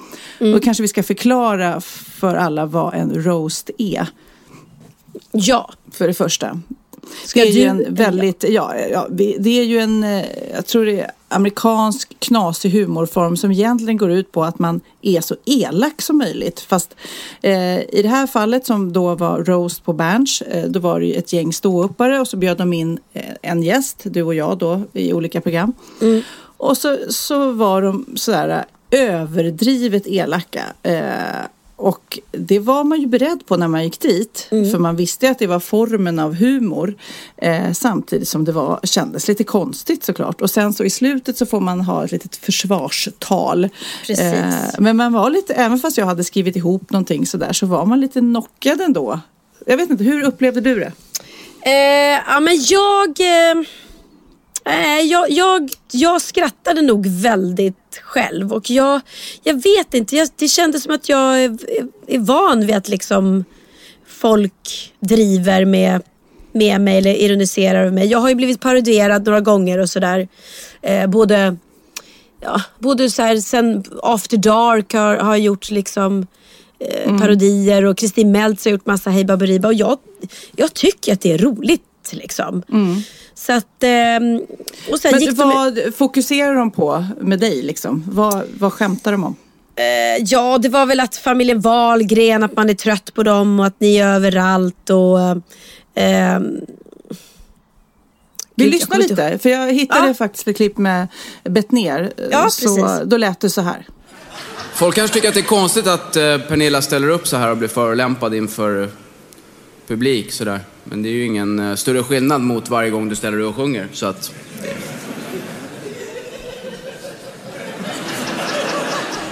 Och 0.55 0.63
kanske 0.63 0.81
vi 0.81 0.87
ska 0.87 1.03
förklara 1.03 1.81
för 1.81 2.35
alla 2.35 2.65
vad 2.65 2.93
en 2.93 3.23
roast 3.23 3.69
är. 3.77 4.07
Ja. 5.31 5.71
För 5.91 6.07
det 6.07 6.13
första. 6.13 6.61
Ska 7.25 7.39
det 7.39 7.47
är 7.47 7.51
ju 7.51 7.63
en 7.63 7.85
väldigt, 7.89 8.45
ja, 8.49 8.75
ja, 8.91 9.07
det 9.39 9.59
är 9.59 9.63
ju 9.63 9.79
en, 9.79 10.03
eh, 10.03 10.25
jag 10.53 10.65
tror 10.65 10.85
det 10.85 10.99
är 10.99 11.11
amerikansk 11.27 12.19
knasig 12.19 12.69
humorform 12.71 13.37
som 13.37 13.51
egentligen 13.51 13.97
går 13.97 14.11
ut 14.11 14.31
på 14.31 14.43
att 14.43 14.59
man 14.59 14.81
är 15.01 15.21
så 15.21 15.35
elak 15.45 16.01
som 16.01 16.17
möjligt. 16.17 16.59
Fast 16.59 16.95
eh, 17.41 17.79
i 17.79 17.99
det 18.03 18.09
här 18.09 18.27
fallet 18.27 18.65
som 18.65 18.93
då 18.93 19.15
var 19.15 19.43
roast 19.43 19.83
på 19.83 19.93
Berns, 19.93 20.41
eh, 20.41 20.65
då 20.65 20.79
var 20.79 20.99
det 20.99 21.05
ju 21.05 21.13
ett 21.13 21.33
gäng 21.33 21.53
ståuppare 21.53 22.19
och 22.19 22.27
så 22.27 22.37
bjöd 22.37 22.57
de 22.57 22.73
in 22.73 22.99
eh, 23.13 23.23
en 23.41 23.63
gäst, 23.63 24.01
du 24.03 24.23
och 24.23 24.35
jag 24.35 24.57
då, 24.57 24.81
i 24.93 25.13
olika 25.13 25.41
program. 25.41 25.73
Och 26.59 26.77
så, 26.77 26.97
så 27.09 27.51
var 27.51 27.81
de 27.81 28.05
sådär 28.15 28.65
överdrivet 28.91 30.07
elaka. 30.07 30.63
Eh, 30.83 31.45
och 31.75 32.19
det 32.31 32.59
var 32.59 32.83
man 32.83 33.01
ju 33.01 33.07
beredd 33.07 33.45
på 33.45 33.57
när 33.57 33.67
man 33.67 33.83
gick 33.83 33.99
dit. 33.99 34.47
För 34.49 34.77
man 34.77 34.95
visste 34.95 35.29
att 35.29 35.39
det 35.39 35.47
var 35.47 35.59
formen 35.59 36.19
av 36.19 36.35
humor. 36.35 36.95
Eh, 37.37 37.71
samtidigt 37.73 38.27
som 38.27 38.45
det 38.45 38.51
var, 38.51 38.79
kändes 38.83 39.27
lite 39.27 39.43
konstigt 39.43 40.03
såklart. 40.03 40.41
Och 40.41 40.49
sen 40.49 40.73
så 40.73 40.83
i 40.83 40.89
slutet 40.89 41.37
så 41.37 41.45
får 41.45 41.59
man 41.59 41.81
ha 41.81 42.05
ett 42.05 42.11
litet 42.11 42.35
försvarstal. 42.35 43.69
Precis. 44.05 44.19
Eh, 44.19 44.53
men 44.79 44.97
man 44.97 45.13
var 45.13 45.29
lite, 45.29 45.53
även 45.53 45.79
fast 45.79 45.97
jag 45.97 46.05
hade 46.05 46.23
skrivit 46.23 46.55
ihop 46.55 46.91
någonting 46.91 47.25
sådär 47.25 47.53
så 47.53 47.65
var 47.65 47.85
man 47.85 47.99
lite 47.99 48.19
knockad 48.19 48.81
ändå. 48.81 49.19
Jag 49.65 49.77
vet 49.77 49.89
inte, 49.89 50.03
hur 50.03 50.23
upplevde 50.23 50.61
du 50.61 50.79
det? 50.79 50.91
Eh, 51.61 52.21
ja, 52.27 52.39
men 52.39 52.57
jag, 52.69 53.19
eh, 54.69 54.97
eh, 54.97 55.01
jag, 55.01 55.31
jag, 55.31 55.69
jag 55.91 56.21
skrattade 56.21 56.81
nog 56.81 57.07
väldigt 57.07 58.01
själv. 58.01 58.53
Och 58.53 58.69
jag, 58.69 59.01
jag 59.43 59.63
vet 59.63 59.93
inte, 59.93 60.15
jag, 60.15 60.29
det 60.35 60.47
kändes 60.47 60.83
som 60.83 60.93
att 60.95 61.09
jag 61.09 61.43
är, 61.43 61.57
är 62.07 62.19
van 62.19 62.65
vid 62.65 62.75
att 62.75 62.89
liksom 62.89 63.45
folk 64.07 64.93
driver 64.99 65.65
med 65.65 66.01
med 66.51 66.81
mig 66.81 66.97
eller 66.97 67.13
ironiserar 67.13 67.81
över 67.81 67.91
mig. 67.91 68.07
Jag 68.07 68.19
har 68.19 68.29
ju 68.29 68.35
blivit 68.35 68.61
parodierad 68.61 69.25
några 69.25 69.41
gånger 69.41 69.77
och 69.77 69.89
sådär. 69.89 70.27
Eh, 70.81 71.07
både 71.07 71.57
ja, 72.41 72.61
både 72.79 73.09
så 73.09 73.21
här, 73.21 73.37
sen 73.37 73.83
After 74.03 74.37
Dark 74.37 74.93
har, 74.93 75.17
har 75.17 75.35
gjort 75.35 75.71
liksom 75.71 76.27
eh, 76.79 77.17
parodier 77.17 77.85
och 77.85 77.97
Kristin 77.97 78.31
Meltz 78.31 78.65
har 78.65 78.71
gjort 78.71 78.85
massa 78.85 79.09
Hej 79.09 79.25
Baberiba 79.25 79.67
och 79.67 79.73
jag, 79.73 79.97
jag 80.55 80.73
tycker 80.73 81.13
att 81.13 81.21
det 81.21 81.31
är 81.31 81.37
roligt. 81.37 81.83
Liksom. 82.11 82.63
Så 83.39 83.53
att, 83.53 83.83
ehm, 83.83 84.41
och 84.91 84.99
sen 84.99 85.11
Men 85.11 85.21
gick 85.21 85.29
de, 85.37 85.49
vad 85.49 85.79
fokuserar 85.97 86.55
de 86.55 86.71
på 86.71 87.05
med 87.21 87.39
dig? 87.39 87.61
Liksom? 87.61 88.03
Vad, 88.11 88.43
vad 88.59 88.73
skämtar 88.73 89.11
de 89.11 89.23
om? 89.23 89.35
eh, 89.75 90.23
ja, 90.25 90.57
det 90.57 90.69
var 90.69 90.85
väl 90.85 90.99
att 90.99 91.15
familjen 91.15 91.61
Wahlgren, 91.61 92.43
att 92.43 92.55
man 92.55 92.69
är 92.69 92.73
trött 92.73 93.13
på 93.13 93.23
dem 93.23 93.59
och 93.59 93.65
att 93.65 93.79
ni 93.79 93.95
är 93.97 94.07
överallt. 94.07 94.89
Och, 94.89 95.19
ehm, 95.95 96.61
Vi 98.55 98.63
Gud, 98.63 98.73
lyssnar 98.73 98.97
lite, 98.97 99.39
för 99.41 99.49
jag 99.49 99.73
hittade 99.73 100.07
Ja. 100.07 100.13
faktiskt 100.13 100.47
ett 100.47 100.55
klipp 100.57 100.77
med 100.77 101.07
Bettner. 101.43 102.13
Ja, 102.31 102.49
så 102.49 102.61
precis. 102.75 103.01
Då 103.09 103.17
lät 103.17 103.39
det 103.39 103.49
så 103.49 103.61
här. 103.61 103.87
Folk 104.73 104.95
kanske 104.95 105.13
tycker 105.13 105.27
att 105.27 105.33
det 105.33 105.39
är 105.39 105.43
konstigt 105.43 105.87
att 105.87 106.15
eh, 106.15 106.37
Pernilla 106.37 106.81
ställer 106.81 107.09
upp 107.09 107.27
så 107.27 107.37
här 107.37 107.51
och 107.51 107.57
blir 107.57 107.67
förolämpad 107.67 108.33
inför 108.35 108.81
eh, 108.83 108.89
publik 109.87 110.31
sådär. 110.31 110.59
Men 110.89 111.03
det 111.03 111.09
är 111.09 111.11
ju 111.11 111.25
ingen 111.25 111.59
eh, 111.59 111.75
större 111.75 112.03
skillnad 112.03 112.41
mot 112.41 112.69
varje 112.69 112.89
gång 112.89 113.09
du 113.09 113.15
ställer 113.15 113.37
dig 113.37 113.45
och 113.45 113.55
sjunger. 113.55 113.87
Så 113.93 114.05
att... 114.05 114.33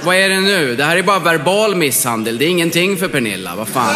Vad 0.03 0.15
är 0.15 0.29
det 0.29 0.39
nu? 0.39 0.75
Det 0.75 0.83
här 0.83 0.97
är 0.97 1.03
bara 1.03 1.19
verbal 1.19 1.75
misshandel. 1.75 2.37
Det 2.37 2.45
är 2.45 2.49
ingenting 2.49 2.97
för 2.97 3.07
Pernilla. 3.07 3.55
Vad 3.55 3.67
fan. 3.67 3.95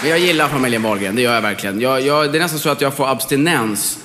Men 0.00 0.10
jag 0.10 0.18
gillar 0.18 0.48
familjen 0.48 0.82
Wahlgren, 0.82 1.16
det 1.16 1.22
gör 1.22 1.34
jag 1.34 1.42
verkligen. 1.42 1.80
Jag, 1.80 2.00
jag, 2.00 2.32
det 2.32 2.38
är 2.38 2.42
nästan 2.42 2.60
så 2.60 2.68
att 2.68 2.80
jag 2.80 2.94
får 2.94 3.08
abstinens 3.08 3.98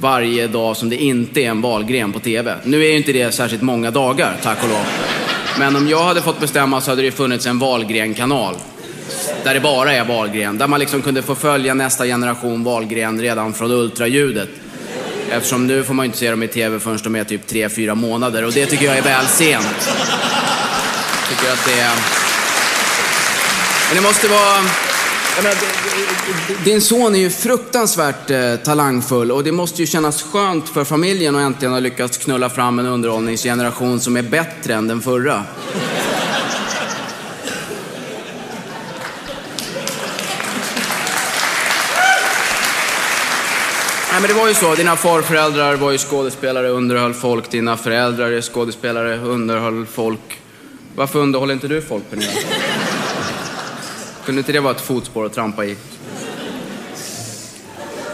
varje 0.00 0.46
dag 0.46 0.76
som 0.76 0.88
det 0.88 0.96
inte 0.96 1.40
är 1.40 1.50
en 1.50 1.60
Wahlgren 1.60 2.12
på 2.12 2.20
TV. 2.20 2.54
Nu 2.64 2.84
är 2.84 2.90
ju 2.90 2.96
inte 2.96 3.12
det 3.12 3.32
särskilt 3.32 3.62
många 3.62 3.90
dagar, 3.90 4.36
tack 4.42 4.62
och 4.62 4.68
lov. 4.68 4.86
Men 5.58 5.76
om 5.76 5.88
jag 5.88 6.04
hade 6.04 6.22
fått 6.22 6.40
bestämma 6.40 6.80
så 6.80 6.90
hade 6.90 7.02
det 7.02 7.12
funnits 7.12 7.46
en 7.46 7.58
Wahlgren-kanal. 7.58 8.54
Där 9.44 9.54
det 9.54 9.60
bara 9.60 9.92
är 9.92 10.04
Wahlgren. 10.04 10.58
Där 10.58 10.66
man 10.66 10.80
liksom 10.80 11.02
kunde 11.02 11.22
få 11.22 11.34
följa 11.34 11.74
nästa 11.74 12.04
generation 12.04 12.64
Wahlgren 12.64 13.20
redan 13.20 13.54
från 13.54 13.70
ultraljudet. 13.70 14.48
Eftersom 15.30 15.66
nu 15.66 15.84
får 15.84 15.94
man 15.94 16.04
ju 16.04 16.06
inte 16.06 16.18
se 16.18 16.30
dem 16.30 16.42
i 16.42 16.48
TV 16.48 16.80
förrän 16.80 16.98
de 17.04 17.16
är 17.16 17.24
typ 17.24 17.50
3-4 17.50 17.94
månader. 17.94 18.44
Och 18.44 18.52
det 18.52 18.66
tycker 18.66 18.86
jag 18.86 18.98
är 18.98 19.02
väl 19.02 19.26
sent. 19.26 19.90
Tycker 21.28 21.52
att 21.52 21.64
det 21.64 21.80
är... 21.80 21.94
Men 23.88 23.96
det 23.96 24.00
måste 24.00 24.28
vara... 24.28 24.56
Jag 25.36 25.44
menar, 25.44 25.56
din 26.64 26.80
son 26.80 27.14
är 27.14 27.18
ju 27.18 27.30
fruktansvärt 27.30 28.30
eh, 28.30 28.56
talangfull 28.56 29.32
och 29.32 29.44
det 29.44 29.52
måste 29.52 29.82
ju 29.82 29.86
kännas 29.86 30.22
skönt 30.22 30.68
för 30.68 30.84
familjen 30.84 31.36
att 31.36 31.42
äntligen 31.42 31.72
ha 31.72 31.80
lyckats 31.80 32.18
knulla 32.18 32.50
fram 32.50 32.78
en 32.78 32.86
underhållningsgeneration 32.86 34.00
som 34.00 34.16
är 34.16 34.22
bättre 34.22 34.74
än 34.74 34.88
den 34.88 35.02
förra. 35.02 35.44
Nej 44.12 44.20
men 44.20 44.28
det 44.28 44.34
var 44.34 44.48
ju 44.48 44.54
så, 44.54 44.74
dina 44.74 44.96
farföräldrar 44.96 45.76
var 45.76 45.90
ju 45.90 45.98
skådespelare, 45.98 46.68
underhöll 46.68 47.14
folk. 47.14 47.50
Dina 47.50 47.76
föräldrar 47.76 48.30
är 48.30 48.40
skådespelare, 48.40 49.18
underhöll 49.18 49.86
folk. 49.86 50.40
Varför 50.94 51.18
underhåller 51.18 51.54
inte 51.54 51.68
du 51.68 51.82
folk, 51.82 52.10
Pernilla? 52.10 52.30
Kunde 54.24 54.40
inte 54.40 54.52
det 54.52 54.60
vara 54.60 54.74
ett 54.74 54.80
fotspår 54.80 55.26
att 55.26 55.32
trampa 55.32 55.64
i? 55.64 55.76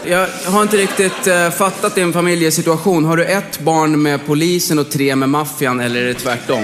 Jag 0.05 0.27
har 0.45 0.61
inte 0.61 0.77
riktigt 0.77 1.27
eh, 1.27 1.49
fattat 1.49 1.95
din 1.95 2.13
familjesituation. 2.13 3.05
Har 3.05 3.17
du 3.17 3.25
ett 3.25 3.59
barn 3.59 4.01
med 4.01 4.25
polisen 4.25 4.79
och 4.79 4.89
tre 4.89 5.15
med 5.15 5.29
maffian 5.29 5.79
eller 5.79 6.01
är 6.01 6.05
det 6.05 6.13
tvärtom? 6.13 6.63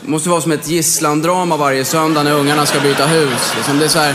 Det 0.00 0.10
måste 0.10 0.28
vara 0.28 0.40
som 0.40 0.52
ett 0.52 0.68
gisslandrama 0.68 1.56
varje 1.56 1.84
söndag 1.84 2.22
när 2.22 2.32
ungarna 2.32 2.66
ska 2.66 2.80
byta 2.80 3.06
hus. 3.06 3.52
Liksom 3.56 3.78
det 3.78 3.84
är 3.84 3.88
så 3.88 3.98
här, 3.98 4.14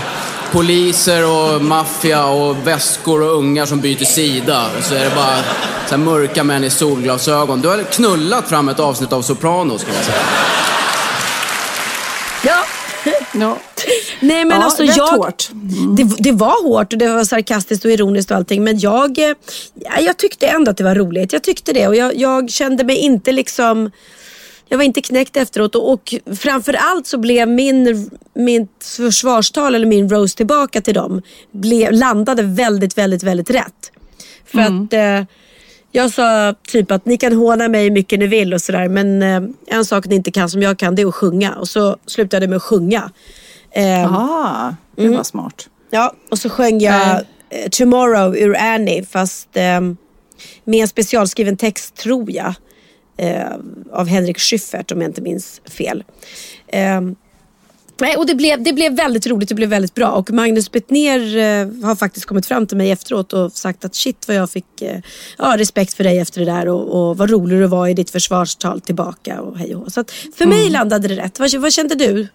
poliser 0.51 1.25
och 1.29 1.61
maffia 1.61 2.25
och 2.25 2.67
väskor 2.67 3.21
och 3.21 3.37
ungar 3.37 3.65
som 3.65 3.79
byter 3.79 4.05
sida. 4.05 4.65
Och 4.77 4.83
så 4.83 4.95
är 4.95 5.03
det 5.03 5.15
bara 5.15 5.37
så 5.87 5.95
här 5.95 5.97
mörka 5.97 6.43
män 6.43 6.63
i 6.63 6.69
solglasögon. 6.69 7.61
Du 7.61 7.67
har 7.67 7.83
knullat 7.83 8.49
fram 8.49 8.69
ett 8.69 8.79
avsnitt 8.79 9.13
av 9.13 9.21
Sopranos 9.21 9.83
kan 9.83 9.93
man 9.93 10.03
säga. 10.03 10.17
Ja. 13.39 13.57
Nej 14.19 14.45
men 14.45 14.59
Ja, 14.59 14.63
alltså 14.63 14.83
jag, 14.83 15.07
hårt. 15.07 15.49
Det, 15.97 16.03
det 16.17 16.31
var 16.31 16.63
hårt 16.63 16.93
och 16.93 16.99
det 16.99 17.09
var 17.09 17.23
sarkastiskt 17.23 17.85
och 17.85 17.91
ironiskt 17.91 18.31
och 18.31 18.37
allting. 18.37 18.63
Men 18.63 18.79
jag, 18.79 19.19
eh, 19.19 19.33
ja, 19.73 19.99
jag 19.99 20.17
tyckte 20.17 20.47
ändå 20.47 20.71
att 20.71 20.77
det 20.77 20.83
var 20.83 20.95
roligt. 20.95 21.33
Jag 21.33 21.43
tyckte 21.43 21.73
det 21.73 21.87
och 21.87 21.95
jag, 21.95 22.15
jag 22.15 22.49
kände 22.49 22.83
mig 22.83 22.97
inte 22.97 23.31
liksom 23.31 23.91
jag 24.69 24.77
var 24.77 24.85
inte 24.85 25.01
knäckt 25.01 25.37
efteråt 25.37 25.75
och, 25.75 25.93
och 25.93 26.13
framförallt 26.39 27.07
så 27.07 27.17
blev 27.17 27.47
min, 27.47 28.09
mitt 28.33 28.85
försvarstal 28.97 29.75
eller 29.75 29.85
min 29.85 30.09
roast 30.09 30.37
tillbaka 30.37 30.81
till 30.81 30.93
dem 30.93 31.21
blev, 31.51 31.91
landade 31.91 32.43
väldigt, 32.43 32.97
väldigt, 32.97 33.23
väldigt 33.23 33.49
rätt. 33.49 33.91
För 34.45 34.59
att 34.59 34.93
eh, 34.93 35.27
jag 35.91 36.11
sa 36.11 36.55
typ 36.67 36.91
att 36.91 37.05
ni 37.05 37.17
kan 37.17 37.33
håna 37.33 37.67
mig 37.67 37.83
hur 37.83 37.91
mycket 37.91 38.19
ni 38.19 38.27
vill 38.27 38.53
och 38.53 38.61
sådär 38.61 38.89
men 38.89 39.21
eh, 39.23 39.41
en 39.77 39.85
sak 39.85 40.05
ni 40.05 40.15
inte 40.15 40.31
kan 40.31 40.49
som 40.49 40.61
jag 40.61 40.77
kan 40.79 40.95
det 40.95 41.01
är 41.01 41.07
att 41.07 41.15
sjunga 41.15 41.55
och 41.55 41.67
så 41.67 41.97
slutade 42.05 42.43
jag 42.43 42.49
med 42.49 42.57
att 42.57 42.63
sjunga. 42.63 43.11
Ah, 44.09 44.73
det 44.95 45.01
Mm. 45.03 45.15
var 45.17 45.23
smart. 45.23 45.69
Ja, 45.89 46.13
och 46.31 46.39
så 46.39 46.49
sjöng 46.49 46.79
jag 46.79 47.11
eh, 47.49 47.69
Tomorrow 47.71 48.37
ur 48.37 48.57
Annie 48.57 49.03
fast 49.03 49.49
eh, 49.57 49.81
med 50.63 50.81
en 50.81 50.87
specialskriven 50.87 51.57
text 51.57 51.95
tror 51.95 52.31
jag. 52.31 52.53
Eh, 53.17 53.47
av 53.91 54.07
Henrik 54.07 54.39
Schyffert 54.39 54.91
om 54.91 55.01
jag 55.01 55.09
inte 55.09 55.21
minns 55.21 55.61
fel. 55.69 56.03
Nej, 57.99 58.15
och 58.15 58.25
det 58.25 58.35
blev, 58.35 58.63
det 58.63 58.73
blev 58.73 58.95
väldigt 58.95 59.27
roligt, 59.27 59.49
det 59.49 59.55
blev 59.55 59.69
väldigt 59.69 59.93
bra. 59.93 60.11
Och 60.11 60.31
Magnus 60.31 60.71
Bettner 60.71 61.37
eh, 61.37 61.85
har 61.85 61.95
faktiskt 61.95 62.25
kommit 62.25 62.45
fram 62.45 62.67
till 62.67 62.77
mig 62.77 62.91
efteråt 62.91 63.33
och 63.33 63.51
sagt 63.51 63.85
att 63.85 63.95
shit 63.95 64.27
vad 64.27 64.37
jag 64.37 64.49
fick 64.49 64.81
eh, 64.81 64.99
ja, 65.37 65.57
respekt 65.57 65.93
för 65.93 66.03
dig 66.03 66.19
efter 66.19 66.45
det 66.45 66.51
där 66.51 66.67
och, 66.67 67.09
och 67.09 67.17
vad 67.17 67.29
rolig 67.29 67.59
du 67.59 67.67
var 67.67 67.87
i 67.87 67.93
ditt 67.93 68.09
försvarstal 68.09 68.81
tillbaka 68.81 69.41
och 69.41 69.57
hej 69.57 69.75
och. 69.75 69.91
Så 69.91 69.99
att 69.99 70.11
för 70.11 70.45
mig 70.45 70.69
landade 70.69 71.07
det 71.07 71.15
rätt. 71.15 71.39
Vad, 71.39 71.55
vad 71.55 71.73
kände 71.73 71.95
du? 71.95 72.27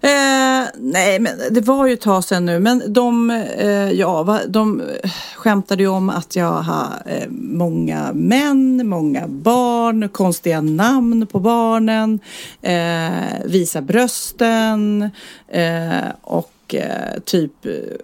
Eh, 0.00 0.68
nej, 0.76 1.18
men 1.18 1.32
det 1.50 1.60
var 1.60 1.86
ju 1.86 1.92
ett 1.92 2.00
tag 2.00 2.24
sedan 2.24 2.44
nu. 2.44 2.58
Men 2.58 2.92
de, 2.92 3.30
eh, 3.30 3.90
ja, 3.90 4.22
va, 4.22 4.40
de 4.48 4.80
eh, 4.80 5.10
skämtade 5.36 5.82
ju 5.82 5.88
om 5.88 6.10
att 6.10 6.36
jag 6.36 6.52
har 6.52 7.02
eh, 7.06 7.28
många 7.30 8.12
män, 8.12 8.88
många 8.88 9.28
barn, 9.28 10.08
konstiga 10.08 10.60
namn 10.60 11.26
på 11.26 11.40
barnen, 11.40 12.20
eh, 12.62 13.44
visa 13.44 13.82
brösten 13.82 15.10
eh, 15.48 16.08
och 16.22 16.74
eh, 16.74 17.20
typ 17.24 17.52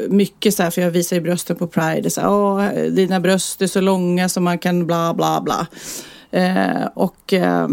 mycket 0.09 0.55
så 0.55 0.63
här, 0.63 0.71
för 0.71 0.83
jag 0.83 0.91
visar 0.91 1.17
ju 1.17 1.23
brösten 1.23 1.57
på 1.57 1.67
Pride. 1.67 2.11
Så 2.11 2.21
här, 2.21 2.31
Åh, 2.31 2.69
dina 2.91 3.21
bröst 3.21 3.63
är 3.63 3.67
så 3.67 3.81
långa 3.81 4.29
som 4.29 4.45
man 4.45 4.59
kan 4.59 4.87
bla 4.87 5.15
bla 5.15 5.41
bla. 5.41 5.67
Och 6.95 7.33
eh, 7.33 7.69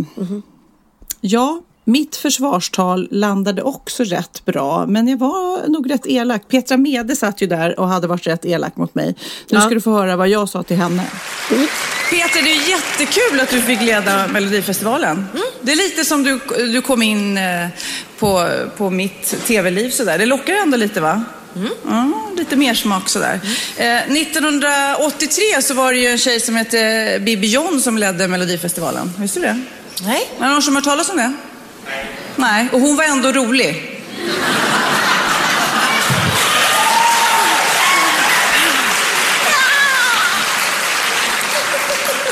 Ja, 1.21 1.61
mitt 1.83 2.15
försvarstal 2.15 3.07
landade 3.11 3.61
också 3.61 4.03
rätt 4.03 4.45
bra, 4.45 4.85
men 4.87 5.07
jag 5.07 5.17
var 5.17 5.67
nog 5.67 5.91
rätt 5.91 6.07
elak. 6.07 6.41
Petra 6.47 6.77
Mede 6.77 7.15
satt 7.15 7.41
ju 7.41 7.47
där 7.47 7.79
och 7.79 7.87
hade 7.87 8.07
varit 8.07 8.27
rätt 8.27 8.45
elak 8.45 8.77
mot 8.77 8.95
mig. 8.95 9.05
Nu 9.07 9.57
Ja. 9.57 9.61
ska 9.61 9.69
du 9.69 9.81
få 9.81 9.91
höra 9.91 10.15
vad 10.15 10.29
jag 10.29 10.49
sa 10.49 10.63
till 10.63 10.77
henne. 10.77 11.03
Peter, 12.09 12.41
det 12.43 12.51
är 12.51 12.69
jättekul 12.69 13.39
att 13.39 13.49
du 13.49 13.61
fick 13.61 13.81
leda 13.81 14.27
Melodifestivalen. 14.27 15.25
Det 15.61 15.71
är 15.71 15.75
lite 15.75 16.05
som 16.05 16.23
du, 16.23 16.39
du 16.57 16.81
kom 16.81 17.01
in 17.01 17.37
eh, 17.37 17.67
på, 18.19 18.49
på 18.77 18.89
mitt 18.89 19.45
tv-liv 19.45 19.89
sådär. 19.89 20.17
Det 20.17 20.25
lockar 20.25 20.53
ändå 20.53 20.77
lite 20.77 21.01
va? 21.01 21.23
Ja, 21.87 22.11
lite 22.37 22.55
mer 22.55 22.73
smak 22.73 23.09
sådär. 23.09 23.39
Eh, 23.77 24.11
1983 24.11 25.61
så 25.61 25.73
var 25.73 25.93
det 25.93 25.99
ju 25.99 26.07
en 26.07 26.17
tjej 26.17 26.39
som 26.39 26.55
hette 26.55 27.19
Bibi 27.21 27.47
John 27.47 27.81
som 27.81 27.97
ledde 27.97 28.27
Melodifestivalen. 28.27 29.13
Visste 29.17 29.39
du 29.39 29.45
det? 29.45 29.61
Nej. 30.05 30.29
Det 30.39 30.47
någon 30.47 30.61
som 30.61 30.75
har 30.75 30.81
hört 30.81 30.85
talas 30.89 31.09
om 31.09 31.17
det? 31.17 31.33
Nej. 32.35 32.69
och 32.71 32.79
hon 32.79 32.95
var 32.95 33.03
ändå 33.03 33.31
rolig. 33.31 34.01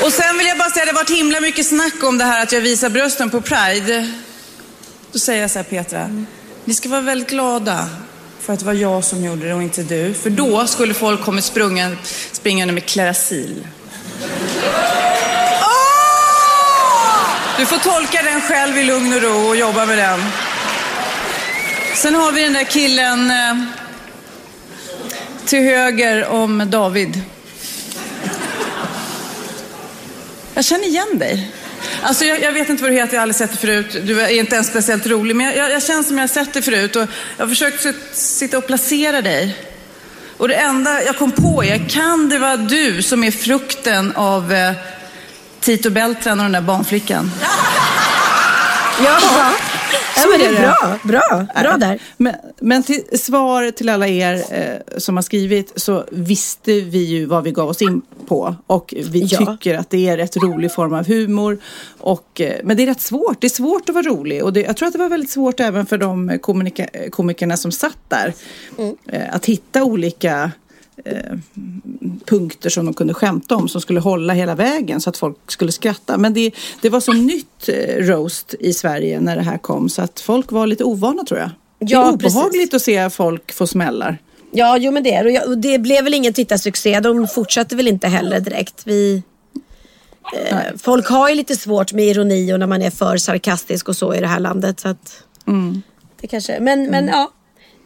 Och 0.02 0.12
sen 0.12 0.38
vill 0.38 0.46
jag 0.46 0.58
bara 0.58 0.70
säga, 0.70 0.84
det 0.84 0.90
har 0.90 0.96
varit 0.96 1.10
himla 1.10 1.40
mycket 1.40 1.66
snack 1.66 2.02
om 2.02 2.18
det 2.18 2.24
här 2.24 2.42
att 2.42 2.52
jag 2.52 2.60
visar 2.60 2.90
brösten 2.90 3.30
på 3.30 3.40
Pride. 3.40 4.12
Då 5.12 5.18
säger 5.18 5.40
jag 5.40 5.50
så 5.50 5.58
här, 5.58 5.64
Petra, 5.64 6.24
ni 6.64 6.74
ska 6.74 6.88
vara 6.88 7.00
väldigt 7.00 7.30
glada 7.30 7.88
för 8.40 8.52
att 8.52 8.58
det 8.58 8.66
var 8.66 8.72
jag 8.72 9.04
som 9.04 9.24
gjorde 9.24 9.48
det 9.48 9.54
och 9.54 9.62
inte 9.62 9.82
du. 9.82 10.14
För 10.14 10.30
då 10.30 10.66
skulle 10.66 10.94
folk 10.94 11.24
kommit 11.24 11.44
springande 12.32 12.72
med 12.72 12.86
Clarasil. 12.86 13.66
Du 17.60 17.66
får 17.66 17.78
tolka 17.78 18.22
den 18.22 18.40
själv 18.40 18.78
i 18.78 18.84
lugn 18.84 19.12
och 19.12 19.22
ro 19.22 19.48
och 19.48 19.56
jobba 19.56 19.86
med 19.86 19.98
den. 19.98 20.20
Sen 21.94 22.14
har 22.14 22.32
vi 22.32 22.42
den 22.42 22.52
där 22.52 22.64
killen 22.64 23.30
eh, 23.30 23.54
till 25.46 25.58
höger 25.58 26.26
om 26.26 26.70
David. 26.70 27.22
Jag 30.54 30.64
känner 30.64 30.84
igen 30.84 31.18
dig. 31.18 31.50
Alltså 32.02 32.24
jag, 32.24 32.42
jag 32.42 32.52
vet 32.52 32.68
inte 32.68 32.82
vad 32.82 32.92
du 32.92 32.96
heter, 32.96 33.14
jag 33.14 33.20
har 33.20 33.22
aldrig 33.22 33.36
sett 33.36 33.50
dig 33.50 33.60
förut. 33.60 34.06
Du 34.06 34.20
är 34.20 34.28
inte 34.28 34.54
ens 34.54 34.68
speciellt 34.68 35.06
rolig, 35.06 35.36
men 35.36 35.46
jag, 35.46 35.56
jag, 35.56 35.70
jag 35.70 35.82
känner 35.82 36.02
som 36.02 36.18
jag 36.18 36.22
har 36.22 36.28
sett 36.28 36.52
dig 36.52 36.62
förut. 36.62 36.96
Och 36.96 37.06
jag 37.36 37.44
har 37.44 37.48
försökt 37.48 37.86
sitta 38.12 38.58
och 38.58 38.66
placera 38.66 39.22
dig. 39.22 39.56
Och 40.36 40.48
det 40.48 40.54
enda 40.54 41.02
jag 41.02 41.16
kom 41.16 41.32
på 41.32 41.64
är, 41.64 41.88
kan 41.88 42.28
det 42.28 42.38
vara 42.38 42.56
du 42.56 43.02
som 43.02 43.24
är 43.24 43.30
frukten 43.30 44.12
av 44.16 44.52
eh, 44.52 44.72
Tito 45.60 45.90
Beltran 45.90 46.38
och 46.40 46.44
den 46.44 46.52
där 46.52 46.60
barnflickan? 46.60 47.30
Ja, 49.04 49.18
ja 50.16 50.26
men 50.30 50.38
det 50.38 50.46
är 50.46 50.52
det. 50.52 50.60
bra. 50.60 50.98
Bra, 51.02 51.46
bra 51.62 51.76
där. 51.76 51.98
Men, 52.16 52.34
men 52.60 52.82
till 52.82 53.02
svar 53.20 53.70
till 53.70 53.88
alla 53.88 54.08
er 54.08 54.34
eh, 54.50 54.98
som 54.98 55.16
har 55.16 55.22
skrivit 55.22 55.72
så 55.76 56.04
visste 56.10 56.72
vi 56.80 57.04
ju 57.04 57.26
vad 57.26 57.44
vi 57.44 57.52
gav 57.52 57.68
oss 57.68 57.82
in 57.82 58.02
på. 58.28 58.56
Och 58.66 58.94
vi 59.10 59.20
Ja. 59.30 59.38
tycker 59.38 59.78
att 59.78 59.90
det 59.90 60.08
är 60.08 60.16
rätt 60.16 60.36
rolig 60.36 60.72
form 60.72 60.94
av 60.94 61.06
humor. 61.06 61.58
Och, 61.98 62.40
eh, 62.40 62.54
men 62.64 62.76
det 62.76 62.82
är 62.82 62.86
rätt 62.86 63.00
svårt. 63.00 63.40
Det 63.40 63.46
är 63.46 63.48
svårt 63.48 63.88
att 63.88 63.94
vara 63.94 64.06
rolig. 64.06 64.44
Och 64.44 64.52
det, 64.52 64.60
jag 64.60 64.76
tror 64.76 64.86
att 64.86 64.92
det 64.92 64.98
var 64.98 65.08
väldigt 65.08 65.30
svårt 65.30 65.60
även 65.60 65.86
för 65.86 65.98
de 65.98 66.38
komika, 66.42 66.86
komikerna 67.10 67.56
som 67.56 67.72
satt 67.72 67.98
där. 68.08 68.34
Eh, 69.12 69.34
att 69.34 69.46
hitta 69.46 69.84
olika 69.84 70.50
eh, 71.04 71.38
punkter 72.24 72.70
som 72.70 72.84
de 72.84 72.94
kunde 72.94 73.14
skämta 73.14 73.56
om 73.56 73.68
som 73.68 73.80
skulle 73.80 74.00
hålla 74.00 74.32
hela 74.32 74.54
vägen 74.54 75.00
så 75.00 75.10
att 75.10 75.16
folk 75.16 75.36
skulle 75.50 75.72
skratta. 75.72 76.18
Men 76.18 76.34
det, 76.34 76.50
det 76.82 76.88
var 76.88 77.00
så 77.00 77.12
nytt 77.12 77.68
eh, 77.68 77.96
roast 77.96 78.54
i 78.60 78.72
Sverige 78.72 79.20
när 79.20 79.36
det 79.36 79.42
här 79.42 79.58
kom 79.58 79.88
så 79.88 80.02
att 80.02 80.20
folk 80.20 80.52
var 80.52 80.66
lite 80.66 80.84
ovana 80.84 81.24
tror 81.24 81.40
jag. 81.40 81.48
det 81.78 81.86
Ja, 81.92 82.08
är 82.08 82.12
obehagligt 82.12 82.70
precis. 82.70 82.74
att 82.74 83.10
se 83.10 83.16
folk 83.16 83.52
få 83.52 83.66
smällar. 83.66 84.18
Ja, 84.52 84.76
jo 84.78 84.92
men 84.92 85.02
det 85.02 85.14
är 85.14 85.24
det. 85.24 85.40
Och 85.40 85.58
det. 85.58 85.78
blev 85.78 86.04
väl 86.04 86.14
ingen 86.14 86.32
tittarsuccé. 86.32 87.00
De 87.00 87.28
fortsatte 87.28 87.76
väl 87.76 87.88
inte 87.88 88.08
heller 88.08 88.40
direkt. 88.40 88.82
Vi, 88.84 89.22
eh, 90.50 90.56
folk 90.78 91.06
har 91.08 91.28
ju 91.28 91.34
lite 91.34 91.56
svårt 91.56 91.92
med 91.92 92.04
ironi 92.04 92.52
och 92.52 92.60
när 92.60 92.66
man 92.66 92.82
är 92.82 92.90
för 92.90 93.16
sarkastisk 93.16 93.88
och 93.88 93.96
så 93.96 94.14
i 94.14 94.20
det 94.20 94.26
här 94.26 94.40
landet. 94.40 94.80
Så 94.80 94.88
att, 94.88 95.22
det 96.20 96.26
kanske, 96.26 96.60
men 96.60 96.90
men 96.90 97.06
ja. 97.06 97.30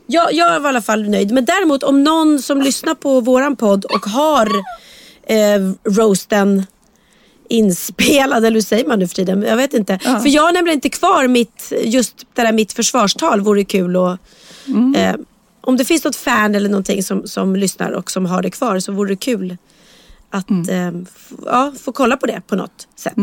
Jag, 0.06 0.32
jag 0.32 0.60
var 0.60 0.68
i 0.68 0.70
alla 0.70 0.82
fall 0.82 1.08
nöjd. 1.08 1.30
Men 1.32 1.44
däremot 1.44 1.82
om 1.82 2.04
någon 2.04 2.42
som 2.42 2.62
lyssnar 2.62 2.94
på 2.94 3.20
våran 3.20 3.56
podd 3.56 3.84
och 3.84 4.06
har 4.06 4.46
eh, 5.26 5.72
roasten 5.84 6.66
inspelad, 7.48 8.44
eller 8.44 8.54
hur 8.54 8.60
säger 8.60 8.88
man 8.88 8.98
nu 8.98 9.08
för 9.08 9.14
tiden? 9.14 9.42
Jag 9.42 9.56
vet 9.56 9.74
inte. 9.74 9.98
För 9.98 10.28
jag 10.28 10.42
har 10.42 10.52
nämligen 10.52 10.76
inte 10.76 10.88
kvar 10.90 11.28
mitt, 11.28 11.72
just 11.84 12.26
det 12.34 12.42
där 12.42 12.52
mitt 12.52 12.72
försvarstal. 12.72 13.40
Vore 13.40 13.64
kul 13.64 13.96
och 13.96 14.16
eh, 14.96 15.14
Om 15.60 15.76
det 15.76 15.84
finns 15.84 16.04
något 16.04 16.16
fan 16.16 16.54
eller 16.54 16.68
någonting 16.68 17.02
som, 17.02 17.26
som 17.28 17.56
lyssnar 17.56 17.90
och 17.90 18.10
som 18.10 18.26
har 18.26 18.42
det 18.42 18.50
kvar 18.50 18.78
så 18.80 18.92
vore 18.92 19.08
det 19.12 19.16
kul 19.16 19.56
att 20.30 20.50
eh, 20.50 20.88
f- 20.88 21.32
ja, 21.46 21.72
få 21.80 21.92
kolla 21.92 22.16
på 22.16 22.26
det 22.26 22.40
på 22.46 22.56
något 22.56 22.88
sätt. 22.96 23.14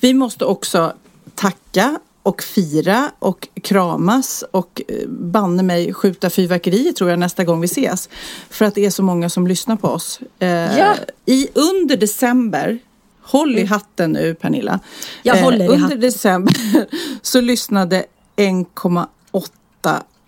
Vi 0.00 0.14
måste 0.14 0.44
också 0.44 0.92
tacka 1.34 1.98
och 2.22 2.42
fira 2.42 3.10
och 3.18 3.48
kramas 3.62 4.44
och 4.50 4.82
eh, 4.88 5.08
banne 5.08 5.62
mig 5.62 5.94
skjuta 5.94 6.30
fyrverkerier 6.30 6.92
tror 6.92 7.10
jag 7.10 7.18
nästa 7.18 7.44
gång 7.44 7.60
vi 7.60 7.64
ses. 7.64 8.08
För 8.50 8.64
att 8.64 8.74
det 8.74 8.86
är 8.86 8.90
så 8.90 9.02
många 9.02 9.28
som 9.28 9.46
lyssnar 9.46 9.76
på 9.76 9.88
oss. 9.88 10.20
Eh, 10.38 10.48
Ja. 10.78 10.94
i, 11.26 11.48
under 11.54 11.96
december, 11.96 12.78
håll 13.22 13.58
i 13.58 13.64
hatten 13.64 14.12
nu 14.12 14.34
Pernilla. 14.34 14.72
Mm. 14.72 14.82
Jag 15.22 15.36
håller 15.36 15.64
i 15.64 15.68
under 15.68 15.78
hatten. 15.78 16.00
december 16.00 16.54
så 17.22 17.40
lyssnade 17.40 18.04
1,8 18.36 19.06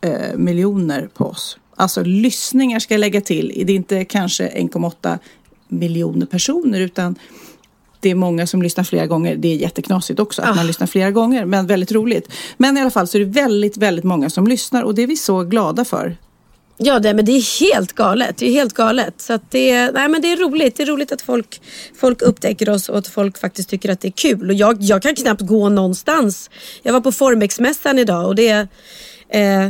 eh, 0.01 0.37
miljoner 0.37 1.09
på 1.15 1.25
oss. 1.25 1.59
Alltså 1.77 2.03
lyssningar 2.03 2.79
ska 2.79 2.95
jag 2.95 2.99
lägga 2.99 3.21
till. 3.21 3.63
Det 3.67 3.73
är 3.73 3.77
inte 3.77 4.05
kanske 4.05 4.49
1,8 4.49 5.19
miljoner 5.69 6.27
personer 6.27 6.81
utan 6.81 7.15
det 8.03 8.11
är 8.11 8.15
många 8.15 8.47
som 8.47 8.63
lyssnar 8.63 8.85
flera 8.85 9.07
gånger. 9.07 9.37
Det 9.37 9.49
är 9.49 9.57
jätteknasigt 9.57 10.21
också 10.21 10.43
att 10.43 10.49
Ah. 10.51 10.55
man 10.55 10.67
lyssnar 10.67 10.87
flera 10.87 11.11
gånger, 11.11 11.45
men 11.45 11.67
väldigt 11.67 11.93
roligt. 11.93 12.29
Men 12.57 12.77
i 12.77 12.81
alla 12.81 12.91
fall 12.91 13.07
så 13.09 13.19
är 13.19 13.25
det 13.25 13.31
väldigt, 13.41 13.77
väldigt 13.77 14.05
många 14.05 14.31
som 14.31 14.47
lyssnar 14.47 14.83
och 14.83 14.95
det 14.95 15.03
är 15.03 15.07
vi 15.07 15.17
så 15.17 15.43
glada 15.43 15.85
för. 15.85 16.17
Ja, 16.77 16.99
det, 16.99 17.15
men 17.15 17.25
det 17.25 17.33
är 17.33 17.61
helt 17.61 17.93
galet. 17.93 18.37
Det 18.37 18.47
är 18.47 18.51
helt 18.53 18.75
galet. 18.75 19.21
Så 19.21 19.39
det, 19.51 19.91
nej, 19.91 20.09
men 20.09 20.23
det 20.23 20.33
är 20.33 20.37
roligt. 20.37 20.77
Det 20.77 20.83
är 20.83 20.87
roligt 20.87 21.13
att 21.13 21.23
folk, 21.23 21.61
folk 22.01 22.23
upptäcker 22.23 22.69
oss 22.71 22.89
och 22.89 22.99
att 22.99 23.09
folk 23.09 23.39
faktiskt 23.39 23.69
tycker 23.69 23.89
att 23.89 24.01
det 24.01 24.09
är 24.09 24.13
kul. 24.13 24.49
Och 24.49 24.55
jag, 24.55 24.77
jag 24.81 25.03
kan 25.03 25.15
knappt 25.15 25.41
gå 25.41 25.69
någonstans. 25.69 26.51
Jag 26.83 26.93
var 26.93 27.01
på 27.01 27.13
Formex-mässan 27.13 27.99
idag 27.99 28.27
och 28.27 28.35
det 28.35 28.69
eh, 29.29 29.69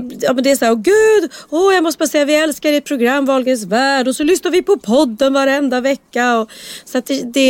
det, 0.00 0.16
ja, 0.20 0.32
men 0.32 0.44
det 0.44 0.50
är 0.50 0.56
så 0.56 0.64
här, 0.64 0.72
åh 0.72 0.78
gud, 0.80 1.30
åh, 1.50 1.74
jag 1.74 1.82
måste 1.82 1.98
bara 1.98 2.06
säga 2.08 2.24
vi 2.24 2.34
älskar 2.34 2.72
ert 2.72 2.84
program 2.84 3.24
Wahlgrens 3.24 3.64
värld 3.64 4.08
och 4.08 4.16
så 4.16 4.22
lyssnar 4.24 4.50
vi 4.50 4.62
på 4.62 4.78
podden 4.78 5.32
varenda 5.32 5.80
vecka. 5.80 6.38
Och, 6.38 6.50
så 6.84 6.98
att 6.98 7.06
det, 7.06 7.22
det 7.32 7.48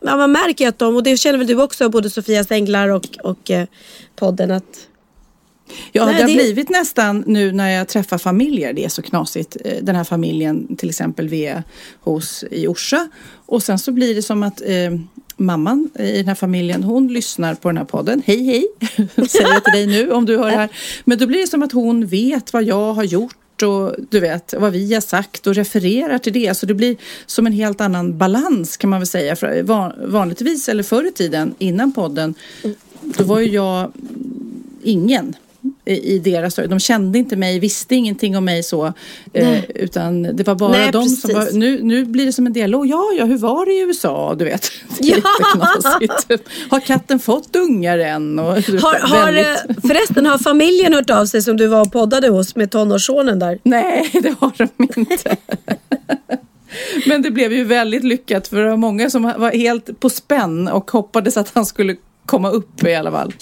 ja, 0.00 0.16
man 0.16 0.32
märker 0.32 0.64
ju 0.64 0.68
att 0.68 0.78
de, 0.78 0.96
och 0.96 1.02
det 1.02 1.16
känner 1.16 1.38
väl 1.38 1.46
du 1.46 1.62
också, 1.62 1.88
både 1.88 2.10
Sofias 2.10 2.50
Änglar 2.50 2.88
och, 2.88 3.06
och 3.22 3.50
eh, 3.50 3.66
podden, 4.16 4.50
att 4.50 4.86
Ja, 5.92 6.04
Nej, 6.06 6.14
det 6.14 6.20
har 6.22 6.28
det- 6.28 6.34
blivit 6.34 6.68
nästan 6.68 7.24
nu 7.26 7.52
när 7.52 7.70
jag 7.70 7.88
träffar 7.88 8.18
familjer. 8.18 8.72
Det 8.72 8.84
är 8.84 8.88
så 8.88 9.02
knasigt. 9.02 9.56
Eh, 9.64 9.76
Den 9.82 9.96
här 9.96 10.04
familjen 10.04 10.76
till 10.76 10.88
exempel 10.88 11.28
vi 11.28 11.46
är 11.46 11.62
hos 12.00 12.44
i 12.50 12.66
Orsa. 12.66 13.08
Och 13.46 13.62
sen 13.62 13.78
så 13.78 13.92
blir 13.92 14.14
det 14.14 14.22
som 14.22 14.42
att 14.42 14.60
eh, 14.60 14.90
mamman 15.40 15.90
i 15.98 16.16
den 16.16 16.28
här 16.28 16.34
familjen, 16.34 16.82
hon 16.82 17.08
lyssnar 17.08 17.54
på 17.54 17.68
den 17.68 17.76
här 17.76 17.84
podden. 17.84 18.22
Hej 18.26 18.44
hej, 18.44 18.66
säger 19.28 19.52
jag 19.52 19.64
till 19.64 19.72
dig 19.72 19.86
nu 19.86 20.12
om 20.12 20.26
du 20.26 20.38
hör 20.38 20.50
det 20.50 20.56
här. 20.56 20.68
Men 21.04 21.18
då 21.18 21.26
blir 21.26 21.40
det 21.40 21.46
som 21.46 21.62
att 21.62 21.72
hon 21.72 22.06
vet 22.06 22.52
vad 22.52 22.62
jag 22.62 22.92
har 22.92 23.04
gjort 23.04 23.36
och 23.62 23.94
du 24.10 24.20
vet 24.20 24.54
vad 24.58 24.72
vi 24.72 24.94
har 24.94 25.00
sagt 25.00 25.46
och 25.46 25.54
refererar 25.54 26.18
till 26.18 26.32
det. 26.32 26.56
Så 26.56 26.66
det 26.66 26.74
blir 26.74 26.96
som 27.26 27.46
en 27.46 27.52
helt 27.52 27.80
annan 27.80 28.18
balans 28.18 28.76
kan 28.76 28.90
man 28.90 29.00
väl 29.00 29.06
säga. 29.06 29.36
För 29.36 29.62
vanligtvis 30.06 30.68
eller 30.68 30.82
förr 30.82 31.08
i 31.08 31.12
tiden 31.12 31.54
innan 31.58 31.92
podden 31.92 32.34
då 33.02 33.24
var 33.24 33.40
ju 33.40 33.52
jag 33.52 33.92
ingen 34.82 35.34
i, 35.84 36.14
i 36.14 36.18
deras 36.18 36.54
De 36.54 36.80
kände 36.80 37.18
inte 37.18 37.36
mig, 37.36 37.58
visste 37.58 37.94
ingenting 37.94 38.36
om 38.36 38.44
mig 38.44 38.62
så. 38.62 38.92
Eh, 39.32 39.64
utan 39.64 40.22
det 40.22 40.46
var 40.46 40.54
bara 40.54 40.70
Nej, 40.70 40.92
de 40.92 41.08
som 41.08 41.30
precis. 41.30 41.52
var, 41.52 41.58
nu, 41.58 41.82
nu 41.82 42.04
blir 42.04 42.26
det 42.26 42.32
som 42.32 42.46
en 42.46 42.52
dialog. 42.52 42.86
Ja, 42.86 43.04
ja, 43.18 43.24
hur 43.24 43.38
var 43.38 43.66
det 43.66 43.72
i 43.72 43.80
USA? 43.80 44.34
Du 44.34 44.44
vet. 44.44 44.70
Det 44.98 45.12
är 45.12 45.22
Ja. 46.00 46.38
Har 46.68 46.80
katten 46.80 47.18
fått 47.18 47.56
ungar 47.56 47.98
än? 47.98 48.38
Och, 48.38 48.46
Har, 48.54 49.08
har, 49.08 49.32
förresten, 49.88 50.26
har 50.26 50.38
familjen 50.38 50.94
hört 50.94 51.10
av 51.10 51.26
sig 51.26 51.42
som 51.42 51.56
du 51.56 51.66
var 51.66 51.80
och 51.80 51.92
poddade 51.92 52.28
hos 52.28 52.56
med 52.56 52.70
tonårssonen 52.70 53.38
där? 53.38 53.58
Nej, 53.62 54.10
det 54.22 54.34
har 54.40 54.52
de 54.56 54.68
inte. 54.96 55.36
Men 57.06 57.22
det 57.22 57.30
blev 57.30 57.52
ju 57.52 57.64
väldigt 57.64 58.04
lyckat 58.04 58.48
för 58.48 58.56
det 58.56 58.70
var 58.70 58.76
många 58.76 59.10
som 59.10 59.22
var 59.22 59.50
helt 59.50 60.00
på 60.00 60.10
spänn 60.10 60.68
och 60.68 60.90
hoppades 60.90 61.36
att 61.36 61.50
han 61.54 61.66
skulle 61.66 61.96
komma 62.30 62.50
upp 62.50 62.84
i 62.84 62.94
alla 62.94 63.10
fall. 63.10 63.34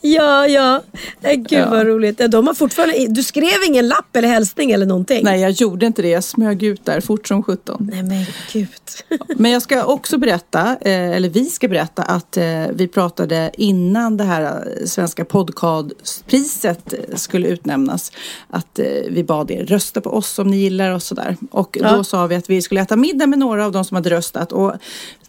Ja, 0.00 0.46
ja. 0.46 0.82
Gud 1.22 1.46
Ja. 1.52 1.70
vad 1.70 1.86
roligt. 1.86 2.20
De 2.30 2.46
har 2.46 2.54
fortfarande, 2.54 3.06
du 3.08 3.22
skrev 3.22 3.62
ingen 3.68 3.88
lapp 3.88 4.16
eller 4.16 4.28
hälsning 4.28 4.70
eller 4.70 4.86
någonting? 4.86 5.20
Nej, 5.24 5.40
jag 5.40 5.50
gjorde 5.50 5.86
inte 5.86 6.02
det. 6.02 6.08
Jag 6.08 6.24
smög 6.24 6.62
ut 6.62 6.84
där 6.84 7.00
fort 7.00 7.28
som 7.28 7.42
sjutton. 7.42 7.90
Nej 7.92 8.02
men 8.02 8.24
gud. 8.52 8.68
Men 9.36 9.50
jag 9.50 9.62
ska 9.62 9.84
också 9.84 10.18
berätta, 10.18 10.76
eh, 10.80 11.10
eller 11.16 11.28
vi 11.28 11.44
ska 11.44 11.68
berätta 11.68 12.02
att 12.02 12.36
eh, 12.36 12.44
vi 12.72 12.88
pratade 12.88 13.50
innan 13.58 14.16
det 14.16 14.24
här 14.24 14.42
eh, 14.42 14.86
svenska 14.86 15.24
podcastpriset 15.24 16.94
skulle 17.14 17.48
utnämnas. 17.48 18.12
Att 18.50 18.78
vi 19.10 19.24
bad 19.24 19.50
er 19.50 19.64
rösta 19.66 20.00
på 20.00 20.10
oss 20.10 20.38
om 20.38 20.48
ni 20.50 20.56
gillar 20.56 20.90
oss 20.90 21.04
sådär. 21.04 21.36
Och 21.50 21.76
Ja. 21.80 21.96
då 21.96 22.04
sa 22.04 22.26
vi 22.26 22.34
att 22.34 22.50
vi 22.50 22.62
skulle 22.62 22.80
äta 22.80 22.96
middag 22.96 23.26
med 23.26 23.38
några 23.38 23.64
av 23.66 23.72
de 23.72 23.84
som 23.84 23.94
hade 23.94 24.10
röstat. 24.10 24.52
Och 24.52 24.72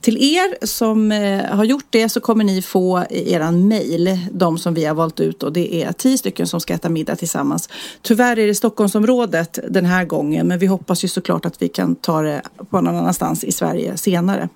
till 0.07 0.35
er 0.35 0.65
som 0.65 1.11
eh, 1.11 1.45
har 1.45 1.63
gjort 1.63 1.85
det 1.89 2.09
så 2.09 2.19
kommer 2.19 2.43
ni 2.43 2.61
få 2.61 3.05
eran 3.09 3.67
mail, 3.67 4.19
de 4.31 4.57
som 4.57 4.73
vi 4.73 4.85
har 4.85 4.95
valt 4.95 5.19
ut 5.19 5.43
och 5.43 5.53
det 5.53 5.83
är 5.83 5.91
tio 5.91 6.17
stycken 6.17 6.47
som 6.47 6.59
ska 6.59 6.73
äta 6.73 6.89
middag 6.89 7.15
tillsammans. 7.15 7.69
Tyvärr 8.01 8.39
är 8.39 8.47
det 8.47 8.55
Stockholmsområdet 8.55 9.59
den 9.69 9.85
här 9.85 10.05
gången 10.05 10.47
men 10.47 10.59
vi 10.59 10.65
hoppas 10.65 11.03
ju 11.03 11.07
såklart 11.07 11.45
att 11.45 11.61
vi 11.61 11.69
kan 11.69 11.95
ta 11.95 12.21
det 12.21 12.41
på 12.69 12.81
någon 12.81 12.95
annanstans 12.95 13.43
i 13.43 13.51
Sverige 13.51 13.97
senare. 13.97 14.49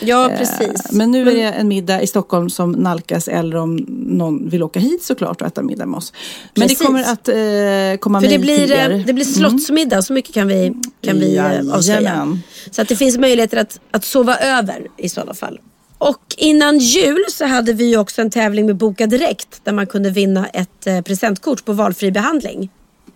Ja 0.00 0.30
Eh, 0.30 0.38
precis. 0.38 0.92
Men 0.92 1.10
nu 1.10 1.28
är 1.28 1.34
det 1.34 1.42
en 1.42 1.68
middag 1.68 2.02
i 2.02 2.06
Stockholm 2.06 2.50
som 2.50 2.72
nalkas 2.72 3.28
eller 3.28 3.56
om 3.56 3.76
någon 3.88 4.48
vill 4.48 4.62
åka 4.62 4.80
hit 4.80 5.02
såklart 5.02 5.40
och 5.40 5.46
äta 5.46 5.62
middag 5.62 5.86
med 5.86 5.98
oss. 5.98 6.12
Men 6.54 6.62
Precis. 6.62 6.78
det 6.78 6.84
kommer 6.84 7.00
att 7.02 7.28
eh, 7.28 8.00
komma 8.00 8.20
För 8.20 8.28
det 8.28 8.38
mejl 8.38 8.40
blir, 8.40 8.56
till 8.56 8.72
er. 8.72 8.90
eh, 8.90 9.06
det 9.06 9.12
blir 9.12 9.24
slottsmiddag, 9.24 10.02
så 10.02 10.12
mycket 10.12 10.34
kan 10.34 10.48
vi, 10.48 10.74
kan 11.00 11.20
vi 11.20 11.38
avslöja. 11.72 12.38
Så 12.70 12.82
att 12.82 12.88
det 12.88 12.96
finns 12.96 13.18
möjligheter 13.18 13.56
att, 13.56 13.80
att 13.90 14.04
sova 14.04 14.36
över 14.36 14.86
i 14.98 15.08
sådana 15.08 15.34
fall. 15.34 15.60
Och 15.98 16.34
innan 16.36 16.78
jul 16.78 17.24
så 17.28 17.44
hade 17.44 17.72
vi 17.72 17.96
också 17.96 18.22
en 18.22 18.30
tävling 18.30 18.66
med 18.66 18.76
Boka 18.76 19.06
Direkt 19.06 19.60
där 19.64 19.72
man 19.72 19.86
kunde 19.86 20.10
vinna 20.10 20.46
ett 20.46 20.86
eh, 20.86 21.00
presentkort 21.00 21.64
på 21.64 21.72
valfri 21.72 22.10
behandling. 22.10 22.70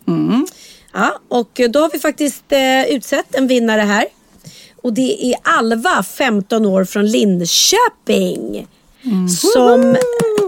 Mm. 0.08 0.46
Ja, 0.92 1.18
och 1.28 1.60
då 1.70 1.80
har 1.80 1.90
vi 1.92 1.98
faktiskt 1.98 2.52
eh, 2.52 2.94
utsett 2.94 3.34
en 3.34 3.46
vinnare 3.46 3.80
här. 3.80 4.06
Och 4.82 4.92
det 4.92 5.26
är 5.26 5.34
Alva, 5.42 6.02
15 6.02 6.66
år 6.66 6.84
från 6.84 7.06
Linköping. 7.06 8.66
Mm. 9.04 9.28
Som, 9.28 9.96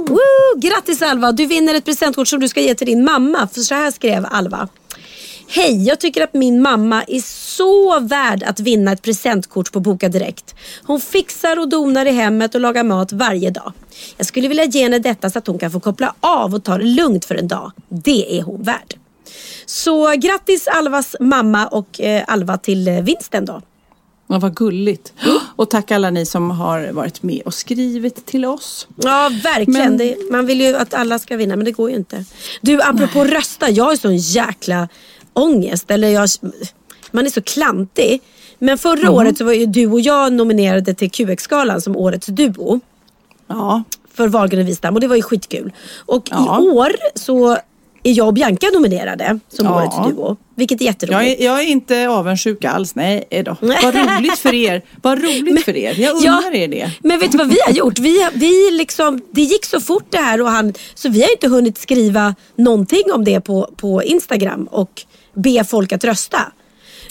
Woo! 0.08 0.60
Grattis 0.60 1.02
Alva, 1.02 1.32
du 1.32 1.46
vinner 1.46 1.74
ett 1.74 1.84
presentkort 1.84 2.28
som 2.28 2.40
du 2.40 2.48
ska 2.48 2.60
ge 2.60 2.74
till 2.74 2.86
din 2.86 3.04
mamma. 3.04 3.48
För 3.52 3.60
så 3.60 3.74
här 3.74 3.90
skrev 3.90 4.26
Alva. 4.30 4.68
Hej, 5.54 5.84
jag 5.86 6.00
tycker 6.00 6.24
att 6.24 6.34
min 6.34 6.62
mamma 6.62 7.02
är 7.02 7.20
så 7.56 8.00
värd 8.00 8.42
att 8.42 8.60
vinna 8.60 8.92
ett 8.92 9.02
presentkort 9.02 9.72
på 9.72 9.80
Boka 9.80 10.08
Direkt. 10.08 10.54
Hon 10.84 11.00
fixar 11.00 11.58
och 11.58 11.68
donar 11.68 12.06
i 12.06 12.10
hemmet 12.10 12.54
och 12.54 12.60
lagar 12.60 12.84
mat 12.84 13.12
varje 13.12 13.50
dag. 13.50 13.72
Jag 14.16 14.26
skulle 14.26 14.48
vilja 14.48 14.64
ge 14.64 14.82
henne 14.82 14.98
detta 14.98 15.30
så 15.30 15.38
att 15.38 15.46
hon 15.46 15.58
kan 15.58 15.70
få 15.70 15.80
koppla 15.80 16.14
av 16.20 16.54
och 16.54 16.64
ta 16.64 16.78
det 16.78 16.84
lugnt 16.84 17.24
för 17.24 17.34
en 17.34 17.48
dag. 17.48 17.72
Det 17.88 18.38
är 18.38 18.42
hon 18.42 18.62
värd. 18.62 18.94
Så 19.66 20.10
grattis 20.16 20.68
Alvas 20.68 21.16
mamma 21.20 21.66
och 21.66 22.00
eh, 22.00 22.24
Alva 22.28 22.56
till 22.58 22.88
eh, 22.88 23.00
vinsten 23.02 23.44
då. 23.44 23.62
Ja, 24.28 24.38
vad 24.38 24.56
gulligt. 24.56 25.12
Och 25.56 25.70
tack 25.70 25.90
alla 25.90 26.10
ni 26.10 26.26
som 26.26 26.50
har 26.50 26.92
varit 26.92 27.22
med 27.22 27.42
och 27.44 27.54
skrivit 27.54 28.26
till 28.26 28.44
oss. 28.44 28.88
Ja, 28.96 29.30
verkligen. 29.44 29.72
Men- 29.82 29.96
Det, 29.96 30.16
man 30.30 30.46
vill 30.46 30.60
ju 30.60 30.76
att 30.76 30.94
alla 30.94 31.18
ska 31.18 31.36
vinna, 31.36 31.56
men 31.56 31.64
det 31.64 31.72
går 31.72 31.90
ju 31.90 31.96
inte. 31.96 32.24
Du, 32.60 32.82
apropå 32.82 33.24
rösta. 33.24 33.70
Jag 33.70 33.84
har 33.84 33.96
sån 33.96 34.16
jäkla 34.16 34.88
ångest. 35.32 35.90
Eller 35.90 36.08
jag, 36.08 36.28
man 37.10 37.26
är 37.26 37.30
så 37.30 37.42
klantig. 37.42 38.20
Men 38.58 38.78
förra 38.78 39.02
Mhm. 39.10 39.14
året 39.14 39.38
så 39.38 39.44
var 39.44 39.52
ju 39.52 39.66
du 39.66 39.86
och 39.86 40.00
jag 40.00 40.32
nominerade 40.32 40.94
till 40.94 41.10
QX-galan 41.10 41.80
som 41.80 41.96
årets 41.96 42.26
duo. 42.26 42.80
Ja. 43.46 43.82
För 44.14 44.28
Wahlgren 44.28 44.62
och 44.62 44.68
Wistam 44.68 44.94
och 44.94 45.00
det 45.00 45.08
var 45.08 45.16
ju 45.16 45.22
skitkul. 45.22 45.72
Och 46.06 46.22
Ja. 46.30 46.58
i 46.62 46.68
år 46.70 46.92
så 47.14 47.56
är 48.04 48.12
jag 48.12 48.26
och 48.26 48.34
Bianca 48.34 48.66
nominerade 48.74 49.38
som 49.48 49.66
Ja. 49.66 49.76
årets 49.76 49.96
duo. 49.96 50.36
Vilket 50.54 50.80
är 50.80 50.84
jätteroligt. 50.84 51.20
Jag 51.20 51.40
är, 51.40 51.44
jag 51.44 51.60
är 51.60 51.66
inte 51.66 52.08
avundsjuk 52.08 52.64
alls. 52.64 52.94
Nej 52.94 53.42
då. 53.44 53.56
Vad 53.60 53.94
roligt 53.94 54.38
för 54.38 54.54
er. 54.54 54.82
Vad 55.02 55.18
roligt 55.24 55.64
för 55.64 55.76
er. 55.76 55.94
Jag 56.00 56.16
Ja. 56.22 56.36
undrar 56.36 56.54
er 56.54 56.68
det. 56.68 56.90
Men 57.00 57.18
vet 57.20 57.32
du 57.32 57.38
vad 57.38 57.48
vi 57.48 57.56
har 57.66 57.72
gjort? 57.72 57.98
Vi, 57.98 58.28
vi 58.34 58.70
liksom, 58.70 59.20
det 59.30 59.42
gick 59.42 59.64
så 59.64 59.80
fort 59.80 60.06
det 60.10 60.18
här 60.18 60.40
och 60.40 60.48
han, 60.50 60.74
så 60.94 61.08
vi 61.08 61.22
har 61.22 61.30
inte 61.30 61.48
hunnit 61.48 61.78
skriva 61.78 62.34
någonting 62.56 63.02
om 63.14 63.24
det 63.24 63.40
på, 63.40 63.70
på 63.76 64.02
Instagram 64.02 64.68
och 64.70 65.02
be 65.34 65.64
folk 65.64 65.92
att 65.92 66.04
rösta. 66.04 66.38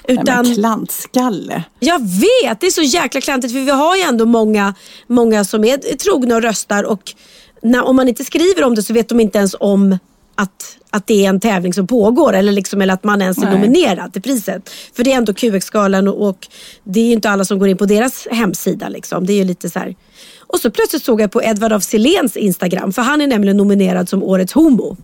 Nej, 0.07 0.17
Utan, 0.22 0.47
men 0.47 0.55
klantskalle. 0.55 1.63
jag 1.80 1.99
vet, 1.99 2.59
det 2.59 2.67
är 2.67 2.72
så 2.72 2.82
jäkla 2.82 3.22
klantigt 3.22 3.53
för 3.53 3.59
vi 3.59 3.72
har 3.72 3.95
ju 3.95 4.01
ändå 4.01 4.26
många, 4.26 4.74
många 5.07 5.43
som 5.43 5.63
är 5.63 5.78
trogna 5.78 6.36
och 6.36 6.41
röstar 6.41 6.84
och 6.84 7.13
när, 7.61 7.84
om 7.84 7.95
man 7.95 8.07
inte 8.07 8.26
skriver 8.26 8.63
om 8.63 8.76
det 8.76 8.84
så 8.84 8.93
vet 8.93 9.09
de 9.09 9.19
inte 9.19 9.38
ens 9.38 9.55
om 9.59 9.97
att, 10.36 10.78
att 10.89 11.07
det 11.07 11.26
är 11.26 11.30
en 11.30 11.39
tävling 11.39 11.74
som 11.74 11.88
pågår 11.88 12.34
eller, 12.34 12.51
liksom, 12.51 12.82
eller 12.82 12.93
att 12.93 13.03
man 13.03 13.22
ens 13.22 13.38
är 13.38 13.41
Nej. 13.41 13.53
nominerad 13.53 14.13
till 14.13 14.22
priset. 14.22 14.69
För 14.93 15.03
det 15.03 15.13
är 15.13 15.17
ändå 15.17 15.34
QX-galan 15.34 16.07
och, 16.07 16.28
och 16.28 16.47
det 16.84 16.99
är 16.99 17.05
ju 17.05 17.11
inte 17.11 17.30
alla 17.30 17.45
som 17.45 17.59
går 17.59 17.67
in 17.67 17.78
på 17.78 17.86
deras 17.86 18.28
hemsida. 18.32 18.89
Liksom. 18.89 19.26
Det 19.26 19.34
är 19.34 19.45
lite 19.45 19.69
så 19.69 19.80
här. 19.80 19.95
Och 20.39 20.59
så 20.59 20.72
plötsligt 20.72 21.03
såg 21.03 21.22
jag 21.22 21.32
på 21.32 21.43
Edvard 21.43 21.72
af 21.72 21.84
Siléns 21.84 22.38
Instagram, 22.38 22.93
för 22.93 23.01
han 23.01 23.22
är 23.22 23.28
nämligen 23.28 23.57
nominerad 23.57 24.09
som 24.09 24.24
Årets 24.24 24.53
Homo. 24.53 24.97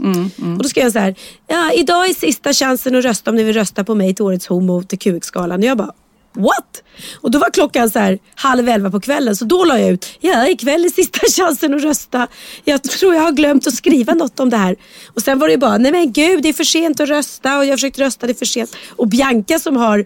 Mm, 0.00 0.30
mm. 0.38 0.56
Och 0.56 0.62
då 0.62 0.68
skrev 0.68 0.84
jag 0.84 0.92
så 0.92 0.98
här, 0.98 1.14
ja, 1.46 1.72
idag 1.72 2.08
är 2.08 2.14
sista 2.14 2.52
chansen 2.52 2.94
att 2.94 3.04
rösta 3.04 3.30
om 3.30 3.36
ni 3.36 3.42
vill 3.42 3.54
rösta 3.54 3.84
på 3.84 3.94
mig 3.94 4.14
till 4.14 4.24
Årets 4.24 4.46
Homo 4.46 4.82
till 4.82 4.98
QX-galan. 4.98 5.58
Och 5.58 5.64
jag 5.64 5.78
bara, 5.78 5.92
what? 6.32 6.82
Och 7.20 7.30
då 7.30 7.38
var 7.38 7.50
klockan 7.50 7.90
så 7.90 7.98
här 7.98 8.18
halv 8.34 8.68
elva 8.68 8.90
på 8.90 9.00
kvällen 9.00 9.36
så 9.36 9.44
då 9.44 9.64
la 9.64 9.78
jag 9.78 9.90
ut, 9.90 10.06
ja 10.20 10.48
ikväll 10.48 10.84
är 10.84 10.88
sista 10.88 11.20
chansen 11.42 11.74
att 11.74 11.82
rösta. 11.82 12.28
Jag 12.64 12.82
tror 12.82 13.14
jag 13.14 13.22
har 13.22 13.32
glömt 13.32 13.66
att 13.66 13.74
skriva 13.74 14.14
något 14.14 14.40
om 14.40 14.50
det 14.50 14.56
här. 14.56 14.76
Och 15.14 15.22
sen 15.22 15.38
var 15.38 15.46
det 15.46 15.52
ju 15.52 15.58
bara, 15.58 15.78
nej 15.78 15.92
men 15.92 16.12
gud 16.12 16.42
det 16.42 16.48
är 16.48 16.52
för 16.52 16.64
sent 16.64 17.00
att 17.00 17.08
rösta 17.08 17.58
och 17.58 17.64
jag 17.64 17.70
har 17.70 17.76
försökt 17.76 17.98
rösta, 17.98 18.26
det 18.26 18.32
är 18.32 18.34
för 18.34 18.46
sent. 18.46 18.76
Och 18.96 19.08
Bianca 19.08 19.58
som 19.58 19.76
har 19.76 20.04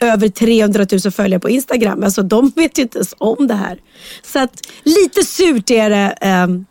över 0.00 0.28
300 0.28 0.86
000 1.04 1.12
följare 1.12 1.40
på 1.40 1.50
Instagram, 1.50 2.04
alltså 2.04 2.22
de 2.22 2.52
vet 2.56 2.78
ju 2.78 2.82
inte 2.82 2.98
ens 2.98 3.14
om 3.18 3.46
det 3.46 3.54
här. 3.54 3.78
Så 4.22 4.38
att 4.38 4.66
lite 4.82 5.24
surt 5.24 5.70
är 5.70 5.90
det. 5.90 6.14
ehm, 6.20 6.64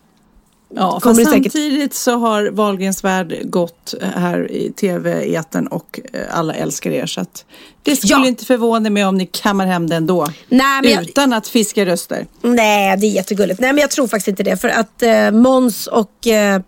Ja, 0.75 0.99
fast 1.03 1.19
det 1.19 1.25
säkert- 1.25 1.51
samtidigt 1.51 1.93
så 1.93 2.17
har 2.17 2.49
Wahlgrens 2.51 3.03
värld 3.03 3.39
gått 3.43 3.93
här 4.15 4.51
i 4.51 4.71
tv-eten 4.71 5.67
och 5.67 5.99
eh, 6.13 6.21
alla 6.31 6.53
älskar 6.53 6.91
er. 6.91 7.05
Så 7.05 7.21
att 7.21 7.45
det 7.83 7.95
skulle 7.95 8.13
Ja. 8.13 8.27
inte 8.27 8.45
förvåna 8.45 8.89
mig 8.89 9.05
om 9.05 9.17
ni 9.17 9.25
kammar 9.25 9.65
hem 9.65 9.89
den 9.89 10.07
då. 10.07 10.27
Nej, 10.49 10.81
men 10.83 10.91
jag- 10.91 11.03
Utan 11.03 11.33
att 11.33 11.47
fiska 11.47 11.85
röster. 11.85 12.25
Nej, 12.41 12.97
det 12.97 13.07
är 13.07 13.11
jättegulligt. 13.11 13.59
Nej, 13.59 13.73
men 13.73 13.81
jag 13.81 13.91
tror 13.91 14.07
faktiskt 14.07 14.27
inte 14.27 14.43
det. 14.43 14.57
För 14.57 14.69
att 14.69 15.03
eh, 15.03 15.31
Måns 15.31 15.87
och 15.87 16.27
eh, 16.27 16.61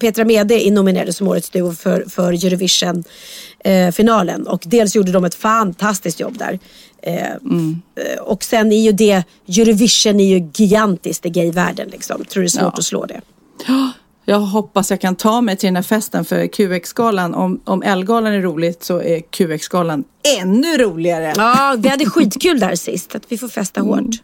Petra 0.00 0.24
Mede 0.24 0.66
är 0.66 0.70
nominerade 0.70 1.12
som 1.12 1.28
årets 1.28 1.50
duo 1.50 1.72
för, 1.72 2.04
för 2.08 2.32
Eurovision-finalen. 2.32 4.46
och 4.46 4.62
dels 4.66 4.96
gjorde 4.96 5.12
de 5.12 5.24
ett 5.24 5.34
fantastiskt 5.34 6.20
jobb 6.20 6.38
där. 6.38 6.58
Eh, 7.02 7.26
eh, 7.26 7.32
Och 8.20 8.44
sen 8.44 8.72
är 8.72 8.80
ju 8.80 8.92
det, 8.92 9.22
Eurovision 9.48 10.20
är 10.20 10.24
ju 10.38 10.48
gigantiskt 10.54 11.26
i 11.26 11.30
gayvärlden. 11.30 11.88
Liksom. 11.88 12.24
Tror 12.24 12.42
det 12.42 12.46
är 12.46 12.48
svårt 12.48 12.62
Ja. 12.62 12.68
att 12.78 12.84
slå 12.84 13.06
det. 13.06 13.20
Jag 14.24 14.40
hoppas 14.40 14.90
jag 14.90 15.00
kan 15.00 15.16
ta 15.16 15.40
mig 15.40 15.56
till 15.56 15.66
den 15.66 15.76
här 15.76 15.82
festen 15.82 16.24
för 16.24 16.46
QX-galan. 16.46 17.34
Om, 17.34 17.60
om 17.64 17.82
L-galan 17.82 18.32
är 18.32 18.40
roligt 18.40 18.84
så 18.84 19.02
är 19.02 19.20
QX-galan 19.20 20.04
ännu 20.40 20.78
roligare. 20.78 21.32
Ja, 21.36 21.76
vi 21.78 21.88
hade 21.88 22.06
skitkul 22.06 22.60
där 22.60 22.74
sist. 22.74 23.14
Att 23.14 23.22
vi 23.28 23.38
får 23.38 23.48
festa 23.48 23.80
hårt. 23.80 24.16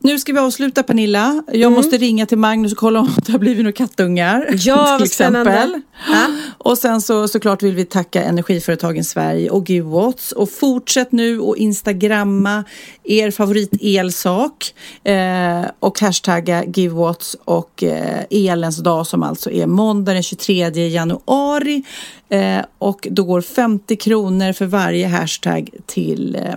Nu 0.00 0.18
ska 0.18 0.32
vi 0.32 0.38
avsluta 0.38 0.82
Pernilla. 0.82 1.42
Jag 1.52 1.72
måste 1.72 1.96
ringa 1.96 2.26
till 2.26 2.38
Magnus 2.38 2.72
och 2.72 2.78
kolla 2.78 3.00
om 3.00 3.10
det 3.26 3.32
har 3.32 3.38
blivit 3.38 3.64
några 3.64 3.72
kattungar. 3.72 4.42
Mm. 4.42 4.58
Ja, 4.58 4.96
till 4.98 5.06
exempel. 5.06 5.80
Ja. 6.10 6.26
Och 6.58 6.78
sen 6.78 7.00
så 7.00 7.28
såklart 7.28 7.62
vill 7.62 7.74
vi 7.74 7.84
tacka 7.84 8.22
Energiföretagen 8.22 9.04
Sverige 9.04 9.50
och 9.50 9.70
Givewatts. 9.70 10.32
Och 10.32 10.50
fortsätt 10.50 11.12
nu 11.12 11.40
och 11.40 11.56
instagramma 11.56 12.64
er 13.04 13.30
favorit 13.30 13.70
elsak 13.80 14.74
eh, 15.04 15.64
och 15.80 16.00
hashtagga 16.00 16.64
Givewatts 16.64 17.36
och 17.44 17.82
eh, 17.82 18.24
elens 18.30 18.76
dag 18.76 19.06
som 19.06 19.22
alltså 19.22 19.50
är 19.50 19.66
måndag 19.66 20.12
den 20.12 20.22
23 20.22 20.88
januari. 20.88 21.82
Eh, 22.28 22.60
och 22.78 23.08
då 23.10 23.24
går 23.24 23.40
50 23.40 23.96
kronor 23.96 24.52
för 24.52 24.66
varje 24.66 25.06
hashtag 25.06 25.70
till 25.86 26.34
eh, 26.34 26.56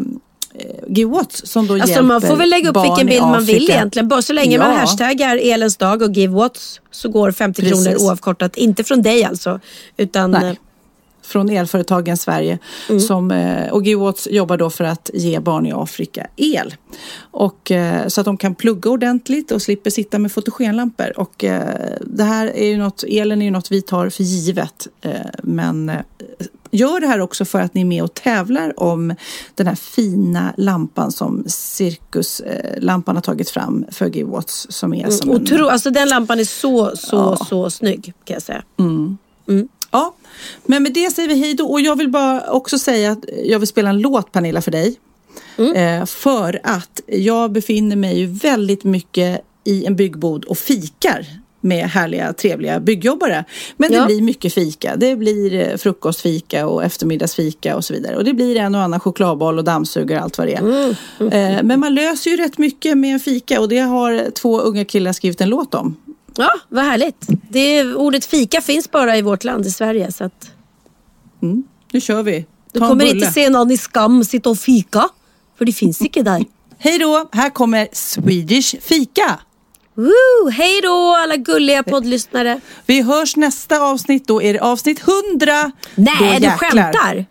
Givewatts 0.88 1.48
som 1.52 1.68
då 1.68 1.74
Alltså 1.74 1.90
hjälper 1.90 2.04
man 2.04 2.22
får 2.22 2.36
väl 2.36 2.50
lägga 2.50 2.70
upp 2.70 2.84
vilken 2.86 3.08
bild 3.08 3.22
man 3.22 3.44
vill 3.46 3.70
egentligen. 3.70 4.08
Bara 4.08 4.22
så 4.22 4.34
länge 4.34 4.58
man 4.58 4.72
Ja. 4.74 4.80
hashtaggar 4.80 5.38
Elens 5.38 5.78
dag 5.78 6.02
och 6.02 6.12
Give 6.12 6.34
Watts 6.34 6.82
så 6.92 7.10
går 7.10 7.32
50 7.32 7.62
Precis. 7.62 7.86
kronor 7.86 7.98
oavkortat. 8.08 8.58
Inte 8.58 8.84
från 8.84 9.02
dig 9.02 9.24
alltså. 9.24 9.60
Utan, 9.98 10.32
Nej. 10.32 10.50
eh, 10.50 10.56
från 11.24 11.50
elföretagen 11.50 12.18
Sverige. 12.18 12.60
Mm. 12.90 13.02
Som, 13.02 13.32
eh, 13.32 13.72
och 13.72 13.84
Givewatts 13.86 14.28
jobbar 14.32 14.58
då 14.58 14.70
för 14.70 14.84
att 14.84 15.10
ge 15.14 15.40
barn 15.40 15.66
i 15.66 15.72
Afrika 15.76 16.28
el. 16.36 16.76
Och, 17.32 17.72
eh, 17.72 18.08
så 18.08 18.22
att 18.22 18.26
de 18.26 18.38
kan 18.38 18.56
plugga 18.56 18.90
ordentligt 18.90 19.52
och 19.52 19.62
slipper 19.62 19.90
sitta 19.90 20.20
med 20.20 20.32
fotogenlampor. 20.32 21.20
Och, 21.20 21.44
eh, 21.44 21.76
det 22.02 22.24
här 22.24 22.48
är 22.48 22.68
ju 22.68 22.78
något, 22.78 23.04
elen 23.08 23.42
är 23.42 23.46
ju 23.46 23.52
något 23.52 23.72
vi 23.72 23.82
tar 23.82 24.10
för 24.10 24.24
givet. 24.24 24.88
Eh, 25.02 25.12
men 25.44 25.90
eh, 25.90 25.96
gör 26.72 27.00
det 27.00 27.08
här 27.08 27.20
också 27.22 27.46
för 27.46 27.60
att 27.60 27.74
ni 27.74 27.82
är 27.82 27.86
med 27.86 28.04
och 28.04 28.14
tävlar 28.14 28.80
om 28.80 29.16
den 29.56 29.68
här 29.68 29.76
fina 29.76 30.54
lampan 30.58 31.12
som 31.12 31.44
Cirkuslampan 31.48 33.16
har 33.16 33.22
tagit 33.22 33.50
fram 33.50 33.86
för 33.92 34.06
Givewatts. 34.06 34.68
Som 34.70 34.94
är 34.94 35.10
som 35.10 35.30
en, 35.30 35.36
otro, 35.36 35.68
alltså 35.68 35.90
den 35.90 36.10
lampan 36.10 36.40
är 36.40 36.44
så, 36.44 36.92
så, 36.96 37.16
Ja. 37.40 37.46
så 37.50 37.70
snygg 37.70 38.14
kan 38.24 38.34
jag 38.34 38.44
säga. 38.44 38.64
Ja, 39.92 40.16
men 40.66 40.84
med 40.84 40.94
det 40.94 41.12
säger 41.12 41.30
vi 41.30 41.36
hej 41.40 41.54
då. 41.54 41.66
Och 41.66 41.82
jag 41.82 41.96
vill 41.96 42.10
bara 42.10 42.52
också 42.52 42.80
säga 42.80 43.12
att 43.12 43.26
jag 43.44 43.60
vill 43.60 43.68
spela 43.68 43.90
en 43.90 44.00
låt 44.00 44.32
Pernilla 44.32 44.62
för 44.62 44.72
dig. 44.72 45.00
Eh, 45.76 46.06
för 46.06 46.60
att 46.64 47.02
jag 47.08 47.52
befinner 47.52 47.96
mig 47.96 48.20
ju 48.20 48.26
väldigt 48.26 48.84
mycket 48.84 49.42
i 49.64 49.86
en 49.86 49.96
byggbod 49.96 50.46
och 50.46 50.58
fikar 50.58 51.28
med 51.62 51.86
härliga, 51.90 52.34
trevliga 52.34 52.80
byggjobbare. 52.80 53.46
Men 53.78 53.92
det 53.92 53.98
Ja. 53.98 54.06
blir 54.06 54.22
mycket 54.22 54.54
fika. 54.54 54.96
Det 54.96 55.16
blir 55.16 55.54
eh, 55.70 55.78
frukostfika 55.78 56.68
och 56.68 56.84
eftermiddagsfika 56.84 57.76
och 57.76 57.86
så 57.86 57.94
vidare. 57.94 58.16
Och 58.18 58.24
det 58.24 58.34
blir 58.34 58.58
en 58.58 58.76
och 58.76 58.82
annan 58.82 59.00
chokladboll 59.00 59.58
och 59.58 59.64
dammsugare 59.64 60.20
och 60.20 60.24
allt 60.24 60.38
vad 60.38 60.48
det 60.48 60.54
är. 60.56 60.90
Eh, 61.20 61.64
men 61.64 61.80
man 61.80 61.94
löser 61.96 62.32
ju 62.32 62.38
rätt 62.38 62.58
mycket 62.58 62.98
med 62.98 63.14
en 63.14 63.20
fika 63.20 63.62
och 63.62 63.70
det 63.70 63.80
har 63.80 64.32
två 64.32 64.60
unga 64.60 64.86
killar 64.86 65.14
skrivit 65.14 65.42
en 65.42 65.50
låt 65.50 65.74
om. 65.74 65.96
Ja, 66.36 66.50
vad 66.70 66.84
härligt. 66.86 67.28
Det 67.50 67.84
ordet 67.96 68.26
fika 68.26 68.62
finns 68.62 68.92
bara 68.92 69.18
i 69.18 69.22
vårt 69.22 69.44
land 69.44 69.66
i 69.66 69.72
Sverige. 69.72 70.12
Så 70.12 70.24
att 70.24 70.52
Nu 71.92 72.02
kör 72.02 72.24
vi. 72.24 72.46
du 72.72 72.80
Ta 72.80 72.86
en 72.86 72.90
kommer 72.92 73.06
inte 73.06 73.32
se 73.32 73.50
någon 73.50 73.72
i 73.72 73.78
skam 73.78 74.24
sitta 74.24 74.50
och 74.50 74.58
fika. 74.58 75.10
För 75.58 75.66
det 75.66 75.72
finns 75.74 76.02
inte 76.02 76.22
där. 76.24 76.46
Hej 76.78 77.00
då! 77.00 77.30
Här 77.32 77.50
kommer 77.50 77.88
Swedish 77.94 78.76
Fika. 78.82 79.40
Woo! 79.96 80.50
Hej 80.50 80.82
då 80.82 81.16
alla 81.16 81.36
gulliga 81.36 81.84
poddlyssnare. 81.84 82.60
Vi 82.86 83.02
hörs 83.02 83.36
nästa 83.36 83.80
avsnitt. 83.82 84.28
Då 84.28 84.42
är 84.42 84.54
det 84.54 84.60
avsnitt 84.60 85.02
100. 85.32 85.72
Nej, 85.96 86.40
då 86.40 86.50
du 86.50 86.52
skämtar. 86.58 87.26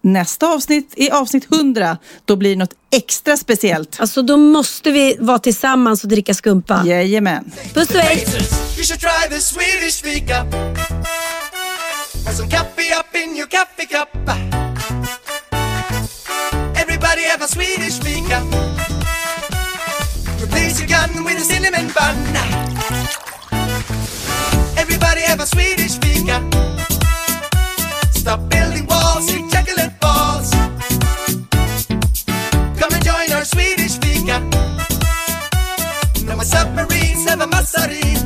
Nästa 0.00 0.48
avsnitt 0.48 0.94
är 0.96 1.12
avsnitt 1.12 1.52
100. 1.52 1.98
Då 2.24 2.36
blir 2.36 2.50
det 2.50 2.56
något 2.56 2.74
extra 2.92 3.36
speciellt. 3.36 4.00
Alltså 4.00 4.22
då 4.22 4.36
måste 4.36 4.90
vi 4.90 5.16
vara 5.20 5.38
tillsammans 5.38 6.02
och 6.02 6.08
dricka 6.08 6.34
skumpa. 6.34 6.82
Jajamän. 6.86 7.52
Puss 7.74 7.90
och 7.90 7.96
hej! 7.96 8.26
You 8.76 8.84
should 8.84 9.00
try 9.00 9.28
the 9.30 9.40
Swedish 9.40 10.02
fika. 10.02 10.36
Have 12.24 12.36
some 12.36 12.50
coffee 12.50 12.92
up 13.00 13.14
in 13.14 13.36
your 13.36 13.46
coffee 13.46 13.86
cup. 13.86 14.08
Everybody 16.76 17.22
have 17.30 17.44
a 17.44 17.48
Swedish 17.48 18.02
fika. 18.02 18.42
Replace 20.54 20.78
your 20.78 20.88
gun 20.88 21.24
with 21.24 21.36
a 21.36 21.40
cinnamon 21.40 21.90
bun. 21.92 22.16
Everybody 24.78 25.22
have 25.22 25.40
a 25.40 25.46
Swedish 25.46 25.98
fika. 25.98 26.38
Stop 28.12 28.48
building 28.48 28.86
walls, 28.86 29.28
eat 29.34 29.50
chocolate 29.50 29.98
balls. 29.98 30.52
Come 32.78 32.92
and 32.92 33.04
join 33.04 33.32
our 33.32 33.44
Swedish 33.44 33.98
fika. 33.98 34.38
No 36.24 36.36
more 36.36 36.44
submarines, 36.44 37.28
have 37.28 37.40
a 37.40 37.46
massarine. 37.46 38.24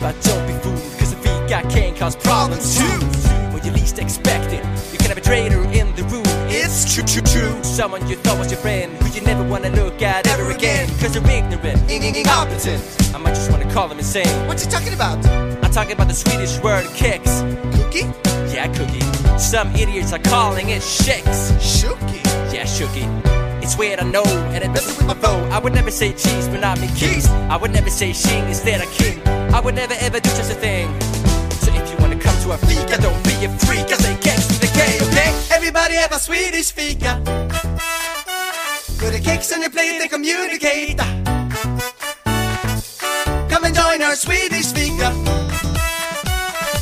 But 0.00 0.18
don't 0.22 0.46
be 0.46 0.54
fooled, 0.62 0.98
cause 0.98 1.12
a 1.12 1.16
fika 1.16 1.68
can 1.68 1.94
cause 1.96 2.16
problems 2.16 2.78
too. 2.78 2.98
When 3.52 3.62
you 3.62 3.72
least 3.72 3.98
expect 3.98 4.54
it, 4.54 4.64
you 4.90 4.96
can 4.96 5.08
have 5.08 5.18
a 5.18 5.20
traitor 5.20 5.48
in 5.48 5.52
the 5.52 5.58
room. 5.58 5.67
It's 6.80 6.94
true, 6.94 7.02
true, 7.02 7.22
true. 7.22 7.64
Someone 7.64 8.06
you 8.06 8.14
thought 8.14 8.38
was 8.38 8.52
your 8.52 8.60
friend, 8.60 8.96
who 8.98 9.08
you 9.10 9.20
never 9.22 9.42
wanna 9.42 9.68
look 9.70 10.00
at 10.00 10.28
ever 10.28 10.48
again. 10.52 10.86
Cause 11.00 11.14
they're 11.14 11.28
ignorant, 11.28 11.90
incompetent. 11.90 12.80
I 13.12 13.18
might 13.18 13.34
just 13.34 13.50
wanna 13.50 13.68
call 13.74 13.88
them 13.88 13.98
insane. 13.98 14.46
What 14.46 14.64
you 14.64 14.70
talking 14.70 14.94
about? 14.94 15.18
I'm 15.26 15.72
talking 15.72 15.94
about 15.94 16.06
the 16.06 16.14
Swedish 16.14 16.56
word 16.60 16.86
kicks. 16.94 17.40
Cookie? 17.74 18.06
Yeah, 18.54 18.68
cookie. 18.68 19.02
Some 19.40 19.74
idiots 19.74 20.12
are 20.12 20.20
calling 20.20 20.68
it 20.68 20.80
shakes. 20.80 21.50
Shooky? 21.58 22.22
Yeah, 22.54 22.62
shooky. 22.62 23.06
It's 23.60 23.76
weird, 23.76 23.98
I 23.98 24.04
know, 24.04 24.22
and 24.54 24.62
it 24.62 24.68
messes 24.68 24.96
with 24.98 25.08
my 25.08 25.14
flow. 25.14 25.36
I 25.50 25.58
would 25.58 25.74
never 25.74 25.90
say 25.90 26.12
cheese, 26.12 26.46
but 26.46 26.60
not 26.60 26.78
me 26.80 26.86
keys. 26.94 27.26
I 27.50 27.56
would 27.56 27.72
never 27.72 27.90
say 27.90 28.12
shing 28.12 28.46
instead 28.46 28.80
of 28.80 28.88
king. 28.92 29.20
I 29.52 29.58
would 29.58 29.74
never 29.74 29.94
ever 29.98 30.20
do 30.20 30.30
such 30.30 30.56
a 30.56 30.60
thing. 30.60 30.86
Så 32.48 32.54
är 32.54 32.58
fika, 32.58 32.96
då, 33.02 33.10
vi 33.24 33.44
är 33.44 33.58
freaka, 33.58 33.96
säg 33.96 34.16
kex 34.22 34.46
till 34.46 34.58
the 34.58 34.66
K, 34.66 34.80
okay? 35.04 35.56
Everybody 35.56 35.94
have 35.96 36.14
a 36.16 36.18
Swedish 36.18 36.74
fika. 36.74 37.16
Put 38.98 39.12
the 39.12 39.20
Kex 39.20 39.52
on 39.52 39.60
your 39.60 39.70
plate, 39.70 39.98
they 39.98 40.08
communicate. 40.08 40.98
Come 43.50 43.64
and 43.66 43.74
join 43.74 44.02
our 44.02 44.16
Swedish 44.16 44.72
fika. 44.72 45.12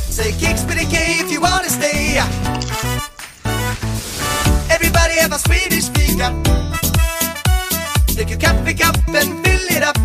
Say 0.09 0.31
kicks 0.31 0.63
with 0.67 0.81
a 0.81 0.85
K 0.85 0.95
if 1.19 1.31
you 1.31 1.41
wanna 1.41 1.69
stay. 1.69 2.21
Everybody 4.69 5.15
have 5.19 5.33
a 5.33 5.39
Swedish 5.39 5.89
fika. 5.89 6.31
Take 8.15 8.29
your 8.29 8.39
coffee 8.39 8.73
cup 8.73 8.95
and 9.07 9.45
fill 9.45 9.65
it 9.75 9.83
up. 9.83 9.97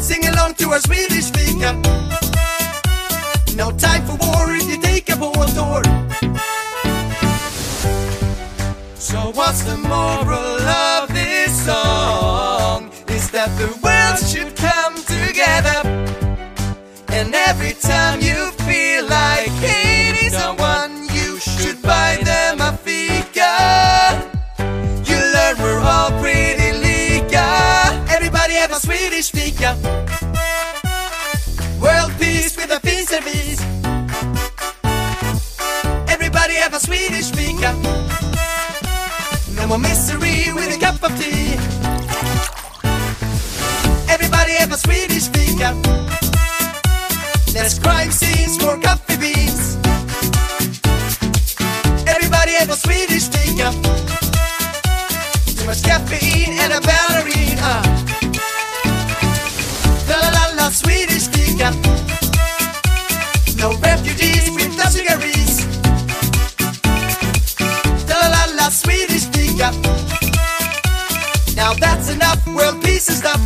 Sing 0.00 0.26
along 0.26 0.54
to 0.54 0.70
our 0.72 0.80
Swedish 0.80 1.30
fika. 1.30 2.15
No 3.56 3.70
time 3.70 4.04
for 4.04 4.16
war 4.16 4.54
if 4.54 4.68
you 4.68 4.78
take 4.82 5.08
a 5.08 5.16
boat 5.16 5.48
tour. 5.56 5.82
So 8.96 9.32
what's 9.32 9.62
the 9.62 9.78
moral 9.78 10.60
of 10.60 11.08
this 11.14 11.64
song? 11.64 12.90
Is 13.08 13.30
that 13.30 13.48
the 13.56 13.68
world 13.82 14.18
should 14.30 14.54
come 14.56 14.96
together. 15.04 15.80
And 17.08 17.34
every 17.34 17.72
time 17.72 18.20
you 18.20 18.52
No 39.66 39.70
more 39.70 39.78
misery 39.78 40.52
with 40.54 40.76
a 40.76 40.78
cup 40.78 41.02
of 41.02 41.10
tea. 41.18 41.54
Everybody 44.08 44.52
have 44.52 44.70
a 44.70 44.76
Swedish 44.76 45.26
fika. 45.26 45.74
Less 47.52 47.76
crime 47.80 48.12
scenes, 48.12 48.62
more 48.62 48.78
coffee 48.78 49.16
beans. 49.16 49.74
Everybody 52.06 52.52
have 52.52 52.70
a 52.70 52.76
Swedish 52.76 53.26
fika. 53.26 53.72
Too 55.56 55.66
much 55.66 55.82
caffeine 55.82 56.45
this 73.06 73.16
is 73.16 73.22
the 73.22 73.45